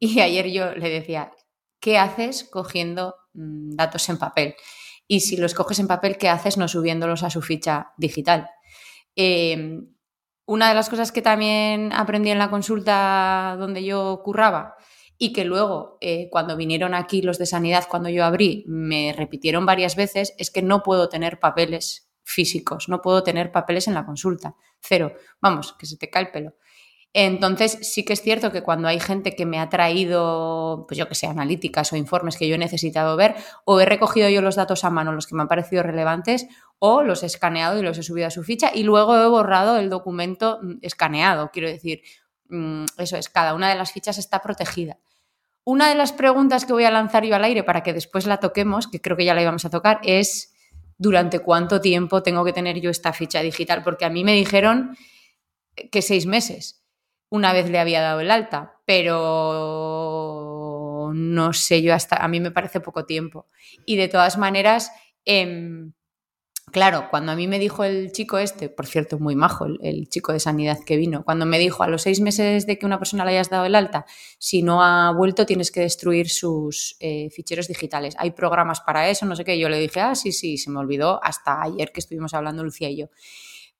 Y 0.00 0.20
ayer 0.20 0.50
yo 0.50 0.74
le 0.74 0.90
decía, 0.90 1.30
¿qué 1.78 1.98
haces 1.98 2.48
cogiendo 2.50 3.14
mm, 3.34 3.76
datos 3.76 4.08
en 4.08 4.18
papel? 4.18 4.56
Y 5.06 5.20
si 5.20 5.36
los 5.36 5.54
coges 5.54 5.78
en 5.78 5.86
papel, 5.86 6.18
¿qué 6.18 6.28
haces 6.28 6.56
no 6.56 6.66
subiéndolos 6.66 7.22
a 7.22 7.30
su 7.30 7.42
ficha 7.42 7.92
digital? 7.96 8.50
Em, 9.14 9.86
una 10.46 10.68
de 10.68 10.74
las 10.74 10.90
cosas 10.90 11.12
que 11.12 11.22
también 11.22 11.92
aprendí 11.92 12.30
en 12.30 12.38
la 12.40 12.50
consulta 12.50 13.56
donde 13.58 13.84
yo 13.84 14.20
curraba 14.24 14.76
y 15.24 15.32
que 15.32 15.46
luego 15.46 15.96
eh, 16.02 16.28
cuando 16.30 16.54
vinieron 16.54 16.92
aquí 16.92 17.22
los 17.22 17.38
de 17.38 17.46
sanidad, 17.46 17.86
cuando 17.88 18.10
yo 18.10 18.26
abrí, 18.26 18.62
me 18.66 19.14
repitieron 19.16 19.64
varias 19.64 19.96
veces, 19.96 20.34
es 20.36 20.50
que 20.50 20.60
no 20.60 20.82
puedo 20.82 21.08
tener 21.08 21.40
papeles 21.40 22.10
físicos, 22.24 22.90
no 22.90 23.00
puedo 23.00 23.22
tener 23.22 23.50
papeles 23.50 23.88
en 23.88 23.94
la 23.94 24.04
consulta. 24.04 24.54
Cero. 24.80 25.14
Vamos, 25.40 25.72
que 25.78 25.86
se 25.86 25.96
te 25.96 26.10
cae 26.10 26.24
el 26.24 26.30
pelo. 26.30 26.56
Entonces, 27.14 27.78
sí 27.80 28.04
que 28.04 28.12
es 28.12 28.20
cierto 28.20 28.52
que 28.52 28.62
cuando 28.62 28.86
hay 28.86 29.00
gente 29.00 29.34
que 29.34 29.46
me 29.46 29.58
ha 29.60 29.70
traído, 29.70 30.84
pues 30.86 30.98
yo 30.98 31.08
que 31.08 31.14
sé, 31.14 31.26
analíticas 31.26 31.90
o 31.94 31.96
informes 31.96 32.36
que 32.36 32.46
yo 32.46 32.56
he 32.56 32.58
necesitado 32.58 33.16
ver, 33.16 33.34
o 33.64 33.80
he 33.80 33.86
recogido 33.86 34.28
yo 34.28 34.42
los 34.42 34.56
datos 34.56 34.84
a 34.84 34.90
mano, 34.90 35.12
los 35.12 35.26
que 35.26 35.34
me 35.34 35.40
han 35.40 35.48
parecido 35.48 35.82
relevantes, 35.82 36.46
o 36.80 37.02
los 37.02 37.22
he 37.22 37.26
escaneado 37.26 37.78
y 37.78 37.82
los 37.82 37.96
he 37.96 38.02
subido 38.02 38.26
a 38.26 38.30
su 38.30 38.42
ficha, 38.42 38.72
y 38.74 38.82
luego 38.82 39.16
he 39.16 39.26
borrado 39.26 39.78
el 39.78 39.88
documento 39.88 40.58
mm, 40.60 40.72
escaneado. 40.82 41.50
Quiero 41.50 41.68
decir, 41.68 42.02
mm, 42.50 42.84
eso 42.98 43.16
es, 43.16 43.30
cada 43.30 43.54
una 43.54 43.70
de 43.70 43.76
las 43.76 43.92
fichas 43.92 44.18
está 44.18 44.42
protegida. 44.42 44.98
Una 45.64 45.88
de 45.88 45.94
las 45.94 46.12
preguntas 46.12 46.66
que 46.66 46.74
voy 46.74 46.84
a 46.84 46.90
lanzar 46.90 47.24
yo 47.24 47.34
al 47.34 47.44
aire 47.44 47.62
para 47.64 47.82
que 47.82 47.94
después 47.94 48.26
la 48.26 48.38
toquemos, 48.38 48.86
que 48.86 49.00
creo 49.00 49.16
que 49.16 49.24
ya 49.24 49.34
la 49.34 49.42
íbamos 49.42 49.64
a 49.64 49.70
tocar, 49.70 50.00
es 50.02 50.54
durante 50.98 51.38
cuánto 51.38 51.80
tiempo 51.80 52.22
tengo 52.22 52.44
que 52.44 52.52
tener 52.52 52.80
yo 52.80 52.90
esta 52.90 53.12
ficha 53.12 53.40
digital, 53.40 53.82
porque 53.82 54.04
a 54.04 54.10
mí 54.10 54.24
me 54.24 54.34
dijeron 54.34 54.96
que 55.90 56.02
seis 56.02 56.26
meses 56.26 56.84
una 57.30 57.52
vez 57.52 57.68
le 57.68 57.78
había 57.80 58.00
dado 58.00 58.20
el 58.20 58.30
alta, 58.30 58.80
pero 58.84 60.04
no 61.14 61.52
sé, 61.52 61.82
yo 61.82 61.92
hasta, 61.94 62.16
a 62.16 62.28
mí 62.28 62.38
me 62.40 62.52
parece 62.52 62.80
poco 62.80 63.06
tiempo. 63.06 63.48
Y 63.86 63.96
de 63.96 64.06
todas 64.08 64.38
maneras, 64.38 64.92
em, 65.24 65.92
claro, 66.72 67.08
cuando 67.10 67.32
a 67.32 67.36
mí 67.36 67.46
me 67.46 67.58
dijo 67.58 67.84
el 67.84 68.12
chico 68.12 68.38
este, 68.38 68.68
por 68.68 68.86
cierto, 68.86 69.18
muy 69.18 69.36
majo, 69.36 69.66
el, 69.80 70.08
chico 70.08 70.32
de 70.32 70.40
sanidad 70.40 70.78
que 70.84 70.96
vino, 70.96 71.24
cuando 71.24 71.46
me 71.46 71.58
dijo 71.58 71.82
a 71.82 71.88
los 71.88 72.02
seis 72.02 72.20
meses 72.20 72.66
de 72.66 72.78
que 72.78 72.86
una 72.86 72.98
persona 72.98 73.24
le 73.24 73.32
hayas 73.32 73.50
dado 73.50 73.64
el 73.64 73.74
alta, 73.74 74.06
si 74.38 74.62
no 74.62 74.82
ha 74.82 75.12
vuelto 75.12 75.46
tienes 75.46 75.70
que 75.70 75.80
destruir 75.80 76.28
sus 76.28 76.96
eh, 77.00 77.30
ficheros 77.30 77.68
digitales. 77.68 78.14
Hay 78.18 78.32
programas 78.32 78.80
para 78.80 79.08
eso, 79.08 79.26
no 79.26 79.36
sé 79.36 79.44
qué. 79.44 79.58
Yo 79.58 79.68
le 79.68 79.78
dije, 79.78 80.00
ah, 80.00 80.14
sí, 80.14 80.32
sí, 80.32 80.58
se 80.58 80.70
me 80.70 80.80
olvidó 80.80 81.22
hasta 81.22 81.62
ayer 81.62 81.92
que 81.92 82.00
estuvimos 82.00 82.34
hablando 82.34 82.64
Lucía 82.64 82.90
y 82.90 82.96
yo. 82.96 83.06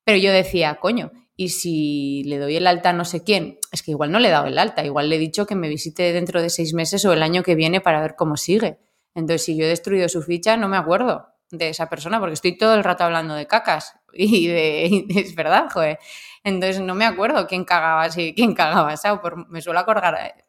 Pero 0.04 0.18
yo 0.18 0.32
decía, 0.32 0.78
coño, 0.80 1.12
y 1.36 1.48
si 1.48 2.22
le 2.24 2.38
doy 2.38 2.56
el 2.56 2.66
alta 2.66 2.90
a 2.90 2.92
no 2.92 3.04
sé 3.04 3.24
quién, 3.24 3.58
es 3.72 3.82
que 3.82 3.90
igual 3.90 4.12
no 4.12 4.20
le 4.20 4.28
he 4.28 4.30
dado 4.30 4.46
el 4.46 4.58
alta, 4.58 4.84
igual 4.84 5.08
le 5.08 5.16
he 5.16 5.18
dicho 5.18 5.46
que 5.46 5.54
me 5.54 5.68
visite 5.68 6.12
dentro 6.12 6.40
de 6.42 6.50
seis 6.50 6.74
meses 6.74 7.04
o 7.04 7.12
el 7.12 7.22
año 7.22 7.42
que 7.42 7.54
viene 7.54 7.80
para 7.80 8.00
ver 8.00 8.14
cómo 8.16 8.36
sigue. 8.36 8.78
Entonces, 9.14 9.44
si 9.44 9.56
yo 9.56 9.64
he 9.64 9.68
destruido 9.68 10.08
su 10.08 10.22
ficha, 10.22 10.56
no 10.56 10.68
me 10.68 10.76
acuerdo 10.76 11.33
de 11.58 11.70
esa 11.70 11.88
persona 11.88 12.18
porque 12.20 12.34
estoy 12.34 12.56
todo 12.56 12.74
el 12.74 12.84
rato 12.84 13.04
hablando 13.04 13.34
de 13.34 13.46
cacas 13.46 13.94
y 14.12 14.46
de, 14.48 15.06
es 15.08 15.34
verdad, 15.34 15.68
joder. 15.72 15.98
Entonces, 16.42 16.80
no 16.80 16.94
me 16.94 17.06
acuerdo 17.06 17.46
quién 17.46 17.64
cagaba 17.64 18.10
sí, 18.10 18.34
quién 18.36 18.54
cagaba 18.54 18.94
por, 19.20 19.48
me 19.48 19.62
suelo 19.62 19.78
acordar, 19.78 20.14
eh, 20.14 20.44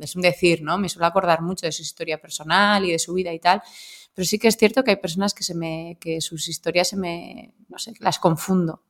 es 0.00 0.16
un 0.16 0.22
decir, 0.22 0.62
¿no? 0.62 0.78
Me 0.78 0.88
suelo 0.88 1.06
acordar 1.06 1.42
mucho 1.42 1.66
de 1.66 1.72
su 1.72 1.82
historia 1.82 2.18
personal 2.18 2.84
y 2.84 2.92
de 2.92 2.98
su 2.98 3.14
vida 3.14 3.32
y 3.32 3.38
tal, 3.38 3.62
pero 4.14 4.26
sí 4.26 4.38
que 4.38 4.48
es 4.48 4.56
cierto 4.56 4.82
que 4.82 4.92
hay 4.92 4.96
personas 4.96 5.34
que 5.34 5.44
se 5.44 5.54
me 5.54 5.98
que 6.00 6.20
sus 6.20 6.48
historias 6.48 6.88
se 6.88 6.96
me 6.96 7.54
no 7.68 7.78
sé, 7.78 7.94
las 8.00 8.18
confundo 8.18 8.82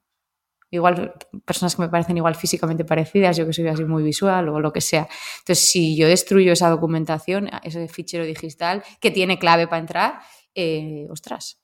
igual 0.71 1.15
personas 1.45 1.77
que 1.77 1.83
me 1.83 1.89
parecen 1.89 2.17
igual 2.17 2.35
físicamente 2.35 2.85
parecidas, 2.85 3.37
yo 3.37 3.47
que 3.47 3.53
soy 3.53 3.67
así 3.69 3.85
muy 3.85 4.03
visual 4.03 4.49
o 4.49 4.61
lo 4.61 4.73
que 4.73 4.81
sea. 4.81 5.09
Entonces, 5.39 5.69
si 5.69 5.97
yo 5.97 6.09
destruyo 6.09 6.53
esa 6.53 6.69
documentación, 6.69 7.49
ese 7.63 7.87
fichero 7.89 8.25
digital 8.25 8.83
que 9.01 9.11
tiene 9.11 9.39
clave 9.39 9.67
para 9.67 9.81
entrar, 9.81 10.21
eh, 10.57 11.07
ostras, 11.11 11.61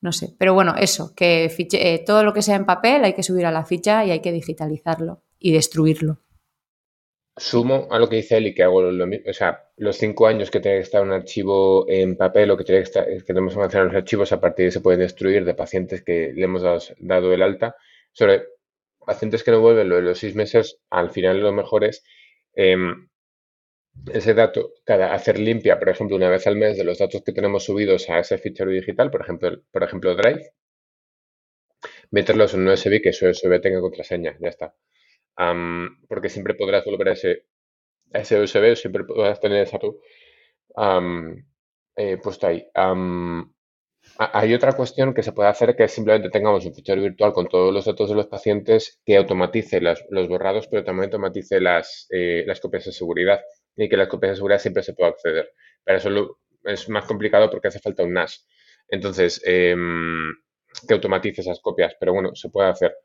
no 0.00 0.12
sé. 0.12 0.34
Pero 0.38 0.54
bueno, 0.54 0.74
eso, 0.78 1.14
que 1.14 1.50
eh, 1.72 2.04
todo 2.06 2.22
lo 2.22 2.32
que 2.32 2.42
sea 2.42 2.56
en 2.56 2.64
papel 2.64 3.04
hay 3.04 3.14
que 3.14 3.22
subir 3.22 3.44
a 3.44 3.50
la 3.50 3.64
ficha 3.64 4.04
y 4.04 4.12
hay 4.12 4.20
que 4.20 4.32
digitalizarlo 4.32 5.22
y 5.38 5.52
destruirlo. 5.52 6.20
Sumo 7.36 7.88
a 7.90 7.98
lo 7.98 8.08
que 8.08 8.16
dice 8.16 8.38
y 8.40 8.54
que 8.54 8.62
hago 8.62 8.80
lo 8.82 9.06
mismo. 9.06 9.28
O 9.28 9.32
sea, 9.34 9.68
los 9.76 9.98
cinco 9.98 10.26
años 10.26 10.50
que 10.50 10.60
tiene 10.60 10.78
que 10.78 10.84
estar 10.84 11.02
un 11.02 11.12
archivo 11.12 11.84
en 11.88 12.16
papel 12.16 12.50
o 12.50 12.56
que, 12.56 12.64
tiene 12.64 12.80
que, 12.80 12.84
estar, 12.84 13.06
que 13.06 13.20
tenemos 13.24 13.52
que 13.52 13.60
almacenar 13.60 13.86
los 13.86 13.96
archivos, 13.96 14.32
a 14.32 14.40
partir 14.40 14.66
de 14.66 14.70
se 14.70 14.80
pueden 14.80 15.00
destruir 15.00 15.44
de 15.44 15.54
pacientes 15.54 16.02
que 16.02 16.32
le 16.34 16.44
hemos 16.44 16.62
dado, 16.62 17.32
el 17.32 17.42
alta. 17.42 17.76
Sobre 18.12 18.44
pacientes 19.04 19.42
que 19.44 19.50
no 19.50 19.60
vuelven, 19.60 19.88
lo 19.88 19.96
de 19.96 20.02
los 20.02 20.18
seis 20.18 20.34
meses, 20.34 20.78
al 20.88 21.10
final 21.10 21.40
lo 21.40 21.52
mejor 21.52 21.84
es 21.84 22.04
em, 22.54 23.08
ese 24.12 24.34
dato, 24.34 24.72
cada 24.84 25.12
hacer 25.14 25.38
limpia, 25.38 25.78
por 25.78 25.88
ejemplo, 25.88 26.16
una 26.16 26.30
vez 26.30 26.46
al 26.46 26.56
mes 26.56 26.76
de 26.76 26.84
los 26.84 26.98
datos 26.98 27.22
que 27.24 27.32
tenemos 27.32 27.64
subidos 27.64 28.08
a 28.10 28.20
ese 28.20 28.38
fichero 28.38 28.70
digital, 28.70 29.10
por 29.10 29.22
ejemplo, 29.22 29.62
por 29.70 29.82
ejemplo 29.82 30.14
Drive, 30.14 30.52
meterlos 32.10 32.54
en 32.54 32.60
un 32.60 32.68
USB 32.68 33.00
que 33.02 33.12
su 33.12 33.26
USB 33.26 33.60
tenga 33.60 33.80
contraseña, 33.80 34.36
ya 34.40 34.48
está 34.48 34.74
porque 36.08 36.28
siempre 36.28 36.54
podrás 36.54 36.84
volver 36.84 37.08
a 37.08 37.12
ese, 37.12 37.44
ese 38.12 38.40
USB, 38.40 38.76
siempre 38.76 39.04
podrás 39.04 39.40
tener 39.40 39.62
esa 39.62 39.78
tu 39.78 40.00
eh, 41.96 42.16
puesto 42.22 42.46
ahí. 42.46 42.66
hay 44.18 44.54
otra 44.54 44.72
cuestión 44.72 45.14
que 45.14 45.22
se 45.22 45.32
puede 45.32 45.48
hacer 45.48 45.76
que 45.76 45.84
es 45.84 45.92
simplemente 45.92 46.30
tengamos 46.30 46.64
un 46.64 46.74
fichero 46.74 47.02
virtual 47.02 47.32
con 47.32 47.48
todos 47.48 47.72
los 47.72 47.84
datos 47.84 48.08
de 48.08 48.14
los 48.16 48.26
pacientes 48.26 49.00
que 49.04 49.16
automatice 49.16 49.80
los 49.80 50.28
borrados, 50.28 50.68
pero 50.68 50.84
también 50.84 51.06
automatice 51.06 51.60
las, 51.60 52.06
eh, 52.10 52.44
las 52.46 52.60
copias 52.60 52.84
de 52.86 52.92
seguridad 52.92 53.40
y 53.76 53.88
que 53.88 53.96
las 53.96 54.08
copias 54.08 54.32
de 54.32 54.36
seguridad 54.36 54.58
siempre 54.58 54.82
se 54.82 54.94
pueda 54.94 55.10
acceder. 55.10 55.52
Pero 55.84 55.98
eso 55.98 56.38
es 56.64 56.88
más 56.88 57.04
complicado 57.04 57.50
porque 57.50 57.68
hace 57.68 57.80
falta 57.80 58.02
un 58.02 58.12
NAS. 58.14 58.46
Entonces, 58.88 59.42
em, 59.44 60.32
que 60.86 60.94
automatice 60.94 61.40
esas 61.42 61.60
copias, 61.60 61.96
pero 61.98 62.12
bueno, 62.12 62.34
se 62.34 62.48
puede 62.50 62.68
hacer. 62.68 62.96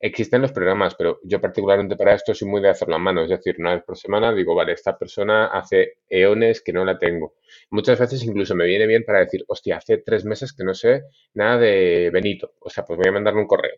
Existen 0.00 0.42
los 0.42 0.52
programas, 0.52 0.94
pero 0.96 1.20
yo 1.24 1.40
particularmente 1.40 1.96
para 1.96 2.14
esto 2.14 2.34
soy 2.34 2.48
muy 2.48 2.60
de 2.60 2.68
hacerlo 2.68 2.96
a 2.96 2.98
mano, 2.98 3.22
es 3.22 3.30
decir, 3.30 3.56
una 3.58 3.74
vez 3.74 3.84
por 3.84 3.96
semana 3.96 4.34
digo, 4.34 4.54
vale, 4.54 4.72
esta 4.72 4.98
persona 4.98 5.46
hace 5.46 5.98
eones 6.08 6.60
que 6.62 6.72
no 6.72 6.84
la 6.84 6.98
tengo. 6.98 7.34
Muchas 7.70 7.98
veces 7.98 8.22
incluso 8.24 8.54
me 8.54 8.66
viene 8.66 8.86
bien 8.86 9.04
para 9.04 9.20
decir, 9.20 9.44
hostia, 9.48 9.78
hace 9.78 9.98
tres 9.98 10.24
meses 10.24 10.52
que 10.52 10.64
no 10.64 10.74
sé 10.74 11.04
nada 11.34 11.58
de 11.58 12.10
Benito, 12.12 12.54
o 12.60 12.68
sea, 12.70 12.84
pues 12.84 12.98
voy 12.98 13.08
a 13.08 13.12
mandarle 13.12 13.40
un 13.40 13.46
correo 13.46 13.76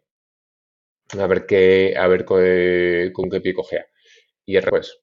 a 1.19 1.27
ver 1.27 1.47
qué, 1.47 1.95
a 1.97 2.07
ver 2.09 2.25
con, 2.25 3.31
qué 3.31 3.41
pie 3.43 3.55
cogea. 3.55 3.87
Y 4.45 4.55
después 4.55 5.01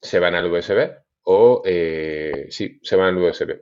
se 0.00 0.18
van 0.18 0.34
al 0.34 0.50
USB 0.50 0.90
o 1.24 1.62
eh, 1.64 2.46
sí, 2.50 2.80
se 2.82 2.96
van 2.96 3.08
al 3.08 3.18
USB. 3.18 3.60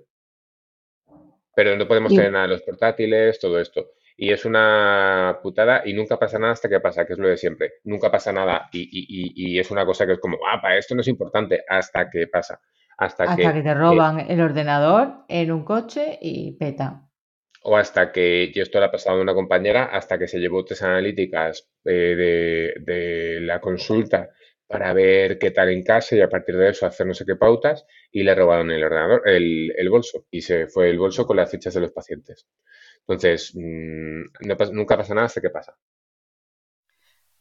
Pero 1.54 1.76
no 1.76 1.88
podemos 1.88 2.14
tener 2.14 2.30
nada 2.30 2.44
de 2.46 2.52
los 2.52 2.62
portátiles, 2.62 3.40
todo 3.40 3.60
esto. 3.60 3.90
Y 4.16 4.32
es 4.32 4.44
una 4.44 5.38
putada 5.42 5.82
y 5.84 5.92
nunca 5.92 6.18
pasa 6.18 6.38
nada 6.38 6.52
hasta 6.52 6.68
que 6.68 6.80
pasa, 6.80 7.04
que 7.04 7.12
es 7.12 7.18
lo 7.18 7.28
de 7.28 7.36
siempre. 7.36 7.74
Nunca 7.84 8.10
pasa 8.10 8.32
nada 8.32 8.68
y, 8.72 9.58
es 9.58 9.70
una 9.70 9.84
cosa 9.84 10.06
que 10.06 10.12
es 10.12 10.18
como, 10.18 10.38
ah, 10.48 10.60
para 10.60 10.76
esto 10.76 10.94
no 10.94 11.00
es 11.00 11.08
importante, 11.08 11.64
hasta 11.68 12.08
que 12.10 12.26
pasa. 12.26 12.60
Hasta, 12.96 13.36
que, 13.36 13.42
te 13.42 13.74
roban 13.74 14.18
el 14.28 14.40
ordenador 14.40 15.24
en 15.28 15.52
un 15.52 15.64
coche 15.64 16.18
y 16.20 16.52
peta. 16.52 17.08
O 17.62 17.76
hasta 17.76 18.10
que, 18.10 18.50
yo 18.52 18.62
esto 18.62 18.80
le 18.80 18.86
ha 18.86 18.90
pasado 18.90 19.18
a 19.18 19.22
una 19.22 19.34
compañera, 19.34 19.84
hasta 19.84 20.18
que 20.18 20.26
se 20.26 20.38
llevó 20.38 20.64
tres 20.64 20.82
analíticas 20.82 21.68
eh, 21.84 22.74
de, 22.84 23.38
la 23.40 23.60
consulta 23.60 24.30
para 24.68 24.92
ver 24.92 25.38
qué 25.38 25.50
tal 25.50 25.70
en 25.70 25.82
casa 25.82 26.14
y 26.14 26.20
a 26.20 26.28
partir 26.28 26.56
de 26.56 26.68
eso 26.70 26.86
hacer 26.86 27.06
no 27.06 27.14
sé 27.14 27.24
qué 27.24 27.36
pautas 27.36 27.86
y 28.12 28.22
le 28.22 28.34
robaron 28.34 28.70
el 28.70 28.84
ordenador, 28.84 29.22
el, 29.26 29.72
el 29.76 29.90
bolso 29.90 30.26
y 30.30 30.42
se 30.42 30.68
fue 30.68 30.90
el 30.90 30.98
bolso 30.98 31.26
con 31.26 31.38
las 31.38 31.50
fichas 31.50 31.74
de 31.74 31.80
los 31.80 31.92
pacientes. 31.92 32.46
Entonces, 33.00 33.52
mm, 33.54 34.72
nunca 34.72 34.96
pasa 34.96 35.14
nada 35.14 35.26
hasta 35.26 35.40
que 35.40 35.50
pasa. 35.50 35.74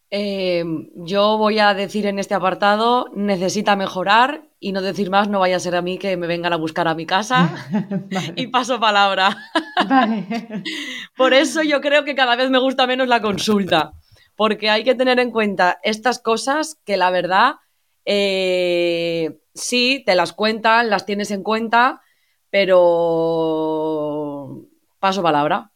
Eh, 0.10 0.64
yo 0.96 1.38
voy 1.38 1.60
a 1.60 1.74
decir 1.74 2.06
en 2.06 2.18
este 2.18 2.34
apartado, 2.34 3.12
necesita 3.14 3.76
mejorar 3.76 4.44
y 4.58 4.72
no 4.72 4.82
decir 4.82 5.10
más, 5.10 5.28
no 5.28 5.40
vaya 5.40 5.58
a 5.58 5.60
ser 5.60 5.76
a 5.76 5.82
mí 5.82 5.98
que 5.98 6.16
me 6.16 6.28
vengan 6.28 6.54
a 6.54 6.58
buscar 6.58 6.88
a 6.88 6.96
mi 6.96 7.06
casa 7.06 7.68
y 8.38 8.48
paso 8.48 8.80
palabra. 8.80 9.38
Por 11.18 11.34
eso 11.34 11.62
yo 11.62 11.82
creo 11.82 12.06
que 12.06 12.16
cada 12.16 12.38
vez 12.38 12.50
me 12.50 12.60
gusta 12.60 12.88
menos 12.88 13.10
la 13.10 13.22
consulta, 13.22 13.92
porque 14.38 14.70
hay 14.70 14.86
que 14.86 14.96
tener 14.96 15.20
en 15.20 15.32
cuenta 15.32 15.80
estas 15.84 16.20
cosas 16.20 16.80
que 16.86 16.96
la 16.96 17.10
verdad 17.10 17.56
eh, 18.06 19.42
sí, 19.54 20.04
te 20.06 20.16
las 20.16 20.32
cuentan, 20.32 20.90
las 20.90 21.06
tienes 21.06 21.32
en 21.32 21.44
cuenta, 21.44 22.00
pero 22.50 22.78
paso 25.00 25.22
palabra. 25.22 25.74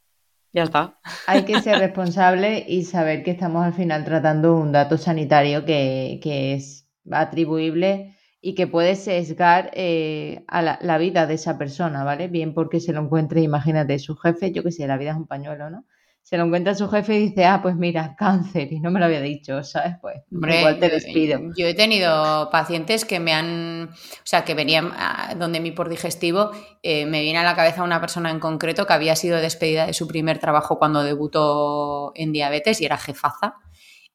Ya 0.54 0.64
está. 0.64 1.00
Hay 1.28 1.44
que 1.44 1.62
ser 1.62 1.80
responsable 1.80 2.66
y 2.68 2.84
saber 2.84 3.24
que 3.24 3.32
estamos 3.32 3.66
al 3.66 3.74
final 3.74 4.04
tratando 4.04 4.56
un 4.56 4.72
dato 4.74 4.98
sanitario 4.98 5.66
que, 5.66 6.20
que 6.22 6.54
es 6.54 6.88
atribuible 7.10 8.18
y 8.42 8.56
que 8.56 8.68
puede 8.68 8.96
sesgar 8.96 9.70
eh, 9.74 10.44
a 10.48 10.62
la, 10.62 10.98
vida 10.98 11.28
de 11.28 11.36
esa 11.36 11.58
persona, 11.58 12.04
¿vale? 12.04 12.28
Bien 12.28 12.54
porque 12.54 12.80
se 12.80 12.92
lo 12.92 13.02
encuentre, 13.02 13.42
imagínate, 13.42 14.00
su 14.00 14.16
jefe, 14.18 14.52
yo 14.52 14.64
que 14.64 14.72
sé, 14.72 14.88
la 14.88 14.98
vida 14.98 15.12
es 15.12 15.18
un 15.18 15.28
pañuelo, 15.28 15.70
¿no? 15.70 15.86
Se 16.24 16.38
lo 16.38 16.46
encuentra 16.46 16.74
su 16.76 16.88
jefe 16.88 17.16
y 17.16 17.28
dice, 17.30 17.46
ah, 17.46 17.60
pues 17.62 17.76
mira, 17.76 18.16
cáncer, 18.18 18.72
y 18.72 18.80
no 18.80 18.90
me 18.90 19.00
lo 19.00 19.06
había 19.06 19.20
dicho, 19.20 19.64
¿sabes? 19.64 19.96
Pues 20.02 20.22
Hombre, 20.32 20.60
igual 20.60 20.80
te 20.80 20.90
despido. 20.90 21.40
Yo 21.58 21.68
he 21.68 21.74
tenido 21.74 22.50
pacientes 22.50 23.04
que 23.04 23.20
me 23.20 23.34
han, 23.34 23.90
o 23.92 24.26
sea, 24.26 24.46
que 24.46 24.54
venían 24.54 24.92
a 24.96 25.36
donde 25.36 25.60
mi 25.60 25.72
por 25.72 25.90
digestivo, 25.90 26.52
eh, 26.84 27.06
me 27.06 27.22
viene 27.22 27.40
a 27.40 27.44
la 27.44 27.56
cabeza 27.56 27.84
una 27.84 28.00
persona 28.00 28.32
en 28.32 28.40
concreto 28.40 28.88
que 28.88 28.94
había 28.94 29.16
sido 29.16 29.38
despedida 29.38 29.88
de 29.88 29.94
su 29.94 30.08
primer 30.08 30.40
trabajo 30.40 30.80
cuando 30.80 31.04
debutó 31.04 32.14
en 32.16 32.32
diabetes 32.32 32.80
y 32.82 32.86
era 32.86 32.98
jefaza 32.98 33.56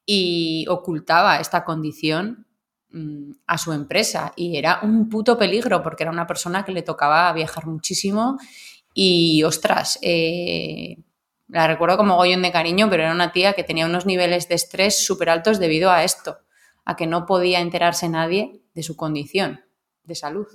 y 0.05 0.65
ocultaba 0.69 1.39
esta 1.39 1.65
condición 1.65 2.47
Mm, 2.89 3.33
a 3.47 3.57
su 3.57 3.73
empresa 3.73 4.31
y 4.37 4.55
era 4.55 4.79
un 4.81 5.09
puto 5.09 5.37
peligro 5.37 5.83
porque 5.83 6.03
era 6.03 6.11
una 6.11 6.25
persona 6.25 6.63
que 6.63 6.71
le 6.71 6.83
tocaba 6.83 7.33
viajar 7.33 7.67
muchísimo 7.67 8.37
y 8.93 9.43
ostras, 9.43 9.99
eh, 10.01 10.97
la 11.47 11.67
recuerdo 11.67 11.97
como 11.97 12.15
gollón 12.15 12.41
de 12.41 12.51
cariño, 12.51 12.89
pero 12.89 13.03
era 13.03 13.11
una 13.11 13.31
tía 13.31 13.53
que 13.53 13.63
tenía 13.63 13.85
unos 13.85 14.05
niveles 14.05 14.49
de 14.49 14.55
estrés 14.55 15.05
súper 15.05 15.29
altos 15.29 15.59
debido 15.59 15.91
a 15.91 16.03
esto, 16.03 16.39
a 16.85 16.95
que 16.95 17.07
no 17.07 17.25
podía 17.25 17.59
enterarse 17.59 18.09
nadie 18.09 18.61
de 18.73 18.83
su 18.83 18.95
condición 18.95 19.61
de 20.03 20.15
salud. 20.15 20.47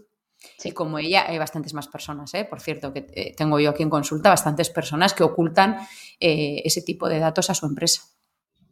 Y 0.65 0.73
como 0.73 0.99
ella, 0.99 1.25
hay 1.29 1.39
bastantes 1.39 1.73
más 1.73 1.89
personas, 1.89 2.35
¿eh? 2.35 2.45
por 2.45 2.61
cierto, 2.61 2.93
que 2.93 3.07
eh, 3.15 3.35
tengo 3.37 3.61
yo 3.61 3.71
aquí 3.71 3.83
en 3.83 3.91
consulta, 3.91 4.29
bastantes 4.29 4.71
personas 4.71 5.15
que 5.15 5.23
ocultan 5.23 5.79
ese 6.19 6.83
tipo 6.83 7.09
de 7.09 7.19
datos 7.19 7.51
a 7.51 7.55
su 7.55 7.67
empresa. 7.67 8.03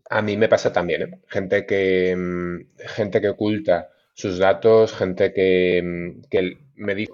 A 0.09 0.23
mí 0.23 0.37
me 0.37 0.49
pasa 0.49 0.73
también, 0.73 1.03
¿eh? 1.03 1.21
Gente 1.29 1.65
que, 1.67 2.17
mm, 2.17 2.79
gente 2.89 3.21
que 3.21 3.29
oculta 3.29 3.91
sus 4.13 4.39
datos, 4.39 4.93
gente 4.93 5.33
que, 5.33 5.81
mm, 5.83 6.23
que 6.29 6.59
me 6.75 6.97
dice, 6.97 7.13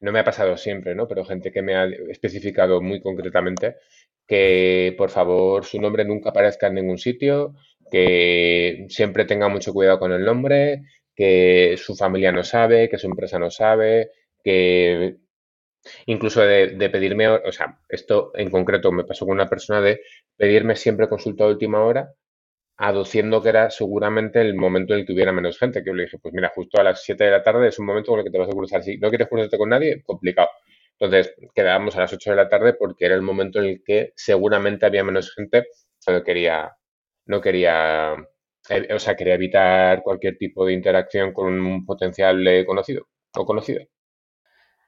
no 0.00 0.12
me 0.12 0.20
ha 0.20 0.24
pasado 0.24 0.56
siempre, 0.56 0.94
¿no? 0.94 1.06
Pero 1.08 1.24
gente 1.24 1.52
que 1.52 1.62
me 1.62 1.74
ha 1.74 1.86
especificado 1.86 2.80
muy 2.80 3.00
concretamente 3.00 3.76
que 4.30 4.94
por 4.98 5.10
favor 5.10 5.64
su 5.64 5.80
nombre 5.80 6.04
nunca 6.04 6.30
aparezca 6.30 6.68
en 6.68 6.76
ningún 6.76 6.98
sitio, 6.98 7.54
que 7.90 8.86
siempre 8.88 9.24
tenga 9.26 9.48
mucho 9.48 9.72
cuidado 9.74 9.98
con 9.98 10.12
el 10.12 10.24
nombre, 10.24 10.82
que 11.16 11.76
su 11.78 11.96
familia 11.96 12.32
no 12.32 12.44
sabe, 12.44 12.88
que 12.88 12.98
su 12.98 13.08
empresa 13.08 13.38
no 13.40 13.50
sabe, 13.50 14.12
que 14.44 15.16
incluso 16.06 16.42
de, 16.42 16.68
de 16.68 16.90
pedirme, 16.90 17.28
o 17.28 17.52
sea, 17.52 17.78
esto 17.88 18.32
en 18.34 18.50
concreto 18.50 18.92
me 18.92 19.04
pasó 19.04 19.26
con 19.26 19.34
una 19.34 19.48
persona 19.48 19.80
de 19.80 20.00
pedirme 20.36 20.76
siempre 20.76 21.08
consulta 21.08 21.44
a 21.44 21.48
última 21.48 21.82
hora 21.84 22.14
aduciendo 22.78 23.42
que 23.42 23.50
era 23.50 23.70
seguramente 23.70 24.40
el 24.40 24.54
momento 24.54 24.94
en 24.94 25.00
el 25.00 25.06
que 25.06 25.12
hubiera 25.12 25.32
menos 25.32 25.58
gente, 25.58 25.82
que 25.82 25.90
yo 25.90 25.94
le 25.94 26.04
dije, 26.04 26.18
pues 26.18 26.34
mira, 26.34 26.50
justo 26.54 26.80
a 26.80 26.84
las 26.84 27.02
7 27.04 27.24
de 27.24 27.30
la 27.32 27.42
tarde 27.42 27.68
es 27.68 27.78
un 27.78 27.86
momento 27.86 28.10
con 28.12 28.20
el 28.20 28.24
que 28.24 28.30
te 28.32 28.38
vas 28.38 28.48
a 28.48 28.52
cruzar. 28.52 28.82
Si 28.82 28.96
no 28.98 29.10
quieres 29.10 29.28
cruzarte 29.28 29.58
con 29.58 29.68
nadie, 29.68 30.02
complicado. 30.02 30.48
Entonces, 31.00 31.34
quedábamos 31.54 31.96
a 31.96 32.00
las 32.00 32.12
8 32.12 32.30
de 32.30 32.36
la 32.36 32.48
tarde 32.48 32.74
porque 32.74 33.06
era 33.06 33.14
el 33.14 33.22
momento 33.22 33.58
en 33.60 33.64
el 33.70 33.82
que 33.82 34.12
seguramente 34.16 34.84
había 34.84 35.02
menos 35.02 35.34
gente, 35.34 35.64
no 36.06 36.22
quería, 36.22 36.76
no 37.24 37.40
quería, 37.40 38.14
eh, 38.68 38.94
o 38.94 38.98
sea, 38.98 39.16
quería 39.16 39.34
evitar 39.34 40.02
cualquier 40.02 40.36
tipo 40.36 40.66
de 40.66 40.74
interacción 40.74 41.32
con 41.32 41.58
un 41.58 41.86
potencial 41.86 42.44
conocido 42.66 43.08
o 43.34 43.46
conocido. 43.46 43.80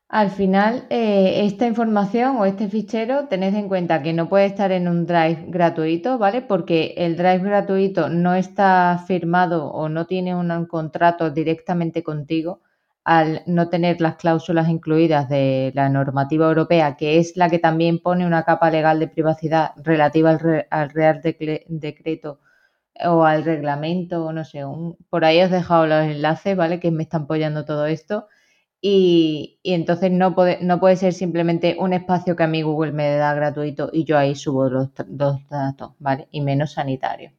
Al 0.08 0.28
final, 0.28 0.86
eh, 0.90 1.46
esta 1.46 1.66
información 1.66 2.36
o 2.36 2.44
este 2.44 2.68
fichero, 2.68 3.28
tened 3.28 3.54
en 3.54 3.68
cuenta 3.68 4.02
que 4.02 4.12
no 4.12 4.28
puede 4.28 4.44
estar 4.44 4.70
en 4.70 4.86
un 4.86 5.06
drive 5.06 5.46
gratuito, 5.48 6.18
¿vale? 6.18 6.42
Porque 6.42 6.92
el 6.98 7.16
drive 7.16 7.38
gratuito 7.38 8.10
no 8.10 8.34
está 8.34 9.02
firmado 9.06 9.68
o 9.70 9.88
no 9.88 10.06
tiene 10.06 10.34
un 10.34 10.66
contrato 10.66 11.30
directamente 11.30 12.02
contigo 12.02 12.60
al 13.05 13.42
no 13.46 13.68
tener 13.68 14.00
las 14.00 14.16
cláusulas 14.16 14.68
incluidas 14.68 15.28
de 15.28 15.72
la 15.74 15.88
normativa 15.88 16.46
europea, 16.46 16.96
que 16.96 17.18
es 17.18 17.36
la 17.36 17.48
que 17.50 17.59
también 17.59 17.98
pone 18.00 18.26
una 18.26 18.44
capa 18.44 18.70
legal 18.70 19.00
de 19.00 19.09
privacidad 19.09 19.72
relativa 19.76 20.30
al, 20.70 20.90
Real 20.90 21.20
Decreto 21.22 22.40
o 23.05 23.24
al 23.24 23.44
reglamento, 23.44 24.26
o 24.26 24.32
no 24.32 24.44
sé, 24.44 24.62
por 25.11 25.24
ahí 25.24 25.40
os 25.42 25.50
he 25.50 25.55
dejado 25.57 25.86
los 25.86 26.05
enlaces, 26.05 26.57
¿vale? 26.57 26.80
Que 26.80 26.90
me 26.90 27.03
están 27.05 27.22
apoyando 27.22 27.64
todo 27.64 27.86
esto 27.86 28.28
y, 28.80 29.61
entonces 29.64 30.11
no 30.11 30.34
puede, 30.34 30.59
no 30.62 30.80
puede 30.80 30.96
ser 30.96 31.12
simplemente 31.14 31.76
un 31.78 31.92
espacio 31.92 32.36
que 32.36 32.42
a 32.42 32.48
mí 32.48 32.62
Google 32.62 32.92
me 32.92 33.16
da 33.16 33.34
gratuito 33.34 33.90
y 33.92 34.05
yo 34.05 34.18
ahí 34.18 34.34
subo 34.34 34.68
los, 34.68 34.90
dos 35.07 35.40
datos, 35.48 35.92
¿vale? 36.00 36.28
Y 36.32 36.40
menos 36.42 36.72
sanitario. 36.72 37.32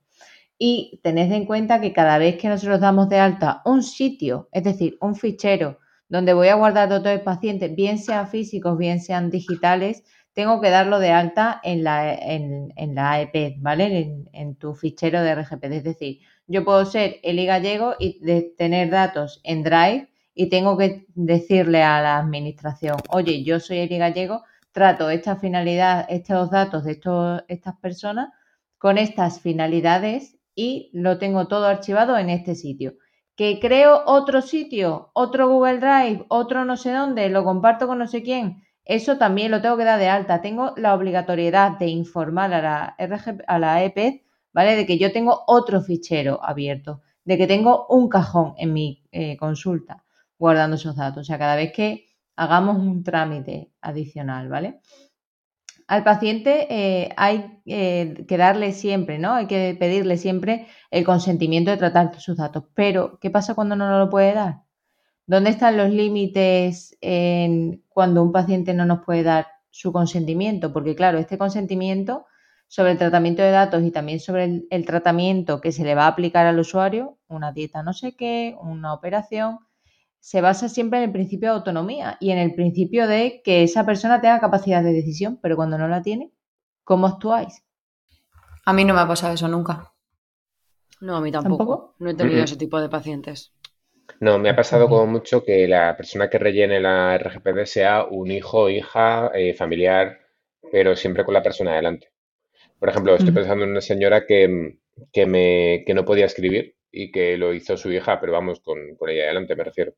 Y 0.66 1.02
tened 1.04 1.30
en 1.34 1.46
cuenta 1.46 1.82
que 1.82 1.92
cada 1.92 2.18
vez 2.18 2.38
que 2.38 2.48
nosotros 2.48 2.80
damos 2.80 3.10
de 3.10 3.20
alta 3.20 3.62
un 3.66 3.84
sitio, 3.84 4.48
es 4.54 4.64
decir, 4.64 4.98
un 5.02 5.14
fichero 5.14 5.80
donde 6.08 6.34
voy 6.34 6.48
a 6.48 6.56
guardar 6.56 6.88
datos 6.88 7.12
de 7.12 7.20
pacientes, 7.20 7.76
bien 7.76 7.98
sean 7.98 8.30
físicos, 8.30 8.78
bien 8.78 9.02
sean 9.02 9.30
digitales, 9.30 10.06
tengo 10.32 10.62
que 10.62 10.70
darlo 10.70 11.00
de 11.00 11.12
alta 11.12 11.60
en 11.66 11.84
la, 11.84 12.14
en, 12.14 12.96
la 12.96 13.12
AEP, 13.12 13.58
¿vale? 13.60 14.00
En, 14.00 14.30
en, 14.32 14.56
tu 14.56 14.74
fichero 14.74 15.22
de 15.22 15.36
RGPD. 15.36 15.74
Es 15.74 15.84
decir, 15.84 16.20
yo 16.48 16.64
puedo 16.64 16.86
ser 16.86 17.18
Eli 17.24 17.46
Gallego 17.46 17.96
y 18.00 18.22
tener 18.56 18.90
datos 18.90 19.42
en 19.44 19.64
Drive 19.64 20.08
y 20.34 20.48
tengo 20.48 20.78
que 20.78 21.06
decirle 21.14 21.84
a 21.84 22.02
la 22.02 22.18
administración, 22.20 22.96
oye, 23.10 23.44
yo 23.44 23.60
soy 23.60 23.80
Eri 23.80 23.98
Gallego, 23.98 24.44
trato 24.72 25.10
esta 25.10 25.36
finalidad, 25.36 26.06
estos 26.08 26.52
datos 26.52 26.86
de 26.86 26.94
estos, 26.94 27.44
estas 27.50 27.76
personas 27.82 28.30
con 28.78 28.98
estas 28.98 29.42
finalidades 29.42 30.38
y 30.56 30.90
lo 30.94 31.18
tengo 31.18 31.48
todo 31.48 31.66
archivado 31.66 32.18
en 32.18 32.30
este 32.30 32.56
sitio. 32.56 32.96
Que 33.36 33.60
creo 33.60 34.04
otro 34.06 34.42
sitio, 34.42 35.12
otro 35.14 35.50
Google 35.50 35.80
Drive, 35.80 36.26
otro 36.30 36.66
no 36.66 36.78
sé 36.78 36.92
dónde, 36.92 37.30
lo 37.30 37.44
comparto 37.44 37.88
con 37.88 38.00
no 38.00 38.08
sé 38.08 38.22
quién, 38.22 38.64
eso 38.86 39.18
también 39.18 39.52
lo 39.52 39.62
tengo 39.62 39.78
que 39.78 39.86
dar 39.86 40.00
de 40.00 40.10
alta. 40.10 40.42
Tengo 40.42 40.74
la 40.78 40.94
obligatoriedad 40.94 41.78
de 41.78 41.88
informar 41.88 42.54
a 42.54 42.62
la, 42.62 42.96
RG, 43.00 43.44
a 43.48 43.60
la 43.60 43.84
EP, 43.84 44.24
¿vale? 44.54 44.76
De 44.76 44.86
que 44.86 44.98
yo 44.98 45.12
tengo 45.12 45.44
otro 45.48 45.82
fichero 45.82 46.44
abierto, 46.44 47.02
de 47.24 47.38
que 47.38 47.48
tengo 47.48 47.88
un 47.90 48.10
cajón 48.10 48.54
en 48.58 48.74
mi 48.74 49.04
eh, 49.12 49.38
consulta 49.38 50.04
guardando 50.38 50.76
esos 50.76 50.96
datos. 50.96 51.22
O 51.22 51.24
sea, 51.24 51.40
cada 51.40 51.56
vez 51.56 51.72
que 51.72 52.08
hagamos 52.36 52.78
un 52.78 53.04
trámite 53.04 53.72
adicional, 53.82 54.50
¿vale? 54.50 54.82
Al 55.94 56.04
paciente 56.04 56.66
eh, 56.72 57.14
hay 57.18 57.62
eh, 57.68 58.26
que 58.28 58.38
darle 58.38 58.72
siempre, 58.72 59.20
¿no? 59.20 59.34
Hay 59.34 59.46
que 59.46 59.78
pedirle 59.80 60.18
siempre 60.18 60.66
el 60.90 61.06
consentimiento 61.06 61.70
de 61.70 61.78
tratar 61.78 62.20
sus 62.20 62.36
datos. 62.36 62.64
Pero, 62.74 63.20
¿qué 63.20 63.30
pasa 63.30 63.54
cuando 63.54 63.76
no 63.76 63.88
nos 63.88 64.00
lo 64.00 64.10
puede 64.10 64.34
dar? 64.34 64.64
¿Dónde 65.28 65.52
están 65.52 65.78
los 65.78 65.92
límites 65.92 66.98
en 67.00 67.84
cuando 67.90 68.24
un 68.24 68.32
paciente 68.32 68.74
no 68.74 68.86
nos 68.86 69.06
puede 69.06 69.22
dar 69.22 69.46
su 69.70 69.94
consentimiento? 69.94 70.74
Porque, 70.74 70.96
claro, 70.96 71.20
este 71.20 71.38
consentimiento 71.38 72.26
sobre 72.68 72.94
el 72.94 72.98
tratamiento 72.98 73.44
de 73.44 73.52
datos 73.52 73.84
y 73.84 73.92
también 73.92 74.20
sobre 74.20 74.46
el, 74.46 74.68
el 74.72 74.88
tratamiento 74.88 75.62
que 75.62 75.72
se 75.72 75.84
le 75.84 75.94
va 75.94 76.06
a 76.06 76.08
aplicar 76.08 76.48
al 76.48 76.58
usuario, 76.58 77.20
una 77.28 77.52
dieta 77.52 77.84
no 77.84 77.94
sé 77.94 78.16
qué, 78.16 78.58
una 78.60 78.96
operación, 78.96 79.60
se 80.24 80.40
basa 80.40 80.70
siempre 80.70 81.00
en 81.00 81.04
el 81.04 81.12
principio 81.12 81.50
de 81.50 81.56
autonomía 81.58 82.16
y 82.22 82.32
en 82.32 82.38
el 82.38 82.56
principio 82.56 83.08
de 83.08 83.42
que 83.44 83.62
esa 83.62 83.86
persona 83.86 84.22
tenga 84.22 84.40
capacidad 84.40 84.82
de 84.82 84.94
decisión, 84.94 85.38
pero 85.42 85.58
cuando 85.58 85.78
no 85.78 85.90
la 85.90 86.02
tiene, 86.02 86.32
¿cómo 86.86 87.08
actuáis? 87.08 87.62
A 88.64 88.72
mí 88.72 88.86
no 88.86 88.94
me 88.94 89.02
ha 89.02 89.08
pasado 89.08 89.34
eso 89.34 89.50
nunca. 89.50 89.92
No, 91.02 91.18
a 91.18 91.22
mí 91.22 91.30
tampoco. 91.30 91.96
No 92.00 92.10
he 92.10 92.14
tenido 92.14 92.42
ese 92.42 92.56
tipo 92.56 92.80
de 92.80 92.88
pacientes. 92.88 93.52
No, 94.22 94.40
me 94.40 94.50
ha 94.50 94.56
pasado 94.56 94.88
como 94.88 95.06
mucho 95.08 95.44
que 95.44 95.68
la 95.68 95.98
persona 95.98 96.30
que 96.30 96.40
rellene 96.40 96.80
la 96.80 97.18
RGPD 97.18 97.66
sea 97.66 98.06
un 98.06 98.32
hijo, 98.32 98.70
hija, 98.70 99.30
eh, 99.36 99.54
familiar, 99.54 100.20
pero 100.72 100.96
siempre 100.96 101.26
con 101.26 101.34
la 101.34 101.44
persona 101.44 101.74
adelante. 101.74 102.14
Por 102.80 102.88
ejemplo, 102.88 103.14
estoy 103.14 103.34
pensando 103.34 103.66
en 103.66 103.72
una 103.72 103.82
señora 103.82 104.26
que, 104.26 104.78
que, 105.12 105.26
me, 105.26 105.84
que 105.86 105.94
no 105.94 106.06
podía 106.06 106.28
escribir 106.28 106.78
y 106.90 107.12
que 107.12 107.36
lo 107.38 107.54
hizo 107.54 107.76
su 107.76 107.92
hija, 107.92 108.22
pero 108.22 108.32
vamos, 108.32 108.62
con, 108.62 108.96
con 108.96 109.10
ella 109.10 109.24
adelante 109.24 109.58
me 109.58 109.66
refiero. 109.66 109.94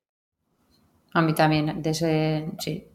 A 1.16 1.22
mí 1.22 1.34
también, 1.34 1.82
de 1.82 1.89
ese, 1.91 2.45
sí. 2.59 2.89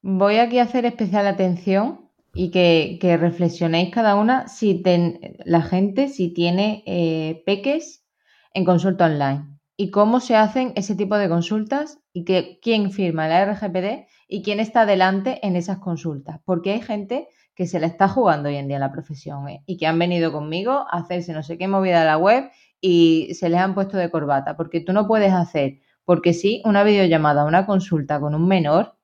Voy 0.00 0.36
aquí 0.36 0.58
a 0.58 0.62
hacer 0.62 0.86
especial 0.86 1.26
atención 1.26 2.08
y 2.32 2.50
que, 2.50 3.18
reflexionéis 3.20 3.92
cada 3.92 4.14
una 4.14 4.48
si 4.48 4.82
la 5.44 5.60
gente 5.60 6.08
si 6.08 6.32
tiene 6.32 6.82
eh, 6.86 7.42
peques 7.44 8.06
en 8.54 8.64
consulta 8.64 9.04
online 9.04 9.58
y 9.76 9.90
cómo 9.90 10.18
se 10.18 10.34
hacen 10.34 10.72
ese 10.76 10.94
tipo 10.94 11.18
de 11.18 11.28
consultas 11.28 11.98
y 12.14 12.24
que 12.24 12.58
quién 12.62 12.90
firma 12.90 13.28
la 13.28 13.44
RGPD 13.44 14.06
y 14.26 14.42
quién 14.42 14.60
está 14.60 14.86
delante 14.86 15.46
en 15.46 15.56
esas 15.56 15.76
consultas. 15.76 16.40
Porque 16.46 16.72
hay 16.72 16.80
gente 16.80 17.28
que 17.54 17.66
se 17.66 17.80
la 17.80 17.86
está 17.86 18.08
jugando 18.08 18.48
hoy 18.48 18.56
en 18.56 18.66
día 18.66 18.78
la 18.78 18.92
profesión 18.92 19.46
¿eh? 19.50 19.62
y 19.66 19.76
que 19.76 19.86
han 19.86 19.98
venido 19.98 20.32
conmigo 20.32 20.72
a 20.72 21.00
hacerse 21.00 21.34
no 21.34 21.42
sé 21.42 21.58
qué 21.58 21.68
movida 21.68 22.00
a 22.00 22.06
la 22.06 22.16
web 22.16 22.50
y 22.80 23.34
se 23.34 23.50
les 23.50 23.60
han 23.60 23.74
puesto 23.74 23.98
de 23.98 24.10
corbata. 24.10 24.56
Porque 24.56 24.80
tú 24.80 24.94
no 24.94 25.06
puedes 25.06 25.34
hacer 25.34 25.80
porque 26.10 26.34
sí, 26.34 26.60
una 26.64 26.82
videollamada, 26.82 27.44
una 27.44 27.66
consulta 27.66 28.18
con 28.18 28.34
un 28.34 28.48
menor, 28.48 28.96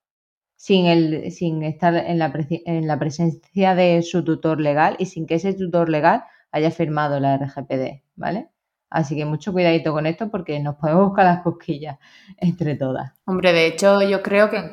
sin, 0.57 0.87
el, 0.87 1.31
sin 1.31 1.63
estar 1.63 1.95
en 1.95 2.19
la, 2.19 2.33
en 2.35 2.89
la 2.89 2.99
presencia 2.99 3.77
de 3.77 4.03
su 4.03 4.25
tutor 4.25 4.61
legal 4.61 4.97
y 4.99 5.07
sin 5.07 5.25
que 5.25 5.37
ese 5.37 5.55
tutor 5.55 5.89
legal 5.89 6.25
haya 6.51 6.73
firmado 6.73 7.21
la 7.21 7.37
RGPD, 7.37 8.03
¿vale? 8.17 8.51
Así 8.91 9.15
que 9.15 9.25
mucho 9.25 9.53
cuidadito 9.53 9.93
con 9.93 10.05
esto 10.07 10.29
porque 10.33 10.59
nos 10.59 10.75
podemos 10.75 11.07
buscar 11.07 11.27
las 11.27 11.43
cosquillas 11.45 11.97
entre 12.39 12.75
todas. 12.75 13.13
Hombre, 13.25 13.53
de 13.53 13.69
hecho 13.69 14.03
yo 14.03 14.21
creo 14.21 14.51
que 14.51 14.57
en, 14.57 14.73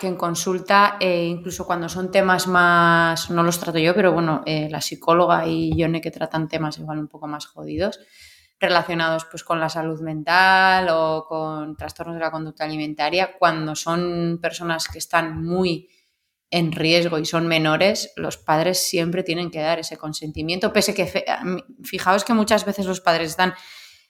que 0.00 0.06
en 0.06 0.16
consulta, 0.16 0.96
eh, 0.98 1.26
incluso 1.26 1.66
cuando 1.66 1.90
son 1.90 2.10
temas 2.10 2.46
más, 2.46 3.30
no 3.30 3.42
los 3.42 3.60
trato 3.60 3.78
yo, 3.78 3.94
pero 3.94 4.14
bueno, 4.14 4.42
eh, 4.46 4.70
la 4.70 4.80
psicóloga 4.80 5.46
y 5.46 5.76
Yone 5.76 6.00
que 6.00 6.10
tratan 6.10 6.48
temas 6.48 6.78
igual 6.78 6.98
un 6.98 7.08
poco 7.08 7.26
más 7.26 7.44
jodidos, 7.44 8.00
relacionados 8.60 9.24
pues 9.30 9.44
con 9.44 9.60
la 9.60 9.68
salud 9.68 10.00
mental 10.00 10.88
o 10.90 11.24
con 11.28 11.76
trastornos 11.76 12.16
de 12.16 12.20
la 12.20 12.30
conducta 12.30 12.64
alimentaria, 12.64 13.36
cuando 13.38 13.74
son 13.74 14.38
personas 14.42 14.88
que 14.88 14.98
están 14.98 15.42
muy 15.44 15.88
en 16.50 16.72
riesgo 16.72 17.18
y 17.18 17.26
son 17.26 17.46
menores, 17.46 18.12
los 18.16 18.38
padres 18.38 18.78
siempre 18.78 19.22
tienen 19.22 19.50
que 19.50 19.60
dar 19.60 19.78
ese 19.78 19.96
consentimiento, 19.96 20.72
pese 20.72 20.94
que 20.94 21.10
fijaos 21.82 22.24
que 22.24 22.32
muchas 22.32 22.64
veces 22.64 22.86
los 22.86 23.00
padres 23.00 23.30
están 23.30 23.54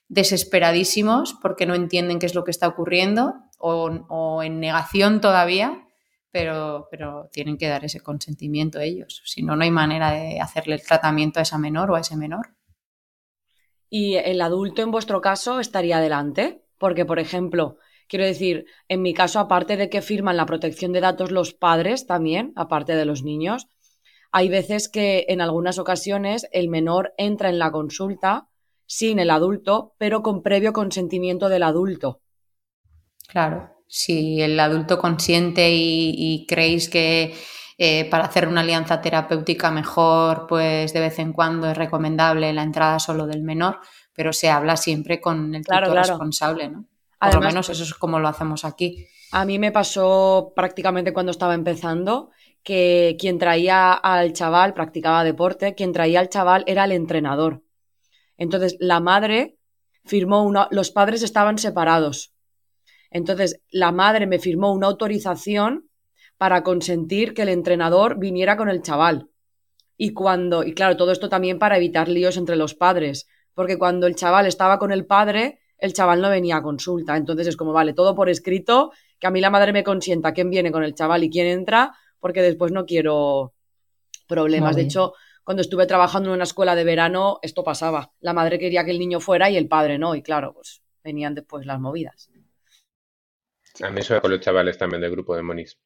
desesperadísimos 0.09 1.37
porque 1.43 1.67
no 1.67 1.75
entienden 1.75 2.19
qué 2.19 2.27
es 2.27 2.35
lo 2.35 2.45
que 2.45 2.51
está 2.51 2.69
ocurriendo 2.69 3.35
o, 3.59 4.43
en 4.43 4.61
negación 4.61 5.21
todavía, 5.21 5.85
pero, 6.31 6.87
pero, 6.91 7.29
tienen 7.33 7.59
que 7.59 7.69
dar 7.69 7.85
ese 7.85 8.01
consentimiento 8.01 8.79
ellos. 8.79 9.23
Si 9.25 9.43
no, 9.43 9.57
no 9.57 9.65
hay 9.65 9.71
manera 9.71 10.13
de 10.13 10.41
hacerle 10.41 10.77
el 10.77 10.83
tratamiento 10.83 11.41
a 11.41 11.43
esa 11.43 11.59
menor 11.59 11.91
o 11.91 11.97
a 11.97 12.01
ese 12.01 12.17
menor. 12.17 12.58
¿Y 13.91 14.17
el 14.17 14.41
adulto 14.41 14.83
en 14.83 14.91
vuestro 14.91 15.21
caso 15.21 15.61
estaría 15.61 15.99
adelante? 15.99 16.63
Porque, 16.79 17.05
por 17.05 17.19
ejemplo, 17.19 17.79
quiero 18.09 18.25
decir, 18.25 18.67
en 18.89 19.03
mi 19.03 19.15
caso, 19.15 19.41
aparte 19.41 19.77
de 19.77 19.89
que 19.89 20.03
firman 20.03 20.37
la 20.37 20.47
protección 20.47 20.93
de 20.93 21.01
datos 21.01 21.31
los 21.31 21.55
padres 21.55 22.07
también, 22.07 22.53
aparte 22.57 22.95
de 22.97 23.05
los 23.05 23.23
niños, 23.23 23.69
hay 24.31 24.49
veces 24.49 24.89
que 24.89 25.27
en 25.29 25.41
algunas 25.41 25.79
ocasiones 25.79 26.47
el 26.53 26.69
menor 26.69 27.15
entra 27.17 27.49
en 27.49 27.59
la 27.59 27.71
consulta 27.71 28.49
sin 28.87 29.19
el 29.19 29.31
adulto, 29.31 29.95
pero 29.99 30.23
con 30.23 30.43
previo 30.43 30.73
consentimiento 30.73 31.49
del 31.49 31.63
adulto. 31.63 32.21
Claro, 33.29 33.71
si 33.87 34.41
el 34.41 34.59
adulto 34.61 34.99
consiente 34.99 35.71
y, 35.71 36.47
creéis 36.47 36.89
que 36.89 37.35
eh, 37.81 38.11
para 38.11 38.25
hacer 38.25 38.49
una 38.49 38.63
alianza 38.63 39.01
terapéutica 39.01 39.71
mejor, 39.71 40.47
pues 40.49 40.93
de 40.93 41.01
vez 41.01 41.19
en 41.21 41.33
cuando 41.33 41.71
es 41.71 41.77
recomendable 41.79 42.53
la 42.53 42.65
entrada 42.65 42.99
solo 42.99 43.27
del 43.27 43.43
menor, 43.43 43.79
pero 44.13 44.33
se 44.33 44.51
habla 44.51 44.77
siempre 44.77 45.21
con 45.21 45.55
el 45.55 45.65
tutor 45.65 45.95
responsable, 45.95 46.69
¿no? 46.69 46.87
Por 47.21 47.35
lo 47.35 47.41
menos 47.41 47.69
eso 47.69 47.85
es 47.85 47.95
como 47.95 48.19
lo 48.19 48.29
hacemos 48.29 48.65
aquí. 48.65 49.07
A 49.31 49.45
mí 49.45 49.59
me 49.59 49.73
pasó 49.73 50.53
prácticamente 50.55 51.13
cuando 51.13 51.31
estaba 51.31 51.55
empezando 51.55 52.31
que 52.63 53.17
quien 53.19 53.39
traía 53.39 53.93
al 53.93 54.33
chaval 54.33 54.75
practicaba 54.75 55.25
deporte, 55.25 55.75
quien 55.75 55.93
traía 55.93 56.21
al 56.21 56.29
chaval 56.29 56.65
era 56.67 56.85
el 56.85 56.93
entrenador. 56.93 57.63
Entonces 58.37 58.77
la 58.81 59.01
madre 59.01 59.59
firmó 60.05 60.43
una, 60.43 60.67
los 60.71 60.91
padres 60.91 61.23
estaban 61.23 61.59
separados. 61.59 62.35
Entonces, 63.11 63.61
la 63.71 63.93
madre 63.93 64.27
me 64.27 64.39
firmó 64.39 64.73
una 64.73 64.87
autorización 64.87 65.88
para 66.39 66.63
consentir 66.63 67.35
que 67.35 67.43
el 67.43 67.49
entrenador 67.49 68.19
viniera 68.19 68.57
con 68.57 68.69
el 68.69 68.81
chaval. 68.81 69.29
Y 69.97 70.13
cuando, 70.13 70.63
y 70.63 70.73
claro, 70.73 70.97
todo 70.97 71.11
esto 71.11 71.29
también 71.29 71.59
para 71.59 71.77
evitar 71.77 72.09
líos 72.09 72.37
entre 72.37 72.57
los 72.57 72.75
padres, 72.75 73.29
porque 73.53 73.77
cuando 73.77 74.07
el 74.07 74.15
chaval 74.15 74.47
estaba 74.47 74.79
con 74.79 74.93
el 74.93 75.05
padre, 75.05 75.59
el 75.79 75.93
chaval 75.93 76.21
no 76.21 76.31
venía 76.31 76.57
a 76.57 76.63
consulta. 76.63 77.17
Entonces 77.17 77.49
es 77.49 77.57
como, 77.57 77.73
vale, 77.73 77.93
todo 77.93 78.15
por 78.15 78.29
escrito, 78.29 78.93
que 79.19 79.27
a 79.27 79.31
mí 79.31 79.41
la 79.41 79.51
madre 79.51 79.73
me 79.73 79.83
consienta 79.83 80.33
quién 80.33 80.49
viene 80.49 80.71
con 80.71 80.85
el 80.85 80.95
chaval 80.95 81.25
y 81.25 81.31
quién 81.31 81.49
entra, 81.49 81.97
porque 82.21 82.41
después 82.41 82.71
no 82.71 82.87
quiero 82.87 83.53
problemas. 84.29 84.77
De 84.77 84.83
hecho, 84.83 85.15
cuando 85.43 85.63
estuve 85.63 85.87
trabajando 85.87 86.29
en 86.29 86.37
una 86.37 86.45
escuela 86.45 86.77
de 86.77 86.85
verano, 86.85 87.41
esto 87.43 87.65
pasaba. 87.65 88.13
La 88.21 88.33
madre 88.33 88.61
quería 88.61 88.85
que 88.85 88.93
el 88.93 89.01
niño 89.01 89.19
fuera 89.19 89.51
y 89.51 89.57
el 89.57 89.67
padre 89.67 89.99
no, 89.99 90.15
y 90.15 90.23
claro, 90.23 90.53
pues 90.53 90.83
venían 91.03 91.35
después 91.35 91.67
las 91.67 91.81
movidas. 91.81 92.31
A 93.81 93.91
mí 93.91 94.01
eso 94.01 94.21
con 94.21 94.31
los 94.31 94.41
chavales 94.41 94.79
también 94.79 95.01
del 95.01 95.11
grupo 95.11 95.35
de 95.35 95.43
Monis. 95.43 95.79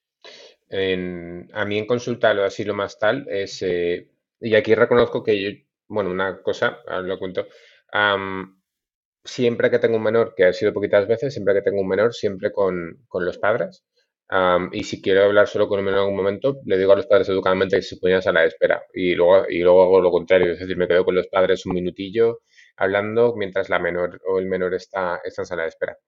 A 0.73 1.65
mí 1.65 1.79
en 1.79 1.87
consulta 1.87 2.33
lo 2.35 2.45
así 2.45 2.65
lo 2.65 2.75
más 2.75 2.99
tal 2.99 3.27
es, 3.29 3.63
eh, 3.63 4.09
y 4.41 4.55
aquí 4.55 4.75
reconozco 4.75 5.23
que 5.23 5.41
yo, 5.43 5.51
bueno, 5.89 6.11
una 6.11 6.43
cosa, 6.43 6.79
lo 7.03 7.19
cuento, 7.19 7.47
siempre 9.25 9.71
que 9.71 9.79
tengo 9.79 9.97
un 9.97 10.03
menor, 10.03 10.35
que 10.37 10.45
ha 10.45 10.53
sido 10.53 10.73
poquitas 10.73 11.07
veces, 11.07 11.33
siempre 11.35 11.55
que 11.55 11.63
tengo 11.63 11.81
un 11.81 11.89
menor, 11.89 12.15
siempre 12.15 12.53
con, 12.53 13.07
los 13.13 13.39
padres. 13.39 13.85
y 14.73 14.85
si 14.85 15.03
quiero 15.03 15.25
hablar 15.25 15.47
solo 15.49 15.69
con 15.69 15.79
un 15.79 15.85
menor 15.85 15.99
en 16.01 16.05
algún 16.05 16.17
momento, 16.17 16.61
le 16.65 16.79
digo 16.79 16.93
a 16.93 16.97
los 16.97 17.07
padres 17.07 17.29
educadamente 17.29 17.77
que 17.77 17.83
se 17.83 17.99
ponen 17.99 18.21
a 18.25 18.33
la 18.33 18.45
espera. 18.45 18.83
Y 18.95 19.15
luego, 19.15 19.45
y 19.49 19.61
luego 19.61 19.83
hago 19.83 20.01
lo 20.01 20.11
contrario, 20.11 20.53
es 20.53 20.59
decir, 20.61 20.77
me 20.77 20.89
quedo 20.89 21.05
con 21.05 21.15
los 21.15 21.29
padres 21.29 21.67
un 21.67 21.75
minutillo 21.75 22.41
hablando 22.77 23.35
mientras 23.37 23.69
la 23.69 23.79
menor 23.79 24.21
o 24.27 24.39
el 24.39 24.47
menor 24.47 24.75
está, 24.75 25.21
está 25.25 25.43
en 25.43 25.47
sala 25.47 25.63
de 25.65 25.69
espera. 25.69 25.99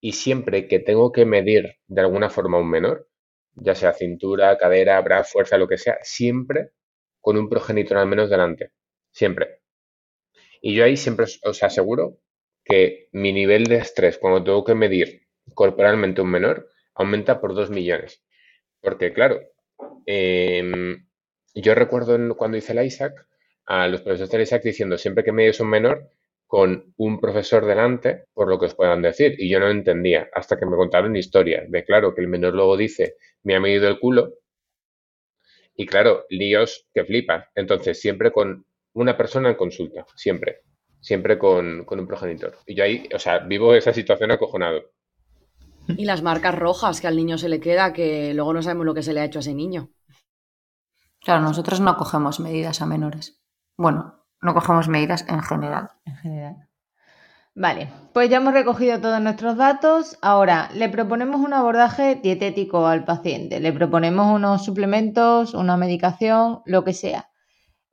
Y 0.00 0.12
siempre 0.12 0.68
que 0.68 0.78
tengo 0.78 1.12
que 1.12 1.24
medir 1.24 1.76
de 1.86 2.00
alguna 2.00 2.30
forma 2.30 2.58
un 2.58 2.70
menor, 2.70 3.08
ya 3.54 3.74
sea 3.74 3.92
cintura, 3.92 4.56
cadera, 4.58 5.00
brazo, 5.00 5.32
fuerza, 5.32 5.58
lo 5.58 5.68
que 5.68 5.78
sea, 5.78 5.98
siempre 6.02 6.70
con 7.20 7.36
un 7.36 7.48
progenitor 7.48 7.98
al 7.98 8.06
menos 8.06 8.30
delante. 8.30 8.72
Siempre. 9.10 9.60
Y 10.60 10.74
yo 10.74 10.84
ahí 10.84 10.96
siempre 10.96 11.26
os 11.44 11.62
aseguro 11.62 12.18
que 12.64 13.08
mi 13.12 13.32
nivel 13.32 13.64
de 13.64 13.76
estrés 13.76 14.18
cuando 14.18 14.44
tengo 14.44 14.64
que 14.64 14.74
medir 14.74 15.22
corporalmente 15.54 16.20
un 16.20 16.30
menor 16.30 16.68
aumenta 16.94 17.40
por 17.40 17.54
dos 17.54 17.70
millones. 17.70 18.22
Porque 18.80 19.12
claro, 19.12 19.40
em, 20.06 21.06
yo 21.54 21.74
recuerdo 21.74 22.36
cuando 22.36 22.56
hice 22.56 22.72
el 22.72 22.84
ISAC, 22.86 23.26
a 23.66 23.88
los 23.88 24.02
profesores 24.02 24.30
del 24.30 24.42
ISAC 24.42 24.62
diciendo 24.62 24.98
siempre 24.98 25.24
que 25.24 25.32
medies 25.32 25.60
un 25.60 25.70
menor, 25.70 26.10
con 26.48 26.94
un 26.96 27.20
profesor 27.20 27.66
delante 27.66 28.24
por 28.32 28.48
lo 28.48 28.58
que 28.58 28.66
os 28.66 28.74
puedan 28.74 29.02
decir. 29.02 29.36
Y 29.38 29.50
yo 29.50 29.60
no 29.60 29.68
entendía 29.68 30.28
hasta 30.34 30.58
que 30.58 30.66
me 30.66 30.76
contaron 30.76 31.14
historias 31.14 31.70
de, 31.70 31.84
claro, 31.84 32.14
que 32.14 32.22
el 32.22 32.28
menor 32.28 32.54
luego 32.54 32.76
dice, 32.76 33.16
me 33.44 33.54
ha 33.54 33.60
medido 33.60 33.86
el 33.86 34.00
culo. 34.00 34.32
Y 35.76 35.86
claro, 35.86 36.24
líos 36.30 36.88
que 36.92 37.04
flipas. 37.04 37.46
Entonces, 37.54 38.00
siempre 38.00 38.32
con 38.32 38.64
una 38.94 39.16
persona 39.16 39.50
en 39.50 39.56
consulta, 39.56 40.06
siempre. 40.16 40.62
Siempre 41.00 41.38
con, 41.38 41.84
con 41.84 42.00
un 42.00 42.08
progenitor. 42.08 42.56
Y 42.66 42.74
yo 42.74 42.82
ahí, 42.82 43.08
o 43.14 43.18
sea, 43.18 43.38
vivo 43.40 43.74
esa 43.74 43.92
situación 43.92 44.32
acojonado. 44.32 44.90
Y 45.86 46.06
las 46.06 46.22
marcas 46.22 46.58
rojas 46.58 47.00
que 47.00 47.06
al 47.06 47.16
niño 47.16 47.38
se 47.38 47.50
le 47.50 47.60
queda, 47.60 47.92
que 47.92 48.32
luego 48.34 48.54
no 48.54 48.62
sabemos 48.62 48.86
lo 48.86 48.94
que 48.94 49.02
se 49.02 49.12
le 49.12 49.20
ha 49.20 49.24
hecho 49.24 49.38
a 49.38 49.40
ese 49.40 49.54
niño. 49.54 49.90
Claro, 51.20 51.42
nosotros 51.42 51.80
no 51.80 51.96
cogemos 51.96 52.40
medidas 52.40 52.80
a 52.80 52.86
menores. 52.86 53.40
Bueno, 53.76 54.17
no 54.40 54.54
cogemos 54.54 54.88
medidas 54.88 55.24
en 55.28 55.42
general. 55.42 55.90
En 56.04 56.16
general. 56.16 56.68
Vale, 57.54 57.90
pues 58.12 58.30
ya 58.30 58.36
hemos 58.36 58.54
recogido 58.54 59.00
todos 59.00 59.20
nuestros 59.20 59.56
datos. 59.56 60.16
Ahora 60.22 60.70
le 60.74 60.88
proponemos 60.88 61.40
un 61.40 61.52
abordaje 61.52 62.14
dietético 62.14 62.86
al 62.86 63.04
paciente, 63.04 63.58
le 63.58 63.72
proponemos 63.72 64.32
unos 64.32 64.64
suplementos, 64.64 65.54
una 65.54 65.76
medicación, 65.76 66.60
lo 66.66 66.84
que 66.84 66.92
sea. 66.92 67.30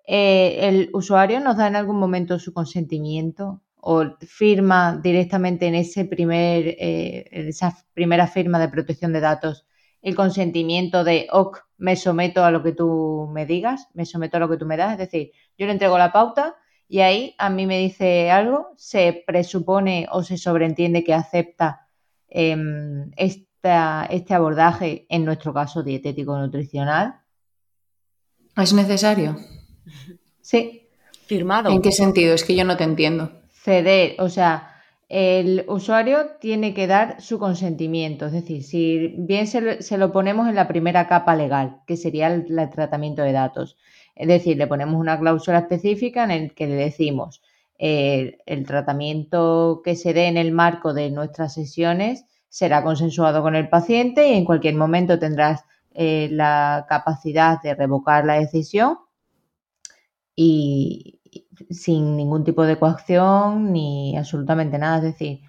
Eh, 0.07 0.67
¿El 0.67 0.89
usuario 0.93 1.39
nos 1.39 1.57
da 1.57 1.65
en 1.65 1.75
algún 1.75 1.97
momento 1.97 2.37
su 2.37 2.53
consentimiento 2.53 3.63
o 3.77 4.03
firma 4.19 4.99
directamente 5.01 5.65
en 5.65 5.73
ese 5.73 6.05
primer, 6.05 6.75
eh, 6.79 7.27
esa 7.31 7.75
primera 7.95 8.27
firma 8.27 8.59
de 8.59 8.69
protección 8.69 9.13
de 9.13 9.19
datos 9.19 9.65
el 10.05 10.15
consentimiento 10.15 11.03
de, 11.03 11.27
ok, 11.31 11.57
me 11.77 11.95
someto 11.95 12.45
a 12.45 12.51
lo 12.51 12.61
que 12.61 12.73
tú 12.73 13.27
me 13.33 13.47
digas, 13.47 13.87
me 13.95 14.05
someto 14.05 14.37
a 14.37 14.39
lo 14.39 14.47
que 14.47 14.57
tú 14.57 14.67
me 14.67 14.77
das? 14.77 14.91
Es 14.91 14.99
decir, 14.99 15.31
yo 15.57 15.65
le 15.65 15.71
entrego 15.71 15.97
la 15.97 16.13
pauta 16.13 16.55
y 16.87 16.99
ahí 16.99 17.33
a 17.39 17.49
mí 17.49 17.65
me 17.65 17.79
dice 17.79 18.29
algo, 18.29 18.67
se 18.77 19.23
presupone 19.25 20.07
o 20.11 20.21
se 20.21 20.37
sobreentiende 20.37 21.03
que 21.03 21.15
acepta 21.15 21.87
em, 22.29 23.09
este 23.17 24.33
abordaje, 24.35 25.07
en 25.09 25.25
nuestro 25.25 25.55
caso 25.55 25.81
dietético 25.81 26.37
nutricional. 26.37 27.21
¿Es 28.55 28.73
necesario? 28.73 29.37
Sí. 30.39 30.87
Firmado. 31.25 31.71
¿En 31.71 31.81
qué 31.81 31.91
sentido? 31.91 32.35
Es 32.35 32.43
que 32.43 32.55
yo 32.55 32.63
no 32.63 32.77
te 32.77 32.83
entiendo. 32.83 33.31
Ceder, 33.49 34.17
o 34.19 34.29
sea, 34.29 34.74
el 35.07 35.65
usuario 35.67 36.31
tiene 36.39 36.73
que 36.73 36.87
dar 36.87 37.21
su 37.21 37.37
consentimiento, 37.37 38.25
es 38.25 38.31
decir, 38.31 38.63
si 38.63 39.15
bien 39.17 39.47
se 39.47 39.97
lo, 39.97 40.11
ponemos 40.11 40.47
en 40.47 40.55
la 40.55 40.67
primera 40.67 41.07
capa 41.07 41.35
legal, 41.35 41.81
que 41.85 41.95
sería 41.95 42.27
el, 42.27 42.45
tratamiento 42.71 43.21
de 43.21 43.31
datos, 43.31 43.77
es 44.15 44.27
decir, 44.27 44.57
le 44.57 44.67
ponemos 44.67 44.99
una 44.99 45.19
cláusula 45.19 45.59
específica 45.59 46.23
en 46.23 46.31
el 46.31 46.55
que 46.55 46.67
le 46.67 46.75
decimos 46.75 47.41
eh, 47.77 48.37
el 48.45 48.65
tratamiento 48.65 49.81
que 49.83 49.95
se 49.95 50.13
dé 50.13 50.27
en 50.27 50.37
el 50.37 50.53
marco 50.53 50.93
de 50.93 51.11
nuestras 51.11 51.53
sesiones 51.53 52.25
será 52.47 52.83
consensuado 52.83 53.41
con 53.41 53.55
el 53.55 53.67
paciente 53.67 54.29
y 54.29 54.33
en 54.33 54.45
cualquier 54.45 54.75
momento 54.75 55.19
tendrás 55.19 55.65
eh, 55.93 56.29
la 56.31 56.85
capacidad 56.87 57.61
de 57.61 57.75
revocar 57.75 58.25
la 58.25 58.39
decisión 58.39 58.97
y, 60.35 61.19
sin 61.69 62.17
ningún 62.17 62.43
tipo 62.43 62.65
de 62.65 62.77
coacción 62.77 63.71
ni 63.73 64.17
absolutamente 64.17 64.77
nada. 64.77 64.97
Es 64.97 65.03
decir, 65.03 65.41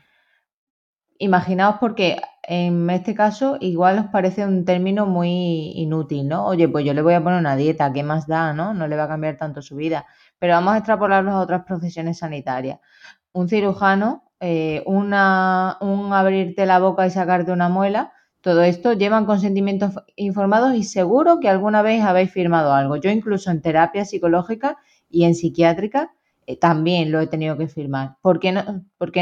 imaginaos 1.19 1.77
porque 1.81 2.21
en 2.43 2.89
este 2.91 3.15
caso 3.15 3.57
igual 3.61 3.99
os 3.99 4.07
parece 4.07 4.45
un 4.45 4.65
término 4.65 5.07
muy 5.07 5.73
inútil, 5.75 6.29
¿no? 6.29 6.47
Oye, 6.47 6.69
pues 6.69 6.85
yo 6.85 6.95
le 6.95 7.03
voy 7.03 7.15
a 7.15 7.23
poner 7.23 7.41
una 7.41 7.57
dieta, 7.57 7.93
¿qué 7.93 8.03
más 8.03 8.27
da, 8.27 8.53
no? 8.53 8.75
No 8.75 8.87
le 8.89 8.97
va 8.97 9.05
a 9.05 9.09
cambiar 9.09 9.37
tanto 9.37 9.63
su 9.63 9.77
vida. 9.77 10.07
Pero 10.39 10.55
vamos 10.55 10.75
a 10.75 10.79
extrapolarlo 10.79 11.33
a 11.33 11.41
otras 11.41 11.65
profesiones 11.65 12.19
sanitarias. 12.19 12.81
Un 13.33 13.49
cirujano, 13.49 14.25
eh, 14.41 14.83
una, 14.87 15.79
un 15.81 16.13
abrirte 16.13 16.67
la 16.67 16.79
boca 16.79 17.07
y 17.07 17.11
sacarte 17.11 17.53
una 17.53 17.69
muela, 17.69 18.13
todo 18.47 18.63
esto 18.63 18.93
llevan 18.93 19.27
consentimientos 19.27 19.95
informados 20.15 20.75
y 20.77 20.85
seguro 20.85 21.41
que 21.41 21.49
alguna 21.49 21.83
vez 21.83 22.03
habéis 22.05 22.31
firmado 22.31 22.73
algo. 22.73 22.97
Yo 22.97 23.11
incluso 23.11 23.51
en 23.51 23.61
terapia 23.61 24.05
psicológica 24.05 24.79
y 25.09 25.25
en 25.25 25.35
psiquiátrica 25.35 26.13
eh, 26.47 26.57
también 26.57 27.11
lo 27.11 27.21
he 27.21 27.27
tenido 27.27 27.57
que 27.59 27.69
firmar. 27.69 28.17
¿Por 28.23 28.39
qué, 28.39 28.53
no, 28.53 28.63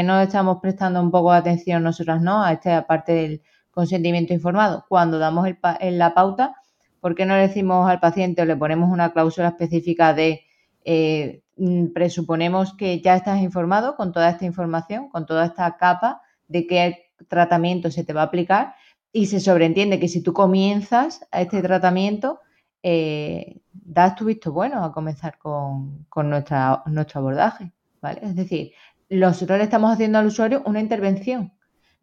no 0.03 0.21
estamos 0.21 0.59
prestando 0.61 1.01
un 1.01 1.11
poco 1.11 1.31
de 1.31 1.39
atención 1.39 1.83
nosotras 1.83 2.21
no 2.21 2.43
a 2.43 2.53
esta 2.53 2.85
parte 2.85 3.13
del 3.13 3.41
consentimiento 3.71 4.33
informado? 4.33 4.85
Cuando 4.87 5.17
damos 5.17 5.47
el, 5.79 5.97
la 5.97 6.13
pauta, 6.13 6.55
¿por 7.01 7.15
qué 7.15 7.25
no 7.25 7.35
le 7.35 7.47
decimos 7.47 7.89
al 7.89 7.99
paciente 7.99 8.41
o 8.41 8.45
le 8.45 8.55
ponemos 8.55 8.91
una 8.91 9.11
cláusula 9.11 9.49
específica 9.49 10.13
de 10.13 10.41
eh, 10.83 11.41
mm, 11.57 11.87
presuponemos 11.93 12.75
que 12.75 13.01
ya 13.01 13.15
estás 13.15 13.41
informado 13.41 13.95
con 13.95 14.11
toda 14.11 14.29
esta 14.29 14.45
información, 14.45 15.09
con 15.09 15.25
toda 15.25 15.45
esta 15.45 15.77
capa 15.77 16.21
de 16.47 16.67
qué 16.67 17.05
tratamiento 17.27 17.89
se 17.89 18.03
te 18.03 18.13
va 18.13 18.21
a 18.21 18.25
aplicar 18.25 18.75
y 19.11 19.27
se 19.27 19.39
sobreentiende 19.39 19.99
que 19.99 20.09
si 20.09 20.21
tú 20.21 20.33
comienzas 20.33 21.25
a 21.31 21.41
este 21.41 21.61
tratamiento, 21.61 22.39
eh, 22.87 23.61
das 23.71 24.15
tu 24.15 24.25
visto 24.25 24.51
bueno 24.51 24.83
a 24.83 24.91
comenzar 24.91 25.39
con, 25.39 26.05
nuestra, 26.29 26.83
nuestro 26.85 27.19
abordaje, 27.19 27.71
¿vale? 27.99 28.19
Es 28.21 28.35
decir, 28.35 28.73
nosotros 29.09 29.57
le 29.57 29.63
estamos 29.63 29.91
haciendo 29.91 30.19
al 30.19 30.27
usuario 30.27 30.61
una 30.67 30.79
intervención, 30.79 31.51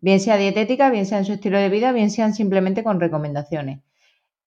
bien 0.00 0.18
sea 0.18 0.36
dietética, 0.36 0.90
bien 0.90 1.06
sea 1.06 1.18
en 1.18 1.24
su 1.24 1.34
estilo 1.34 1.58
de 1.58 1.68
vida, 1.68 1.92
bien 1.92 2.10
sean 2.10 2.34
simplemente 2.34 2.82
con 2.82 2.98
recomendaciones. 2.98 3.78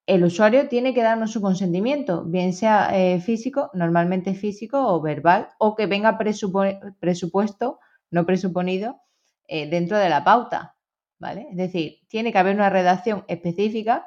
El 0.07 0.25
usuario 0.25 0.67
tiene 0.67 0.93
que 0.93 1.03
darnos 1.03 1.31
su 1.31 1.41
consentimiento, 1.41 2.25
bien 2.25 2.51
sea 2.51 2.89
eh, 2.91 3.21
físico, 3.21 3.71
normalmente 3.73 4.33
físico 4.33 4.85
o 4.93 4.99
verbal, 4.99 5.51
o 5.57 5.73
que 5.73 5.85
venga 5.85 6.17
presupuesto, 6.17 7.79
no 8.11 8.25
presuponido, 8.25 8.99
eh, 9.47 9.69
dentro 9.69 9.97
de 9.97 10.09
la 10.09 10.25
pauta, 10.25 10.75
¿vale? 11.17 11.47
Es 11.51 11.55
decir, 11.55 11.99
tiene 12.09 12.33
que 12.33 12.39
haber 12.39 12.55
una 12.55 12.69
redacción 12.69 13.23
específica 13.29 14.05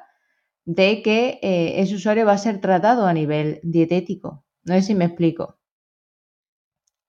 de 0.77 1.01
que 1.01 1.39
eh, 1.41 1.81
ese 1.81 1.95
usuario 1.95 2.27
va 2.27 2.33
a 2.33 2.37
ser 2.37 2.61
tratado 2.61 3.07
a 3.07 3.13
nivel 3.13 3.59
dietético. 3.63 4.45
No 4.65 4.75
sé 4.75 4.83
si 4.83 4.93
me 4.93 5.05
explico. 5.05 5.57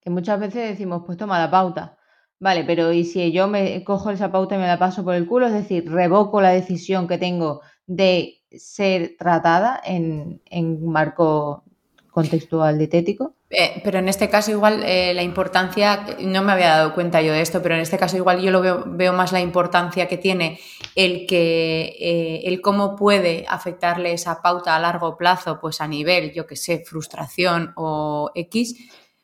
Que 0.00 0.08
muchas 0.08 0.40
veces 0.40 0.70
decimos, 0.70 1.02
pues 1.04 1.18
toma 1.18 1.38
la 1.38 1.50
pauta. 1.50 1.98
Vale, 2.38 2.64
pero 2.64 2.90
¿y 2.90 3.04
si 3.04 3.32
yo 3.32 3.48
me 3.48 3.84
cojo 3.84 4.10
esa 4.10 4.32
pauta 4.32 4.54
y 4.54 4.58
me 4.58 4.66
la 4.66 4.78
paso 4.78 5.04
por 5.04 5.14
el 5.14 5.26
culo? 5.26 5.46
Es 5.48 5.52
decir, 5.52 5.90
revoco 5.90 6.40
la 6.40 6.52
decisión 6.52 7.06
que 7.06 7.18
tengo 7.18 7.60
de 7.86 8.40
ser 8.50 9.16
tratada 9.18 9.78
en, 9.84 10.40
en 10.46 10.86
marco 10.86 11.64
contextual 12.10 12.78
dietético. 12.78 13.34
Eh, 13.52 13.80
pero 13.82 13.98
en 13.98 14.08
este 14.08 14.30
caso 14.30 14.52
igual 14.52 14.84
eh, 14.84 15.12
la 15.12 15.24
importancia, 15.24 16.06
no 16.20 16.42
me 16.42 16.52
había 16.52 16.68
dado 16.68 16.94
cuenta 16.94 17.20
yo 17.20 17.32
de 17.32 17.40
esto, 17.40 17.60
pero 17.60 17.74
en 17.74 17.80
este 17.80 17.98
caso 17.98 18.16
igual 18.16 18.40
yo 18.40 18.52
lo 18.52 18.62
veo, 18.86 19.12
más 19.12 19.32
la 19.32 19.40
importancia 19.40 20.06
que 20.06 20.16
tiene 20.16 20.60
el 20.94 21.26
que 21.26 21.96
eh, 21.98 22.42
el 22.44 22.60
cómo 22.60 22.94
puede 22.94 23.44
afectarle 23.48 24.12
esa 24.12 24.40
pauta 24.40 24.76
a 24.76 24.78
largo 24.78 25.16
plazo, 25.16 25.58
pues 25.60 25.80
a 25.80 25.88
nivel, 25.88 26.32
yo 26.32 26.46
que 26.46 26.54
sé, 26.54 26.84
frustración 26.86 27.72
o 27.74 28.30
X, 28.36 28.76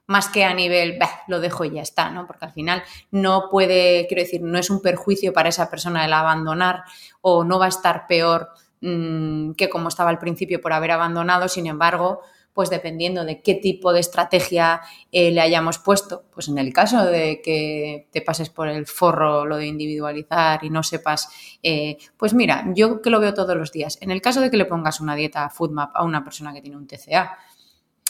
más 0.09 0.29
que 0.29 0.45
a 0.45 0.55
nivel, 0.55 0.99
lo 1.29 1.39
dejo 1.39 1.64
y 1.64 1.70
ya 1.70 1.83
está, 1.83 2.11
¿no? 2.11 2.27
Porque 2.27 2.47
al 2.47 2.53
final 2.53 2.83
no 3.12 3.49
puede, 3.49 4.07
quiero 4.09 4.24
decir, 4.24 4.43
no 4.43 4.59
es 4.59 4.70
un 4.70 4.83
perjuicio 4.83 5.33
para 5.33 5.51
esa 5.51 5.70
persona 5.70 6.05
el 6.05 6.12
abandonar 6.12 6.83
o 7.20 7.45
no 7.45 7.61
va 7.61 7.66
a 7.66 7.68
estar 7.68 8.09
peor 8.09 8.49
mm, 8.81 9.53
que 9.53 9.68
como 9.68 9.87
estaba 9.89 10.11
al 10.11 10.18
principio 10.18 10.61
por 10.61 10.72
haber 10.72 10.91
abandonado, 10.91 11.49
sin 11.49 11.68
embargo, 11.68 12.22
pues 12.57 12.70
dependiendo 12.70 13.26
de 13.26 13.42
qué 13.42 13.54
tipo 13.54 13.92
de 13.92 14.00
estrategia 14.00 14.80
eh, 15.12 15.30
le 15.30 15.42
hayamos 15.42 15.76
puesto, 15.76 16.24
pues 16.32 16.48
en 16.48 16.57
el 16.57 16.72
caso 16.72 17.04
de 17.04 17.42
que 17.44 18.09
te 18.11 18.22
pases 18.22 18.48
por 18.48 18.68
el 18.68 18.86
forro 18.86 19.44
lo 19.44 19.59
de 19.59 19.66
individualizar 19.66 20.64
y 20.64 20.70
no 20.70 20.82
sepas, 20.82 21.28
eh, 21.62 21.98
pues 22.16 22.32
mira, 22.32 22.64
yo 22.74 23.02
que 23.02 23.11
lo 23.11 23.20
veo 23.20 23.34
todos 23.34 23.59
los 23.59 23.72
días, 23.72 23.98
en 24.00 24.11
el 24.11 24.22
caso 24.22 24.40
de 24.40 24.50
que 24.50 24.57
le 24.57 24.64
pongas 24.64 25.02
una 25.02 25.14
dieta 25.14 25.50
FoodMap 25.50 25.90
a 25.94 26.02
una 26.02 26.24
persona 26.24 26.54
que 26.54 26.62
tiene 26.62 26.78
un 26.78 26.86
TCA, 26.86 27.36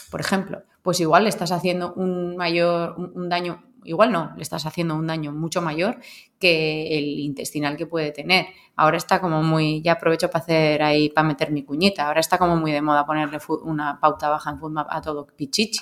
por 0.09 0.21
ejemplo, 0.21 0.63
pues 0.81 1.01
igual 1.01 1.23
le 1.23 1.29
estás 1.29 1.51
haciendo 1.51 1.93
un 1.95 2.37
mayor, 2.37 2.95
un 2.97 3.27
daño 3.27 3.66
igual 3.83 4.11
no, 4.11 4.33
le 4.35 4.43
estás 4.43 4.65
haciendo 4.65 4.95
un 4.95 5.07
daño 5.07 5.31
mucho 5.31 5.61
mayor 5.61 5.99
que 6.39 6.97
el 6.97 7.19
intestinal 7.19 7.77
que 7.77 7.87
puede 7.87 8.11
tener. 8.11 8.47
Ahora 8.75 8.97
está 8.97 9.19
como 9.19 9.43
muy, 9.43 9.81
ya 9.81 9.93
aprovecho 9.93 10.29
para 10.29 10.43
hacer 10.43 10.83
ahí, 10.83 11.09
para 11.09 11.27
meter 11.27 11.51
mi 11.51 11.63
cuñita, 11.63 12.07
ahora 12.07 12.19
está 12.19 12.37
como 12.37 12.55
muy 12.55 12.71
de 12.71 12.81
moda 12.81 13.05
ponerle 13.05 13.39
una 13.63 13.99
pauta 13.99 14.29
baja 14.29 14.51
en 14.51 14.59
FoodMap 14.59 14.87
a 14.89 15.01
todo 15.01 15.25
pichichi. 15.27 15.81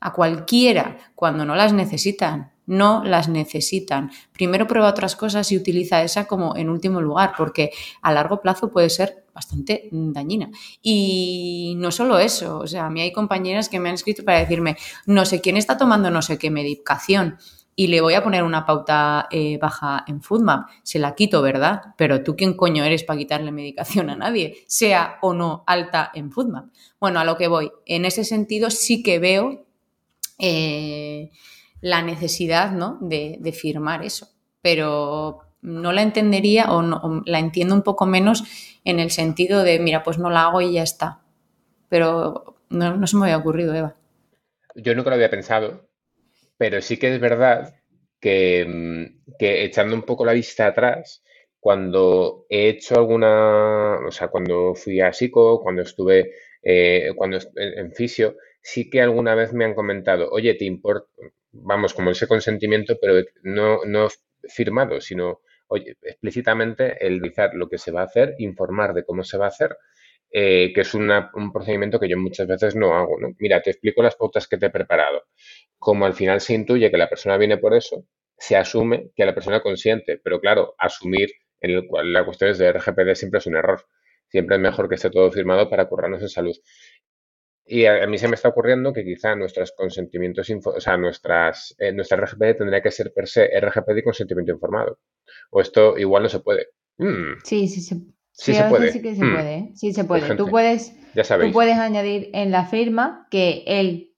A 0.00 0.12
cualquiera, 0.12 0.98
cuando 1.14 1.44
no 1.44 1.54
las 1.54 1.72
necesitan 1.72 2.52
no 2.66 3.04
las 3.04 3.28
necesitan. 3.28 4.10
Primero 4.32 4.66
prueba 4.66 4.88
otras 4.88 5.16
cosas 5.16 5.50
y 5.52 5.56
utiliza 5.56 6.02
esa 6.02 6.26
como 6.26 6.56
en 6.56 6.68
último 6.68 7.00
lugar, 7.00 7.32
porque 7.36 7.70
a 8.02 8.12
largo 8.12 8.40
plazo 8.40 8.70
puede 8.70 8.90
ser 8.90 9.24
bastante 9.36 9.88
dañina. 9.92 10.50
Y 10.82 11.74
no 11.76 11.92
solo 11.92 12.18
eso, 12.18 12.58
o 12.58 12.66
sea, 12.66 12.86
a 12.86 12.90
mí 12.90 13.00
hay 13.00 13.12
compañeras 13.12 13.68
que 13.68 13.78
me 13.78 13.88
han 13.88 13.94
escrito 13.94 14.24
para 14.24 14.40
decirme, 14.40 14.76
no 15.06 15.24
sé 15.24 15.40
quién 15.40 15.56
está 15.56 15.78
tomando 15.78 16.10
no 16.10 16.22
sé 16.22 16.38
qué 16.38 16.50
medicación 16.50 17.38
y 17.76 17.86
le 17.86 18.00
voy 18.00 18.14
a 18.14 18.24
poner 18.24 18.42
una 18.42 18.66
pauta 18.66 19.28
eh, 19.30 19.58
baja 19.58 20.04
en 20.08 20.20
FoodMap. 20.22 20.68
Se 20.82 20.98
la 20.98 21.14
quito, 21.14 21.42
¿verdad? 21.42 21.94
Pero 21.96 22.24
tú 22.24 22.34
quién 22.34 22.54
coño 22.54 22.82
eres 22.82 23.04
para 23.04 23.18
quitarle 23.18 23.52
medicación 23.52 24.10
a 24.10 24.16
nadie, 24.16 24.64
sea 24.66 25.18
o 25.22 25.34
no 25.34 25.62
alta 25.66 26.10
en 26.14 26.32
FoodMap. 26.32 26.70
Bueno, 26.98 27.20
a 27.20 27.24
lo 27.24 27.36
que 27.36 27.46
voy. 27.46 27.70
En 27.84 28.04
ese 28.04 28.24
sentido 28.24 28.70
sí 28.70 29.04
que 29.04 29.20
veo... 29.20 29.66
Eh, 30.38 31.30
la 31.80 32.02
necesidad 32.02 32.72
¿no? 32.72 32.98
de, 33.00 33.52
firmar 33.52 34.04
eso. 34.04 34.28
Pero 34.60 35.40
no 35.66 35.92
la 35.92 36.02
entendería 36.02 36.72
o, 36.72 36.80
no, 36.80 37.22
la 37.26 37.38
entiendo 37.38 37.74
un 37.74 37.82
poco 37.82 38.06
menos 38.06 38.44
en 38.84 39.00
el 39.00 39.10
sentido 39.10 39.62
de, 39.62 39.78
mira, 39.80 40.02
pues 40.02 40.16
no 40.18 40.30
la 40.30 40.44
hago 40.44 40.60
y 40.60 40.74
ya 40.74 40.82
está. 40.82 41.20
Pero 41.88 42.56
no, 42.70 43.06
se 43.06 43.16
me 43.16 43.24
había 43.24 43.38
ocurrido, 43.38 43.74
Eva. 43.74 43.96
Yo 44.76 44.94
nunca 44.94 45.10
lo 45.10 45.16
había 45.16 45.30
pensado, 45.30 45.88
pero 46.56 46.80
sí 46.80 46.98
que 46.98 47.12
es 47.12 47.20
verdad 47.20 47.74
que, 48.20 49.12
que 49.38 49.64
echando 49.64 49.94
un 49.94 50.02
poco 50.02 50.24
la 50.24 50.32
vista 50.32 50.66
atrás, 50.66 51.24
cuando 51.58 52.46
he 52.48 52.68
hecho 52.68 52.94
alguna, 52.96 53.98
o 54.06 54.10
sea, 54.12 54.28
cuando 54.28 54.74
fui 54.74 55.00
a 55.00 55.12
psico, 55.12 55.60
cuando 55.62 55.82
estuve 55.82 56.32
eh, 56.62 57.12
cuando 57.16 57.38
en 57.56 57.92
fisio, 57.92 58.36
sí 58.62 58.88
que 58.88 59.00
alguna 59.00 59.34
vez 59.34 59.52
me 59.52 59.64
han 59.64 59.74
comentado, 59.74 60.28
oye, 60.30 60.54
¿te 60.54 60.64
importa? 60.64 61.08
vamos, 61.62 61.94
como 61.94 62.10
ese 62.10 62.28
consentimiento, 62.28 62.98
pero 63.00 63.24
no, 63.42 63.80
no 63.84 64.08
firmado, 64.48 65.00
sino 65.00 65.40
oye, 65.68 65.96
explícitamente 66.02 67.04
el 67.06 67.20
decir 67.20 67.50
lo 67.54 67.68
que 67.68 67.78
se 67.78 67.92
va 67.92 68.02
a 68.02 68.04
hacer, 68.04 68.34
informar 68.38 68.94
de 68.94 69.04
cómo 69.04 69.24
se 69.24 69.38
va 69.38 69.46
a 69.46 69.48
hacer, 69.48 69.76
eh, 70.30 70.72
que 70.74 70.80
es 70.82 70.94
un 70.94 71.52
procedimiento 71.52 72.00
que 72.00 72.08
yo 72.08 72.18
muchas 72.18 72.46
veces 72.46 72.76
no 72.76 72.94
hago. 72.94 73.18
¿no? 73.20 73.28
Mira, 73.38 73.62
te 73.62 73.70
explico 73.70 74.02
las 74.02 74.16
pautas 74.16 74.46
que 74.48 74.58
te 74.58 74.66
he 74.66 74.70
preparado. 74.70 75.24
Como 75.78 76.06
al 76.06 76.14
final 76.14 76.40
se 76.40 76.54
intuye 76.54 76.90
que 76.90 76.96
la 76.98 77.08
persona 77.08 77.36
viene 77.36 77.58
por 77.58 77.74
eso, 77.74 78.04
se 78.36 78.56
asume 78.56 79.10
que 79.14 79.24
la 79.24 79.34
persona 79.34 79.60
consiente, 79.62 80.18
pero 80.22 80.40
claro, 80.40 80.74
asumir 80.78 81.30
en 81.60 81.70
el 81.70 81.88
la 82.12 82.24
cuestión 82.24 82.50
es 82.50 82.58
de 82.58 82.72
RGPD 82.72 83.14
siempre 83.14 83.38
es 83.38 83.46
un 83.46 83.56
error. 83.56 83.86
Siempre 84.28 84.56
es 84.56 84.62
mejor 84.62 84.88
que 84.88 84.96
esté 84.96 85.08
todo 85.10 85.30
firmado 85.30 85.70
para 85.70 85.88
curarnos 85.88 86.20
en 86.20 86.28
salud. 86.28 86.56
Y 87.68 87.84
a, 87.86 88.06
mí 88.06 88.16
se 88.16 88.28
me 88.28 88.36
está 88.36 88.48
ocurriendo 88.48 88.92
que 88.92 89.04
quizá 89.04 89.34
nuestros 89.34 89.72
consentimientos, 89.72 90.48
o 90.64 90.80
sea, 90.80 90.96
nuestras, 90.96 91.74
eh, 91.78 91.92
nuestra 91.92 92.16
RGPD 92.16 92.58
tendría 92.58 92.80
que 92.80 92.92
ser 92.92 93.12
per 93.12 93.26
se 93.26 93.48
RGPD 93.60 93.98
y 93.98 94.02
consentimiento 94.04 94.52
informado. 94.52 95.00
O 95.50 95.60
esto 95.60 95.98
igual 95.98 96.22
no 96.22 96.28
se 96.28 96.38
puede. 96.40 96.68
Mm. 96.98 97.40
Sí, 97.42 97.66
sí, 97.66 97.80
sí, 97.80 98.14
sí, 98.30 98.54
se 98.54 98.64
puede. 98.64 98.92
Sí 98.92 99.02
que 99.02 99.16
se 99.16 99.24
mm. 99.24 99.34
puede. 99.34 99.54
¿eh? 99.54 99.70
Sí 99.74 99.92
se 99.92 100.04
puede. 100.04 100.36
Tú 100.36 100.48
puedes, 100.48 100.94
tú 101.14 101.52
puedes 101.52 101.76
añadir 101.76 102.30
en 102.34 102.52
la 102.52 102.66
firma 102.66 103.26
que 103.30 103.64
él 103.66 104.12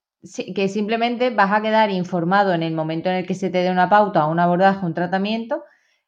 que 0.53 0.67
simplemente 0.67 1.29
vas 1.29 1.51
a 1.51 1.61
quedar 1.61 1.91
informado 1.91 2.53
en 2.53 2.61
el 2.61 2.73
momento 2.73 3.09
en 3.09 3.15
el 3.15 3.25
que 3.25 3.35
se 3.35 3.49
te 3.49 3.59
dé 3.59 3.71
una 3.71 3.89
pauta, 3.89 4.25
un 4.25 4.39
abordaje, 4.39 4.85
un 4.85 4.93
tratamiento, 4.93 5.63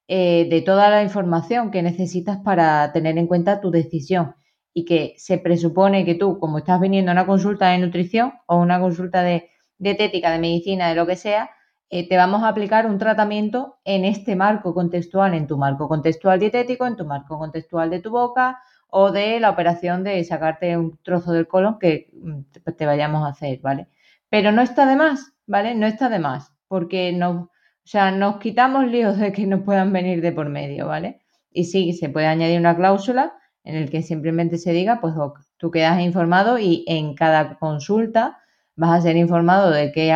eh, 0.10 0.48
de 0.50 0.62
toda 0.62 0.90
la 0.90 1.02
información 1.02 1.72
que 1.72 1.82
necesitas 1.82 2.40
para 2.44 2.92
tener 2.92 3.18
en 3.18 3.28
cuenta 3.28 3.62
tu 3.62 3.72
decisión 3.72 4.36
y 4.74 4.86
que 4.86 5.16
se 5.18 5.38
presupone 5.38 6.06
que 6.06 6.16
tú, 6.16 6.40
como 6.40 6.60
estás 6.60 6.80
viniendo 6.80 7.12
a 7.12 7.14
una 7.14 7.26
consulta 7.26 7.70
de 7.70 7.80
nutrición 7.80 8.34
o 8.46 8.58
una 8.58 8.80
consulta 8.80 9.22
de 9.24 9.50
dietética, 9.78 10.32
de 10.32 10.40
medicina, 10.40 10.90
de 10.90 10.96
lo 10.96 11.06
que 11.06 11.16
sea, 11.16 11.50
eh, 11.90 12.08
te 12.08 12.16
vamos 12.16 12.44
a 12.44 12.48
aplicar 12.48 12.86
un 12.86 12.98
tratamiento 12.98 13.80
en 13.84 14.06
este 14.06 14.36
marco 14.36 14.74
contextual, 14.74 15.34
en 15.34 15.46
tu 15.48 15.58
marco 15.58 15.90
contextual 15.90 16.40
dietético, 16.40 16.88
en 16.88 16.96
tu 16.96 17.06
marco 17.06 17.38
contextual 17.38 17.90
de 17.90 18.00
tu 18.00 18.12
boca 18.12 18.60
o 18.88 19.12
de 19.12 19.40
la 19.42 19.50
operación 19.50 20.04
de 20.04 20.24
sacarte 20.24 20.78
un 20.78 20.98
trozo 21.04 21.34
del 21.34 21.48
colon 21.48 21.80
que 21.80 22.10
mm, 22.14 22.72
te 22.78 22.86
vayamos 22.86 23.26
a 23.26 23.30
hacer, 23.30 23.60
¿vale? 23.62 23.88
Pero 24.30 24.54
no 24.54 24.62
está 24.62 24.86
de 24.86 24.96
más, 24.96 25.34
¿vale? 25.48 25.76
No 25.76 25.86
está 25.86 26.08
de 26.10 26.20
más, 26.20 26.54
porque 26.70 27.12
nos, 27.12 27.44
o 27.44 27.50
sea, 27.84 28.12
nos 28.12 28.38
quitamos 28.38 28.88
líos 28.88 29.18
de 29.18 29.34
que 29.34 29.46
nos 29.46 29.62
puedan 29.64 29.92
venir 29.92 30.22
de 30.22 30.32
por 30.32 30.48
medio, 30.48 30.88
¿vale? 30.88 31.22
Y 31.52 31.66
sí, 31.66 31.94
se 31.94 32.10
puede 32.10 32.28
añadir 32.28 32.60
una 32.60 32.76
cláusula 32.78 33.34
en 33.64 33.76
el 33.76 33.90
que 33.90 34.02
simplemente 34.02 34.58
se 34.58 34.72
diga, 34.74 35.00
pues 35.02 35.14
tú 35.58 35.72
quedas 35.72 36.02
informado 36.02 36.58
y 36.58 36.84
en 36.88 37.16
cada 37.16 37.58
consulta 37.60 38.40
vas 38.76 39.00
a 39.00 39.02
ser 39.02 39.16
informado 39.18 39.70
de 39.72 39.92
qué, 39.92 40.14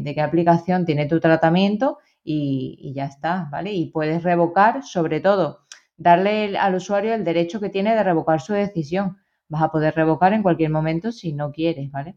de 0.00 0.14
qué 0.14 0.20
aplicación 0.20 0.86
tiene 0.86 1.06
tu 1.06 1.20
tratamiento 1.20 1.98
y, 2.24 2.78
y, 2.80 2.94
ya 2.94 3.04
está, 3.04 3.48
¿vale? 3.50 3.72
Y 3.72 3.90
puedes 3.90 4.22
revocar, 4.22 4.82
sobre 4.84 5.20
todo, 5.20 5.66
darle 5.96 6.56
al 6.58 6.74
usuario 6.74 7.14
el 7.14 7.24
derecho 7.24 7.60
que 7.60 7.70
tiene 7.70 7.94
de 7.94 8.02
revocar 8.02 8.40
su 8.40 8.52
decisión. 8.52 9.18
Vas 9.48 9.62
a 9.62 9.70
poder 9.70 9.94
revocar 9.94 10.32
en 10.32 10.42
cualquier 10.42 10.70
momento 10.70 11.12
si 11.12 11.32
no 11.32 11.52
quieres, 11.52 11.90
¿vale? 11.90 12.16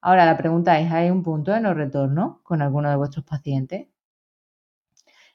Ahora 0.00 0.24
la 0.24 0.36
pregunta 0.36 0.78
es, 0.80 0.90
¿hay 0.92 1.10
un 1.10 1.22
punto 1.22 1.52
de 1.52 1.60
no 1.60 1.74
retorno 1.74 2.40
con 2.42 2.62
alguno 2.62 2.90
de 2.90 2.96
vuestros 2.96 3.24
pacientes? 3.24 3.88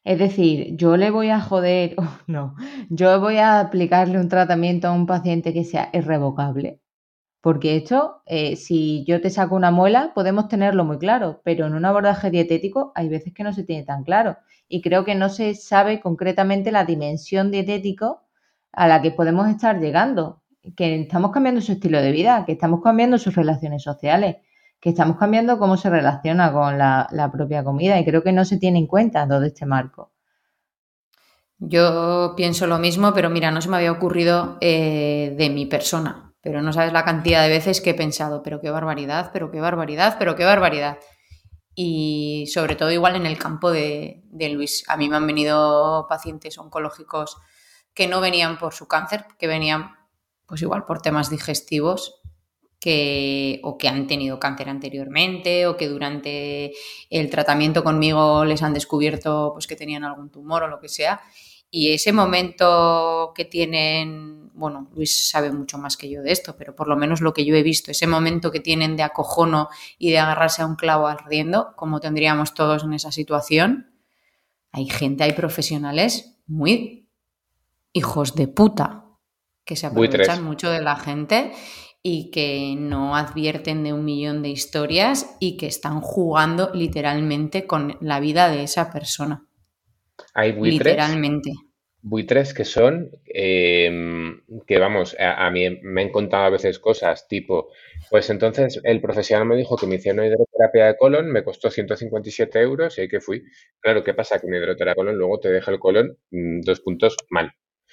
Es 0.06 0.20
decir, 0.20 0.78
yo 0.78 0.98
le 0.98 1.10
voy 1.12 1.30
a 1.30 1.42
joder, 1.42 1.96
oh, 1.98 2.18
no, 2.28 2.56
yo 2.90 3.20
voy 3.20 3.38
a 3.38 3.60
aplicarle 3.60 4.20
un 4.20 4.30
tratamiento 4.30 4.88
a 4.88 4.92
un 4.94 5.06
paciente 5.08 5.54
que 5.54 5.66
sea 5.66 5.90
irrevocable. 5.94 6.80
Porque 7.42 7.76
esto, 7.78 8.24
eh, 8.26 8.56
si 8.56 9.06
yo 9.06 9.22
te 9.22 9.30
saco 9.30 9.56
una 9.56 9.72
muela, 9.72 10.14
podemos 10.16 10.48
tenerlo 10.48 10.86
muy 10.86 10.98
claro, 11.00 11.42
pero 11.44 11.68
en 11.68 11.76
un 11.76 11.86
abordaje 11.86 12.32
dietético 12.32 12.92
hay 12.96 13.10
veces 13.10 13.34
que 13.34 13.44
no 13.44 13.54
se 13.54 13.64
tiene 13.64 13.84
tan 13.84 14.04
claro. 14.04 14.38
Y 14.68 14.82
creo 14.82 15.06
que 15.06 15.16
no 15.16 15.30
se 15.30 15.56
sabe 15.56 16.00
concretamente 16.02 16.72
la 16.72 16.86
dimensión 16.86 17.52
dietético 17.52 18.24
a 18.72 18.88
la 18.88 19.02
que 19.02 19.12
podemos 19.12 19.48
estar 19.50 19.80
llegando, 19.80 20.44
que 20.76 21.02
estamos 21.02 21.32
cambiando 21.32 21.62
su 21.62 21.74
estilo 21.74 22.02
de 22.02 22.12
vida, 22.12 22.46
que 22.46 22.54
estamos 22.54 22.82
cambiando 22.82 23.18
sus 23.20 23.36
relaciones 23.36 23.84
sociales, 23.84 24.38
que 24.86 24.92
estamos 24.92 25.18
cambiando 25.18 25.58
cómo 25.58 25.78
se 25.78 25.90
relaciona 25.90 26.54
con 26.54 26.78
la, 26.78 27.30
propia 27.34 27.64
comida 27.64 28.00
y 28.00 28.06
creo 28.06 28.22
que 28.22 28.32
no 28.32 28.46
se 28.46 28.58
tiene 28.58 28.78
en 28.78 28.86
cuenta 28.86 29.28
todo 29.28 29.42
este 29.42 29.66
marco. 29.66 30.12
Yo 31.58 32.36
pienso 32.38 32.68
lo 32.68 32.78
mismo, 32.78 33.12
pero 33.12 33.32
mira, 33.32 33.50
no 33.50 33.64
se 33.64 33.70
me 33.70 33.78
había 33.78 33.92
ocurrido 33.92 34.60
eh, 34.62 35.34
de 35.36 35.50
mi 35.50 35.66
persona, 35.66 36.36
pero 36.40 36.62
no 36.62 36.72
sabes 36.72 36.94
la 36.94 37.04
cantidad 37.04 37.42
de 37.42 37.50
veces 37.50 37.82
que 37.82 37.90
he 37.90 37.94
pensado, 37.96 38.44
pero 38.44 38.62
qué 38.62 38.70
barbaridad, 38.70 39.32
pero 39.34 39.50
qué 39.50 39.60
barbaridad, 39.60 40.18
pero 40.20 40.36
qué 40.36 40.46
barbaridad. 40.46 41.00
Y 41.74 42.46
sobre 42.54 42.76
todo 42.76 42.92
igual 42.92 43.16
en 43.16 43.26
el 43.26 43.40
campo 43.40 43.72
de, 43.72 44.22
de 44.26 44.50
Luis. 44.50 44.84
A 44.88 44.98
mí 44.98 45.10
me 45.10 45.16
han 45.16 45.26
venido 45.26 46.06
pacientes 46.08 46.60
oncológicos 46.60 47.38
que 47.96 48.08
no 48.08 48.22
venían 48.22 48.60
por 48.60 48.76
su 48.76 48.88
cáncer, 48.88 49.26
que 49.40 49.48
venían 49.48 49.96
pues 50.46 50.62
igual 50.62 50.86
por 50.86 51.02
temas 51.02 51.32
digestivos 51.32 52.22
que, 52.86 53.60
o 53.64 53.80
que 53.80 53.88
han 53.88 54.06
tenido 54.06 54.38
cáncer 54.38 54.70
anteriormente 54.70 55.66
o 55.66 55.76
que 55.76 55.88
durante 55.90 56.72
el 57.10 57.32
tratamiento 57.32 57.84
conmigo 57.84 58.46
les 58.46 58.62
han 58.62 58.76
descubierto 58.76 59.50
pues, 59.54 59.66
que 59.66 59.76
tenían 59.76 60.04
algún 60.04 60.30
tumor 60.30 60.62
o 60.62 60.68
lo 60.68 60.80
que 60.80 60.88
sea. 60.88 61.20
Y 61.72 61.94
ese 61.94 62.14
momento 62.14 63.34
que 63.36 63.44
tienen, 63.44 64.52
bueno, 64.54 64.88
Luis 64.94 65.32
sabe 65.32 65.52
mucho 65.52 65.80
más 65.80 65.98
que 65.98 66.12
yo 66.12 66.22
de 66.22 66.32
esto, 66.32 66.56
pero 66.60 66.76
por 66.76 66.88
lo 66.88 66.96
menos 66.96 67.22
lo 67.22 67.34
que 67.34 67.44
yo 67.44 67.56
he 67.56 67.64
visto, 67.64 67.90
ese 67.90 68.06
momento 68.06 68.52
que 68.52 68.60
tienen 68.60 68.96
de 68.96 69.02
acojono 69.02 69.70
y 69.98 70.12
de 70.12 70.20
agarrarse 70.20 70.62
a 70.62 70.68
un 70.68 70.76
clavo 70.76 71.08
ardiendo, 71.08 71.74
como 71.76 72.00
tendríamos 72.00 72.54
todos 72.54 72.84
en 72.84 72.94
esa 72.94 73.12
situación, 73.12 73.96
hay 74.72 74.88
gente, 74.88 75.24
hay 75.24 75.34
profesionales 75.34 76.38
muy 76.46 77.10
hijos 77.94 78.36
de 78.36 78.48
puta 78.48 79.06
que 79.64 79.76
se 79.76 79.88
aprovechan 79.88 80.44
mucho 80.44 80.70
de 80.70 80.84
la 80.84 80.98
gente 80.98 81.52
y 82.08 82.30
que 82.30 82.76
no 82.78 83.16
advierten 83.16 83.84
de 83.84 83.92
un 83.92 84.06
millón 84.06 84.44
de 84.44 84.50
historias 84.50 85.38
y 85.40 85.58
que 85.58 85.66
están 85.66 86.02
jugando 86.02 86.70
literalmente 86.72 87.66
con 87.66 87.98
la 88.00 88.20
vida 88.20 88.48
de 88.48 88.62
esa 88.62 88.94
persona. 88.94 89.48
Hay 90.36 90.52
buitres, 90.52 90.86
literalmente. 90.86 91.50
Buitres 92.04 92.54
que 92.54 92.64
son, 92.64 93.10
em, 93.26 94.40
que 94.68 94.78
vamos, 94.78 95.18
a, 95.20 95.50
mí 95.50 95.68
me 95.82 96.04
han 96.04 96.12
contado 96.12 96.44
a 96.44 96.50
veces 96.52 96.78
cosas 96.78 97.28
tipo, 97.28 97.70
pues 98.12 98.30
entonces 98.30 98.80
el 98.84 99.02
profesional 99.02 99.48
me 99.48 99.56
dijo 99.56 99.76
que 99.76 99.88
me 99.88 99.96
hicieron 99.96 100.20
una 100.20 100.28
hidroterapia 100.28 100.86
de 100.86 100.98
colon, 100.98 101.32
me 101.32 101.44
costó 101.44 101.72
157 101.72 102.62
euros 102.62 103.00
y 103.00 103.02
ahí 103.02 103.08
que 103.08 103.20
fui. 103.20 103.46
Claro, 103.80 104.04
¿qué 104.04 104.14
pasa? 104.14 104.40
Que 104.40 104.46
una 104.46 104.58
hidroterapia 104.58 104.92
de 104.92 104.96
colon 104.96 105.18
luego 105.18 105.40
te 105.40 105.50
deja 105.50 105.72
el 105.72 105.80
colon 105.80 106.16
mm, 106.30 106.62
dos 106.62 106.82
puntos 106.82 107.18
mal. 107.32 107.52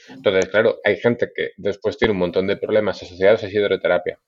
Entonces, 0.08 0.48
claro, 0.50 0.78
hay 0.84 0.96
gente 0.96 1.30
que 1.34 1.50
después 1.56 1.96
tiene 1.96 2.12
un 2.12 2.18
montón 2.18 2.46
de 2.46 2.56
problemas 2.56 3.02
asociados 3.02 3.42
a 3.42 3.46
esa 3.46 3.58
hidroterapia. 3.58 4.18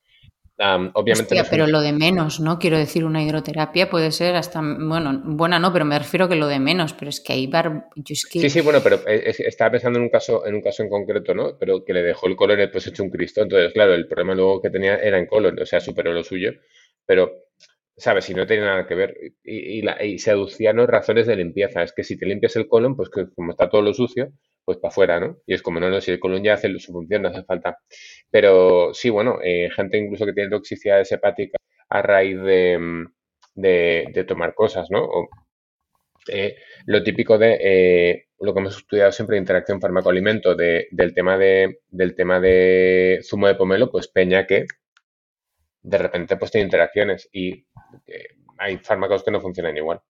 obviamente 0.58 1.42
pero 1.50 1.66
lo 1.66 1.80
de 1.80 1.92
menos, 1.92 2.40
¿no? 2.40 2.58
Quiero 2.58 2.78
decir, 2.78 3.04
una 3.04 3.22
hidroterapia 3.22 3.90
puede 3.90 4.12
ser 4.12 4.36
hasta, 4.36 4.60
bueno, 4.62 5.20
buena 5.24 5.58
no, 5.58 5.72
pero 5.72 5.84
me 5.84 5.98
refiero 5.98 6.28
que 6.28 6.36
lo 6.36 6.46
de 6.46 6.60
menos, 6.60 6.92
pero 6.92 7.08
es 7.08 7.20
que 7.20 7.32
hay 7.32 7.46
bar... 7.46 7.88
Sí, 8.04 8.48
sí, 8.48 8.60
bueno, 8.60 8.80
pero 8.82 9.00
estaba 9.06 9.72
pensando 9.72 9.98
en 9.98 10.04
un 10.04 10.10
caso 10.10 10.46
en 10.46 10.54
un 10.54 10.62
caso 10.62 10.82
en 10.82 10.88
concreto, 10.88 11.34
¿no? 11.34 11.58
Pero 11.58 11.84
que 11.84 11.92
le 11.92 12.02
dejó 12.02 12.26
el 12.26 12.36
colon 12.36 12.70
pues 12.70 12.86
hecho 12.86 13.02
un 13.02 13.10
Cristo, 13.10 13.42
entonces, 13.42 13.72
claro, 13.72 13.94
el 13.94 14.06
problema 14.06 14.34
luego 14.34 14.62
que 14.62 14.70
tenía 14.70 14.96
era 14.96 15.18
en 15.18 15.26
colon, 15.26 15.60
o 15.60 15.66
sea, 15.66 15.80
superó 15.80 16.12
lo 16.12 16.22
suyo, 16.22 16.52
pero, 17.06 17.32
¿sabes? 17.96 18.24
Si 18.24 18.34
no 18.34 18.46
tiene 18.46 18.64
nada 18.64 18.86
que 18.86 18.94
ver 18.94 19.16
y, 19.42 19.82
y 19.88 20.18
se 20.18 20.30
aducían 20.30 20.78
razones 20.86 21.26
de 21.26 21.36
limpieza, 21.36 21.82
es 21.82 21.92
que 21.92 22.04
si 22.04 22.16
te 22.16 22.26
limpias 22.26 22.56
el 22.56 22.68
colon, 22.68 22.96
pues 22.96 23.10
que 23.10 23.26
como 23.34 23.50
está 23.52 23.68
todo 23.68 23.82
lo 23.82 23.92
sucio, 23.92 24.32
pues 24.64 24.78
para 24.78 24.90
afuera, 24.90 25.20
¿no? 25.20 25.38
Y 25.46 25.54
es 25.54 25.62
como, 25.62 25.80
no, 25.80 25.90
no, 25.90 26.00
si 26.00 26.10
el 26.12 26.20
colon 26.20 26.42
ya 26.42 26.54
hace 26.54 26.78
su 26.78 26.92
función, 26.92 27.22
no 27.22 27.28
hace 27.28 27.44
falta. 27.44 27.78
Pero 28.30 28.94
sí, 28.94 29.10
bueno, 29.10 29.38
eh, 29.42 29.70
gente 29.74 29.98
incluso 29.98 30.26
que 30.26 30.32
tiene 30.32 30.50
toxicidades 30.50 31.12
hepáticas 31.12 31.60
a 31.88 32.02
raíz 32.02 32.40
de, 32.42 32.78
mm, 32.78 33.04
de, 33.54 34.24
tomar 34.26 34.54
cosas, 34.54 34.90
¿no? 34.90 35.08
Eh, 36.28 36.56
lo 36.86 37.02
típico 37.02 37.36
de 37.38 37.58
eh, 37.60 38.26
lo 38.40 38.54
que 38.54 38.60
hemos 38.60 38.76
estudiado 38.78 39.12
siempre, 39.12 39.36
interacción 39.36 39.80
fármaco-alimento, 39.80 40.54
de, 40.54 40.88
del, 40.90 41.14
tema 41.14 41.36
de, 41.38 41.80
del 41.88 42.14
tema 42.14 42.40
de 42.40 43.20
zumo 43.22 43.46
de 43.46 43.54
pomelo, 43.56 43.90
pues 43.90 44.08
peña 44.08 44.46
que 44.46 44.66
de 45.82 45.98
repente 45.98 46.36
pues 46.36 46.50
tiene 46.50 46.64
interacciones 46.64 47.28
y 47.32 47.66
hay 48.58 48.78
fármacos 48.78 49.22
que 49.24 49.30
no 49.30 49.40
funcionan 49.40 49.76
igual. 49.76 50.00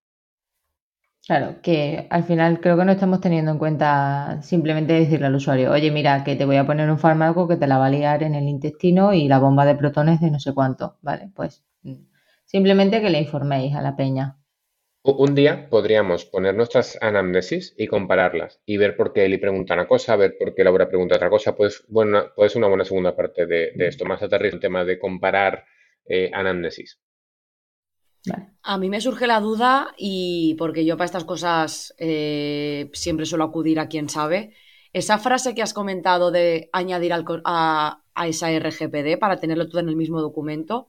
Claro, 1.26 1.62
que 1.62 2.06
al 2.10 2.24
final 2.24 2.60
creo 2.60 2.76
que 2.76 2.84
no 2.84 2.92
estamos 2.92 3.20
teniendo 3.20 3.50
en 3.50 3.58
cuenta 3.58 4.42
simplemente 4.42 4.92
decirle 4.92 5.26
al 5.26 5.34
usuario, 5.34 5.72
oye, 5.72 5.90
mira, 5.90 6.22
que 6.22 6.36
te 6.36 6.44
voy 6.44 6.56
a 6.56 6.66
poner 6.66 6.90
un 6.90 6.98
fármaco 6.98 7.48
que 7.48 7.56
te 7.56 7.66
la 7.66 7.78
va 7.78 7.86
a 7.86 7.90
liar 7.90 8.22
en 8.22 8.34
el 8.34 8.44
intestino 8.44 9.14
y 9.14 9.26
la 9.26 9.38
bomba 9.38 9.64
de 9.64 9.74
protones 9.74 10.20
de 10.20 10.30
no 10.30 10.38
sé 10.38 10.52
cuánto, 10.52 10.98
¿vale? 11.00 11.30
Pues 11.34 11.64
mm, 11.82 11.94
simplemente 12.44 13.00
que 13.00 13.08
le 13.08 13.20
informéis 13.20 13.74
a 13.74 13.80
la 13.80 13.96
peña. 13.96 14.36
Un 15.02 15.34
día 15.34 15.68
podríamos 15.70 16.26
poner 16.26 16.54
nuestras 16.54 16.98
anamnesis 17.00 17.74
y 17.78 17.86
compararlas 17.86 18.60
y 18.66 18.76
ver 18.76 18.94
por 18.94 19.14
qué 19.14 19.24
Eli 19.24 19.38
pregunta 19.38 19.74
una 19.74 19.88
cosa, 19.88 20.16
ver 20.16 20.36
por 20.38 20.54
qué 20.54 20.62
Laura 20.62 20.88
pregunta 20.88 21.16
otra 21.16 21.30
cosa. 21.30 21.54
Pues, 21.56 21.84
bueno, 21.88 22.32
puede 22.36 22.50
ser 22.50 22.58
una 22.60 22.68
buena 22.68 22.84
segunda 22.84 23.16
parte 23.16 23.46
de, 23.46 23.72
esto, 23.78 24.04
más 24.04 24.22
aterrizado 24.22 24.56
el 24.56 24.60
tema 24.60 24.84
de 24.84 24.98
comparar 24.98 25.64
eh, 26.06 26.30
anamnesis. 26.34 26.98
A 28.62 28.78
mí 28.78 28.88
me 28.88 29.00
surge 29.00 29.26
la 29.26 29.40
duda 29.40 29.88
y 29.98 30.54
porque 30.54 30.84
yo 30.84 30.96
para 30.96 31.06
estas 31.06 31.24
cosas 31.24 31.94
eh, 31.98 32.90
siempre 32.94 33.26
suelo 33.26 33.44
acudir 33.44 33.78
a 33.78 33.88
quien 33.88 34.08
sabe. 34.08 34.54
Esa 34.92 35.18
frase 35.18 35.54
que 35.54 35.62
has 35.62 35.74
comentado 35.74 36.30
de 36.30 36.70
añadir 36.72 37.12
a, 37.12 38.00
esa 38.26 38.58
RGPD 38.58 39.18
para 39.18 39.38
tenerlo 39.38 39.68
todo 39.68 39.80
en 39.80 39.88
el 39.88 39.96
mismo 39.96 40.20
documento, 40.20 40.88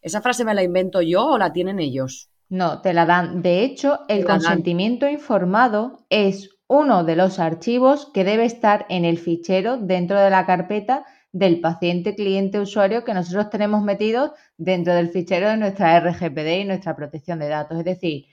¿esa 0.00 0.22
frase 0.22 0.44
me 0.44 0.54
la 0.54 0.62
invento 0.62 1.02
yo 1.02 1.26
o 1.26 1.38
la 1.38 1.52
tienen 1.52 1.80
ellos? 1.80 2.30
No, 2.48 2.80
te 2.80 2.94
la 2.94 3.04
dan. 3.04 3.42
De 3.42 3.64
hecho, 3.64 4.00
el 4.08 4.24
consentimiento 4.24 5.08
informado 5.08 6.06
es 6.08 6.50
uno 6.68 7.04
de 7.04 7.16
los 7.16 7.38
archivos 7.38 8.10
que 8.14 8.24
debe 8.24 8.44
estar 8.44 8.86
en 8.88 9.04
el 9.04 9.18
fichero 9.18 9.76
dentro 9.76 10.18
de 10.20 10.30
la 10.30 10.46
carpeta 10.46 11.04
del 11.32 11.60
paciente, 11.60 12.14
cliente, 12.14 12.60
usuario 12.60 13.04
que 13.04 13.14
nosotros 13.14 13.48
tenemos 13.50 13.82
metidos 13.82 14.32
dentro 14.58 14.94
del 14.94 15.08
fichero 15.08 15.48
de 15.48 15.56
nuestra 15.56 15.98
RGPD 15.98 16.60
y 16.60 16.64
nuestra 16.64 16.94
protección 16.94 17.38
de 17.38 17.48
datos. 17.48 17.78
Es 17.78 17.84
decir, 17.84 18.26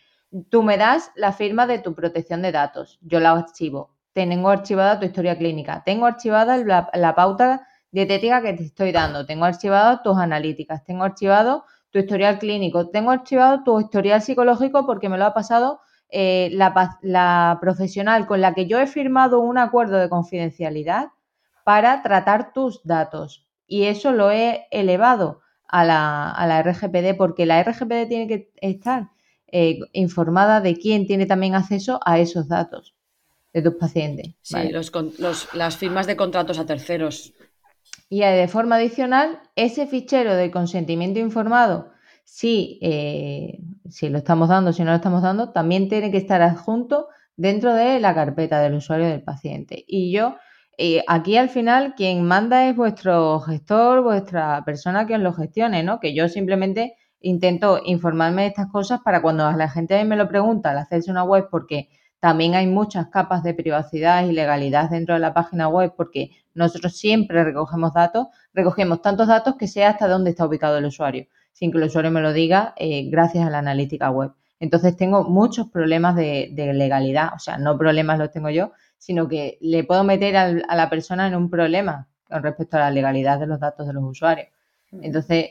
tú 0.50 0.64
me 0.64 0.78
das 0.78 1.12
la 1.16 1.32
firma 1.32 1.66
de 1.66 1.80
tu 1.80 1.96
protección 1.96 2.42
de 2.42 2.52
datos, 2.52 3.00
yo 3.02 3.20
la 3.20 3.32
archivo, 3.32 3.96
tengo 4.14 4.50
archivada 4.50 5.00
tu 5.00 5.06
historia 5.06 5.38
clínica, 5.38 5.82
tengo 5.86 6.06
archivada 6.06 6.58
la, 6.58 7.16
pauta 7.16 7.66
dietética 7.92 8.42
que 8.42 8.54
te 8.54 8.64
estoy 8.64 8.92
dando, 8.92 9.26
tengo 9.26 9.46
archivado 9.46 10.02
tus 10.04 10.18
analíticas, 10.18 10.84
tengo 10.84 11.06
archivado 11.06 11.64
tu 11.90 12.00
historial 12.00 12.38
clínico, 12.38 12.90
tengo 12.90 13.12
archivado 13.12 13.64
tu 13.64 13.80
historial 13.80 14.22
psicológico 14.22 14.86
porque 14.86 15.10
me 15.10 15.18
lo 15.18 15.26
ha 15.26 15.34
pasado 15.34 15.80
eh, 16.10 16.50
la 16.52 17.58
profesional 17.62 18.28
con 18.28 18.42
la 18.42 18.54
que 18.54 18.68
yo 18.68 18.80
he 18.80 18.88
firmado 18.88 19.40
un 19.40 19.58
acuerdo 19.58 19.98
de 19.98 20.10
confidencialidad 20.10 21.10
para 21.70 22.02
tratar 22.02 22.52
tus 22.52 22.82
datos. 22.84 23.46
Y 23.68 23.84
eso 23.84 24.12
lo 24.12 24.32
he 24.32 24.66
elevado 24.72 25.42
a 25.68 25.86
la, 25.86 26.64
RGPD 26.64 27.16
porque 27.16 27.46
la 27.46 27.62
RGPD 27.62 28.08
tiene 28.08 28.28
que 28.28 28.52
estar 28.56 29.12
eh, 29.52 29.78
informada 29.94 30.62
de 30.62 30.76
quién 30.78 31.06
tiene 31.06 31.28
también 31.28 31.54
acceso 31.54 32.00
a 32.04 32.18
esos 32.18 32.48
datos 32.48 32.96
de 33.54 33.62
tus 33.62 33.76
pacientes. 33.76 34.34
Sí, 34.42 34.58
las 35.54 35.78
firmas 35.78 36.08
de 36.08 36.16
contratos 36.16 36.58
a 36.58 36.66
terceros. 36.66 37.36
Y 38.10 38.22
de 38.22 38.48
forma 38.48 38.78
adicional, 38.78 39.40
ese 39.56 39.86
fichero 39.86 40.34
de 40.34 40.50
consentimiento 40.50 41.20
informado, 41.20 41.92
si, 42.24 42.80
eh, 42.82 43.60
si 43.88 44.10
lo 44.10 44.18
estamos 44.18 44.50
dando, 44.50 44.74
si 44.74 44.84
no 44.84 44.90
lo 44.90 44.96
estamos 44.96 45.22
dando, 45.22 45.52
también 45.52 45.88
tiene 45.88 46.10
que 46.10 46.18
estar 46.18 46.42
adjunto 46.42 47.10
dentro 47.38 47.76
de 47.76 48.00
la 48.00 48.16
carpeta 48.16 48.60
del 48.60 48.74
usuario 48.74 49.06
del 49.06 49.22
paciente. 49.22 49.86
Y 49.88 50.12
yo, 50.12 50.36
eh, 50.82 51.04
aquí 51.08 51.36
al 51.36 51.50
final, 51.50 51.94
quien 51.96 52.24
manda 52.24 52.70
es 52.70 52.76
vuestro 52.76 53.42
gestor, 53.42 54.02
vuestra 54.02 54.64
persona 54.64 55.06
que 55.06 55.16
os 55.16 55.22
lo 55.22 55.34
gestione, 55.34 55.84
¿no? 55.84 56.00
Que 56.00 56.14
yo 56.16 56.30
simplemente 56.30 56.96
intento 57.20 57.82
informarme 57.84 58.44
de 58.44 58.48
estas 58.48 58.72
cosas 58.72 59.02
para 59.04 59.22
cuando 59.22 59.52
la 59.52 59.70
gente 59.70 60.02
me 60.06 60.16
lo 60.16 60.30
pregunta 60.30 60.72
al 60.72 60.78
hacerse 60.78 61.12
una 61.12 61.26
web, 61.26 61.50
porque 61.52 61.90
también 62.22 62.56
hay 62.56 62.66
muchas 62.68 63.08
capas 63.08 63.44
de 63.44 63.54
privacidad 63.54 64.26
y 64.26 64.32
legalidad 64.32 64.90
dentro 64.90 65.16
de 65.16 65.20
la 65.20 65.34
página 65.34 65.68
web, 65.68 65.94
porque 65.98 66.32
nosotros 66.54 66.98
siempre 66.98 67.44
recogemos 67.44 67.94
datos, 67.94 68.28
recogemos 68.54 69.02
tantos 69.02 69.28
datos 69.28 69.56
que 69.58 69.68
sea 69.68 69.90
hasta 69.90 70.08
dónde 70.08 70.30
está 70.30 70.46
ubicado 70.46 70.78
el 70.78 70.86
usuario, 70.86 71.28
sin 71.52 71.74
que 71.74 71.78
el 71.78 71.84
usuario 71.86 72.12
me 72.12 72.22
lo 72.22 72.32
diga 72.32 72.74
eh, 72.78 73.10
gracias 73.10 73.46
a 73.46 73.50
la 73.50 73.60
analítica 73.60 74.12
web. 74.12 74.32
Entonces 74.60 74.98
tengo 74.98 75.24
muchos 75.24 75.70
problemas 75.70 76.16
de, 76.16 76.52
legalidad, 76.74 77.34
o 77.36 77.40
sea, 77.40 77.58
no 77.58 77.78
problemas 77.78 78.20
los 78.20 78.32
tengo 78.32 78.50
yo, 78.50 78.72
sino 79.00 79.28
que 79.28 79.58
le 79.62 79.84
puedo 79.84 80.04
meter 80.04 80.38
a 80.38 80.76
la 80.76 80.90
persona 80.90 81.28
en 81.28 81.36
un 81.36 81.50
problema 81.50 82.08
con 82.30 82.44
respecto 82.44 82.78
a 82.78 82.82
la 82.82 82.92
legalidad 82.92 83.40
de 83.40 83.48
los 83.48 83.60
datos 83.60 83.88
de 83.88 83.94
los 83.94 84.04
usuarios. 84.04 84.50
Mm. 84.92 85.04
Entonces, 85.04 85.46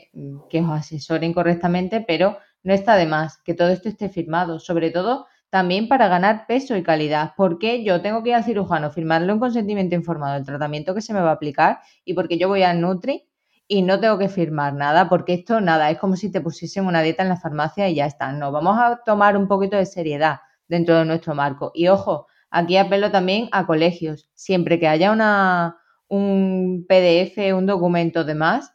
que 0.49 0.61
os 0.61 0.69
asesoren 0.69 1.33
correctamente, 1.33 2.01
pero 2.07 2.37
no 2.63 2.73
está 2.73 2.95
de 2.95 3.05
más 3.05 3.37
que 3.43 3.53
todo 3.53 3.69
esto 3.69 3.89
esté 3.89 4.07
firmado, 4.09 4.59
sobre 4.59 4.91
todo 4.91 5.27
también 5.49 5.87
para 5.87 6.07
ganar 6.07 6.45
peso 6.47 6.77
y 6.77 6.83
calidad, 6.83 7.33
porque 7.35 7.83
yo 7.83 8.01
tengo 8.01 8.21
que 8.21 8.29
ir 8.29 8.35
al 8.35 8.43
cirujano, 8.43 8.91
firmarle 8.91 9.33
un 9.33 9.39
consentimiento 9.39 9.95
informado 9.95 10.35
del 10.35 10.45
tratamiento 10.45 10.93
que 10.93 11.01
se 11.01 11.13
me 11.13 11.21
va 11.21 11.31
a 11.31 11.33
aplicar 11.33 11.79
y 12.05 12.13
porque 12.13 12.37
yo 12.37 12.47
voy 12.47 12.61
al 12.61 12.79
Nutri 12.79 13.27
y 13.67 13.81
no 13.81 13.99
tengo 13.99 14.17
que 14.17 14.29
firmar 14.29 14.73
nada, 14.73 15.09
porque 15.09 15.33
esto 15.33 15.59
nada, 15.61 15.89
es 15.89 15.97
como 15.97 16.15
si 16.15 16.31
te 16.31 16.41
pusiesen 16.41 16.85
una 16.85 17.01
dieta 17.01 17.23
en 17.23 17.29
la 17.29 17.37
farmacia 17.37 17.89
y 17.89 17.95
ya 17.95 18.05
está. 18.05 18.31
No, 18.31 18.51
vamos 18.51 18.77
a 18.79 19.01
tomar 19.05 19.37
un 19.37 19.47
poquito 19.47 19.77
de 19.77 19.85
seriedad 19.85 20.39
dentro 20.67 20.97
de 20.97 21.05
nuestro 21.05 21.35
marco. 21.35 21.71
Y 21.73 21.87
ojo, 21.87 22.27
aquí 22.51 22.77
apelo 22.77 23.11
también 23.11 23.49
a 23.51 23.65
colegios. 23.65 24.29
Siempre 24.33 24.79
que 24.79 24.87
haya 24.87 25.11
una, 25.11 25.77
un 26.07 26.85
PDF, 26.87 27.53
un 27.53 27.65
documento 27.65 28.23
de 28.23 28.35
más, 28.35 28.73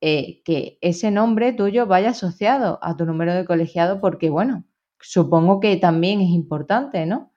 eh, 0.00 0.42
que 0.44 0.78
ese 0.80 1.10
nombre 1.10 1.52
tuyo 1.52 1.86
vaya 1.86 2.10
asociado 2.10 2.78
a 2.82 2.96
tu 2.96 3.06
número 3.06 3.34
de 3.34 3.44
colegiado, 3.44 4.00
porque 4.00 4.28
bueno, 4.28 4.64
supongo 5.00 5.60
que 5.60 5.76
también 5.76 6.20
es 6.20 6.30
importante, 6.30 7.06
¿no? 7.06 7.32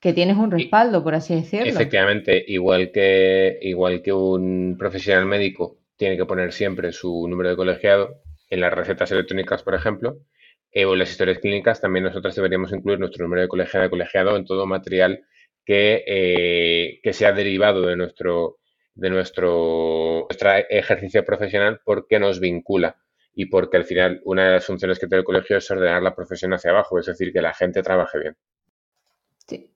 Que 0.00 0.12
tienes 0.12 0.38
un 0.38 0.50
respaldo, 0.50 1.04
por 1.04 1.14
así 1.14 1.34
decirlo. 1.34 1.66
Efectivamente, 1.66 2.42
igual 2.48 2.90
que, 2.90 3.58
igual 3.60 4.02
que 4.02 4.12
un 4.12 4.76
profesional 4.78 5.26
médico 5.26 5.78
tiene 5.96 6.16
que 6.16 6.24
poner 6.24 6.52
siempre 6.52 6.90
su 6.92 7.28
número 7.28 7.50
de 7.50 7.56
colegiado 7.56 8.22
en 8.48 8.60
las 8.60 8.72
recetas 8.72 9.12
electrónicas, 9.12 9.62
por 9.62 9.74
ejemplo, 9.74 10.16
eh, 10.72 10.84
o 10.84 10.94
las 10.94 11.10
historias 11.10 11.38
clínicas, 11.38 11.80
también 11.80 12.04
nosotros 12.04 12.34
deberíamos 12.34 12.72
incluir 12.72 12.98
nuestro 12.98 13.24
número 13.24 13.42
de 13.42 13.48
colegiado, 13.48 13.84
de 13.84 13.90
colegiado 13.90 14.36
en 14.36 14.44
todo 14.44 14.66
material 14.66 15.24
que, 15.64 16.04
eh, 16.06 17.00
que 17.02 17.12
sea 17.12 17.32
derivado 17.32 17.82
de 17.86 17.96
nuestro 17.96 18.60
de 18.94 19.08
nuestro 19.08 20.26
ejercicio 20.68 21.24
profesional 21.24 21.80
porque 21.84 22.18
nos 22.18 22.38
vincula 22.38 22.96
y 23.34 23.46
porque 23.46 23.76
al 23.78 23.84
final 23.84 24.20
una 24.24 24.44
de 24.44 24.52
las 24.52 24.66
funciones 24.66 24.98
que 24.98 25.06
tiene 25.06 25.20
el 25.20 25.24
colegio 25.24 25.56
es 25.56 25.70
ordenar 25.70 26.02
la 26.02 26.14
profesión 26.14 26.52
hacia 26.52 26.70
abajo, 26.70 26.98
es 26.98 27.06
decir, 27.06 27.32
que 27.32 27.40
la 27.40 27.54
gente 27.54 27.82
trabaje 27.82 28.18
bien. 28.18 28.36
Sí. 29.46 29.70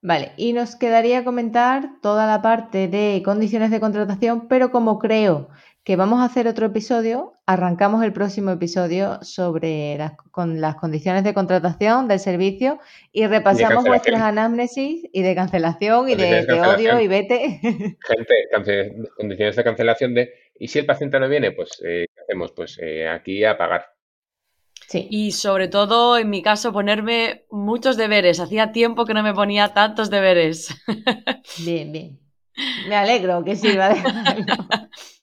Vale, 0.00 0.32
y 0.36 0.52
nos 0.52 0.74
quedaría 0.74 1.24
comentar 1.24 2.00
toda 2.00 2.26
la 2.26 2.42
parte 2.42 2.88
de 2.88 3.22
condiciones 3.24 3.70
de 3.70 3.80
contratación, 3.80 4.48
pero 4.48 4.70
como 4.70 4.98
creo 4.98 5.48
que 5.88 5.96
vamos 5.96 6.20
a 6.20 6.26
hacer 6.26 6.46
otro 6.46 6.66
episodio, 6.66 7.32
arrancamos 7.46 8.04
el 8.04 8.12
próximo 8.12 8.50
episodio 8.50 9.20
sobre 9.22 9.96
las, 9.96 10.18
con 10.30 10.60
las 10.60 10.74
condiciones 10.74 11.24
de 11.24 11.32
contratación 11.32 12.08
del 12.08 12.20
servicio 12.20 12.78
y 13.10 13.26
repasamos 13.26 13.86
vuestras 13.86 14.20
anamnesis 14.20 15.08
y 15.10 15.22
de 15.22 15.34
cancelación 15.34 16.10
y 16.10 16.14
de, 16.14 16.44
odio 16.60 17.00
y 17.00 17.08
vete. 17.08 17.58
Gente, 17.62 18.34
condiciones 19.16 19.56
de 19.56 19.64
cancelación 19.64 20.12
de, 20.12 20.30
¿y 20.58 20.68
si 20.68 20.78
el 20.78 20.84
paciente 20.84 21.18
no 21.18 21.26
viene? 21.26 21.52
Pues, 21.52 21.82
eh, 21.82 22.04
¿qué 22.14 22.20
hacemos? 22.20 22.52
Pues 22.52 22.78
eh, 22.82 23.08
aquí 23.08 23.42
a 23.44 23.56
pagar. 23.56 23.86
Sí. 24.88 25.08
Y 25.10 25.32
sobre 25.32 25.68
todo, 25.68 26.18
en 26.18 26.28
mi 26.28 26.42
caso, 26.42 26.70
ponerme 26.70 27.46
muchos 27.50 27.96
deberes. 27.96 28.40
Hacía 28.40 28.72
tiempo 28.72 29.06
que 29.06 29.14
no 29.14 29.22
me 29.22 29.32
ponía 29.32 29.72
tantos 29.72 30.10
deberes. 30.10 30.68
Bien, 31.64 31.90
bien. 31.92 32.20
Me 32.88 32.96
alegro 32.96 33.42
que 33.42 33.56
sirva 33.56 33.88
de 33.88 34.02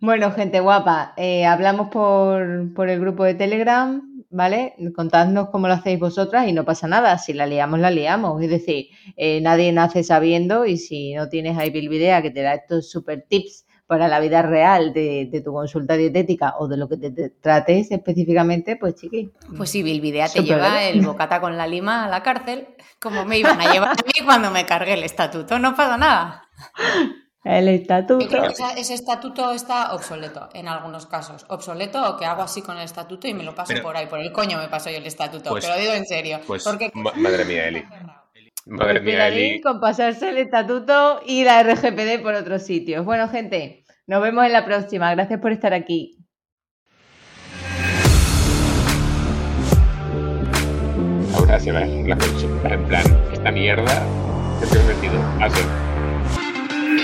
Bueno, 0.00 0.32
gente 0.32 0.60
guapa, 0.60 1.14
eh, 1.16 1.46
hablamos 1.46 1.88
por, 1.88 2.42
el 2.90 3.00
grupo 3.00 3.24
de 3.24 3.34
Telegram, 3.34 4.02
¿vale? 4.28 4.74
Contadnos 4.94 5.48
cómo 5.48 5.66
lo 5.66 5.74
hacéis 5.74 5.98
vosotras 5.98 6.46
y 6.46 6.52
no 6.52 6.64
pasa 6.64 6.86
nada, 6.88 7.16
si 7.16 7.32
la 7.32 7.46
liamos, 7.46 7.80
la 7.80 7.90
liamos. 7.90 8.42
Es 8.42 8.50
decir, 8.50 8.88
eh, 9.16 9.40
nadie 9.40 9.72
nace 9.72 10.04
sabiendo 10.04 10.66
y 10.66 10.76
si 10.76 11.14
no 11.14 11.28
tienes 11.30 11.56
ahí 11.56 11.70
Bilbidea 11.70 12.20
que 12.20 12.30
te 12.30 12.42
da 12.42 12.54
estos 12.54 12.90
super 12.90 13.24
tips 13.26 13.64
para 13.86 14.08
la 14.08 14.20
vida 14.20 14.42
real 14.42 14.92
de, 14.92 15.42
tu 15.44 15.52
consulta 15.52 15.96
dietética 15.96 16.54
o 16.58 16.68
de 16.68 16.76
lo 16.76 16.88
que 16.88 16.96
te, 16.96 17.30
trates 17.30 17.90
específicamente, 17.90 18.76
pues 18.76 18.96
chiqui. 18.96 19.30
Pues 19.56 19.70
sí, 19.70 19.82
Bilbidea 19.82 20.28
te 20.28 20.42
lleva 20.42 20.84
el 20.84 21.00
bocata 21.00 21.40
con 21.40 21.56
la 21.56 21.66
lima 21.66 22.04
a 22.04 22.08
la 22.08 22.22
cárcel, 22.22 22.66
como 23.00 23.24
me 23.24 23.38
iban 23.38 23.60
a 23.60 23.72
llevar 23.72 23.90
a 23.90 24.06
mí 24.06 24.24
cuando 24.24 24.50
me 24.50 24.66
cargué 24.66 24.94
el 24.94 25.02
estatuto, 25.02 25.58
no 25.58 25.74
pasa 25.74 25.96
nada. 25.96 26.42
El 27.44 27.68
estatuto. 27.68 28.24
ese 28.74 28.94
estatuto 28.94 29.52
está 29.52 29.92
obsoleto 29.92 30.48
en 30.54 30.66
algunos 30.66 31.06
casos. 31.06 31.44
Obsoleto 31.50 32.02
o 32.08 32.16
que 32.16 32.24
hago 32.24 32.42
así 32.42 32.62
con 32.62 32.78
el 32.78 32.84
estatuto 32.84 33.28
y 33.28 33.34
me 33.34 33.44
lo 33.44 33.54
paso 33.54 33.74
por 33.82 33.94
ahí, 33.94 34.06
por 34.06 34.18
el 34.18 34.32
coño 34.32 34.56
me 34.56 34.68
paso 34.68 34.88
yo 34.88 34.96
el 34.96 35.06
estatuto. 35.06 35.50
Pues 35.50 35.62
pero 35.62 35.76
lo 35.76 35.80
digo 35.80 35.92
en 35.92 36.06
serio. 36.06 36.40
Pues, 36.46 36.64
madre 37.16 37.44
mía, 37.44 37.68
Eli. 37.68 37.84
Madre 38.66 39.00
mía, 39.00 39.28
Eli. 39.28 39.60
Con 39.60 39.78
pasarse 39.78 40.30
el 40.30 40.38
estatuto 40.38 41.20
y 41.26 41.44
la 41.44 41.62
RGPD 41.62 42.22
por 42.22 42.32
otros 42.32 42.62
sitios. 42.62 43.04
Bueno, 43.04 43.28
gente, 43.28 43.84
nos 44.06 44.22
vemos 44.22 44.46
en 44.46 44.52
la 44.54 44.64
próxima. 44.64 45.10
Gracias 45.14 45.38
por 45.38 45.52
estar 45.52 45.74
aquí. 45.74 46.16
Ahora 51.34 51.60
se 51.60 51.72
va 51.72 51.80
la 51.80 52.74
en 52.74 52.84
plan, 52.86 53.04
esta 53.34 53.50
mierda 53.50 54.02
que 54.60 54.66
te 54.66 54.80
he 54.80 54.84
metido. 54.84 55.22
Así. 55.42 55.60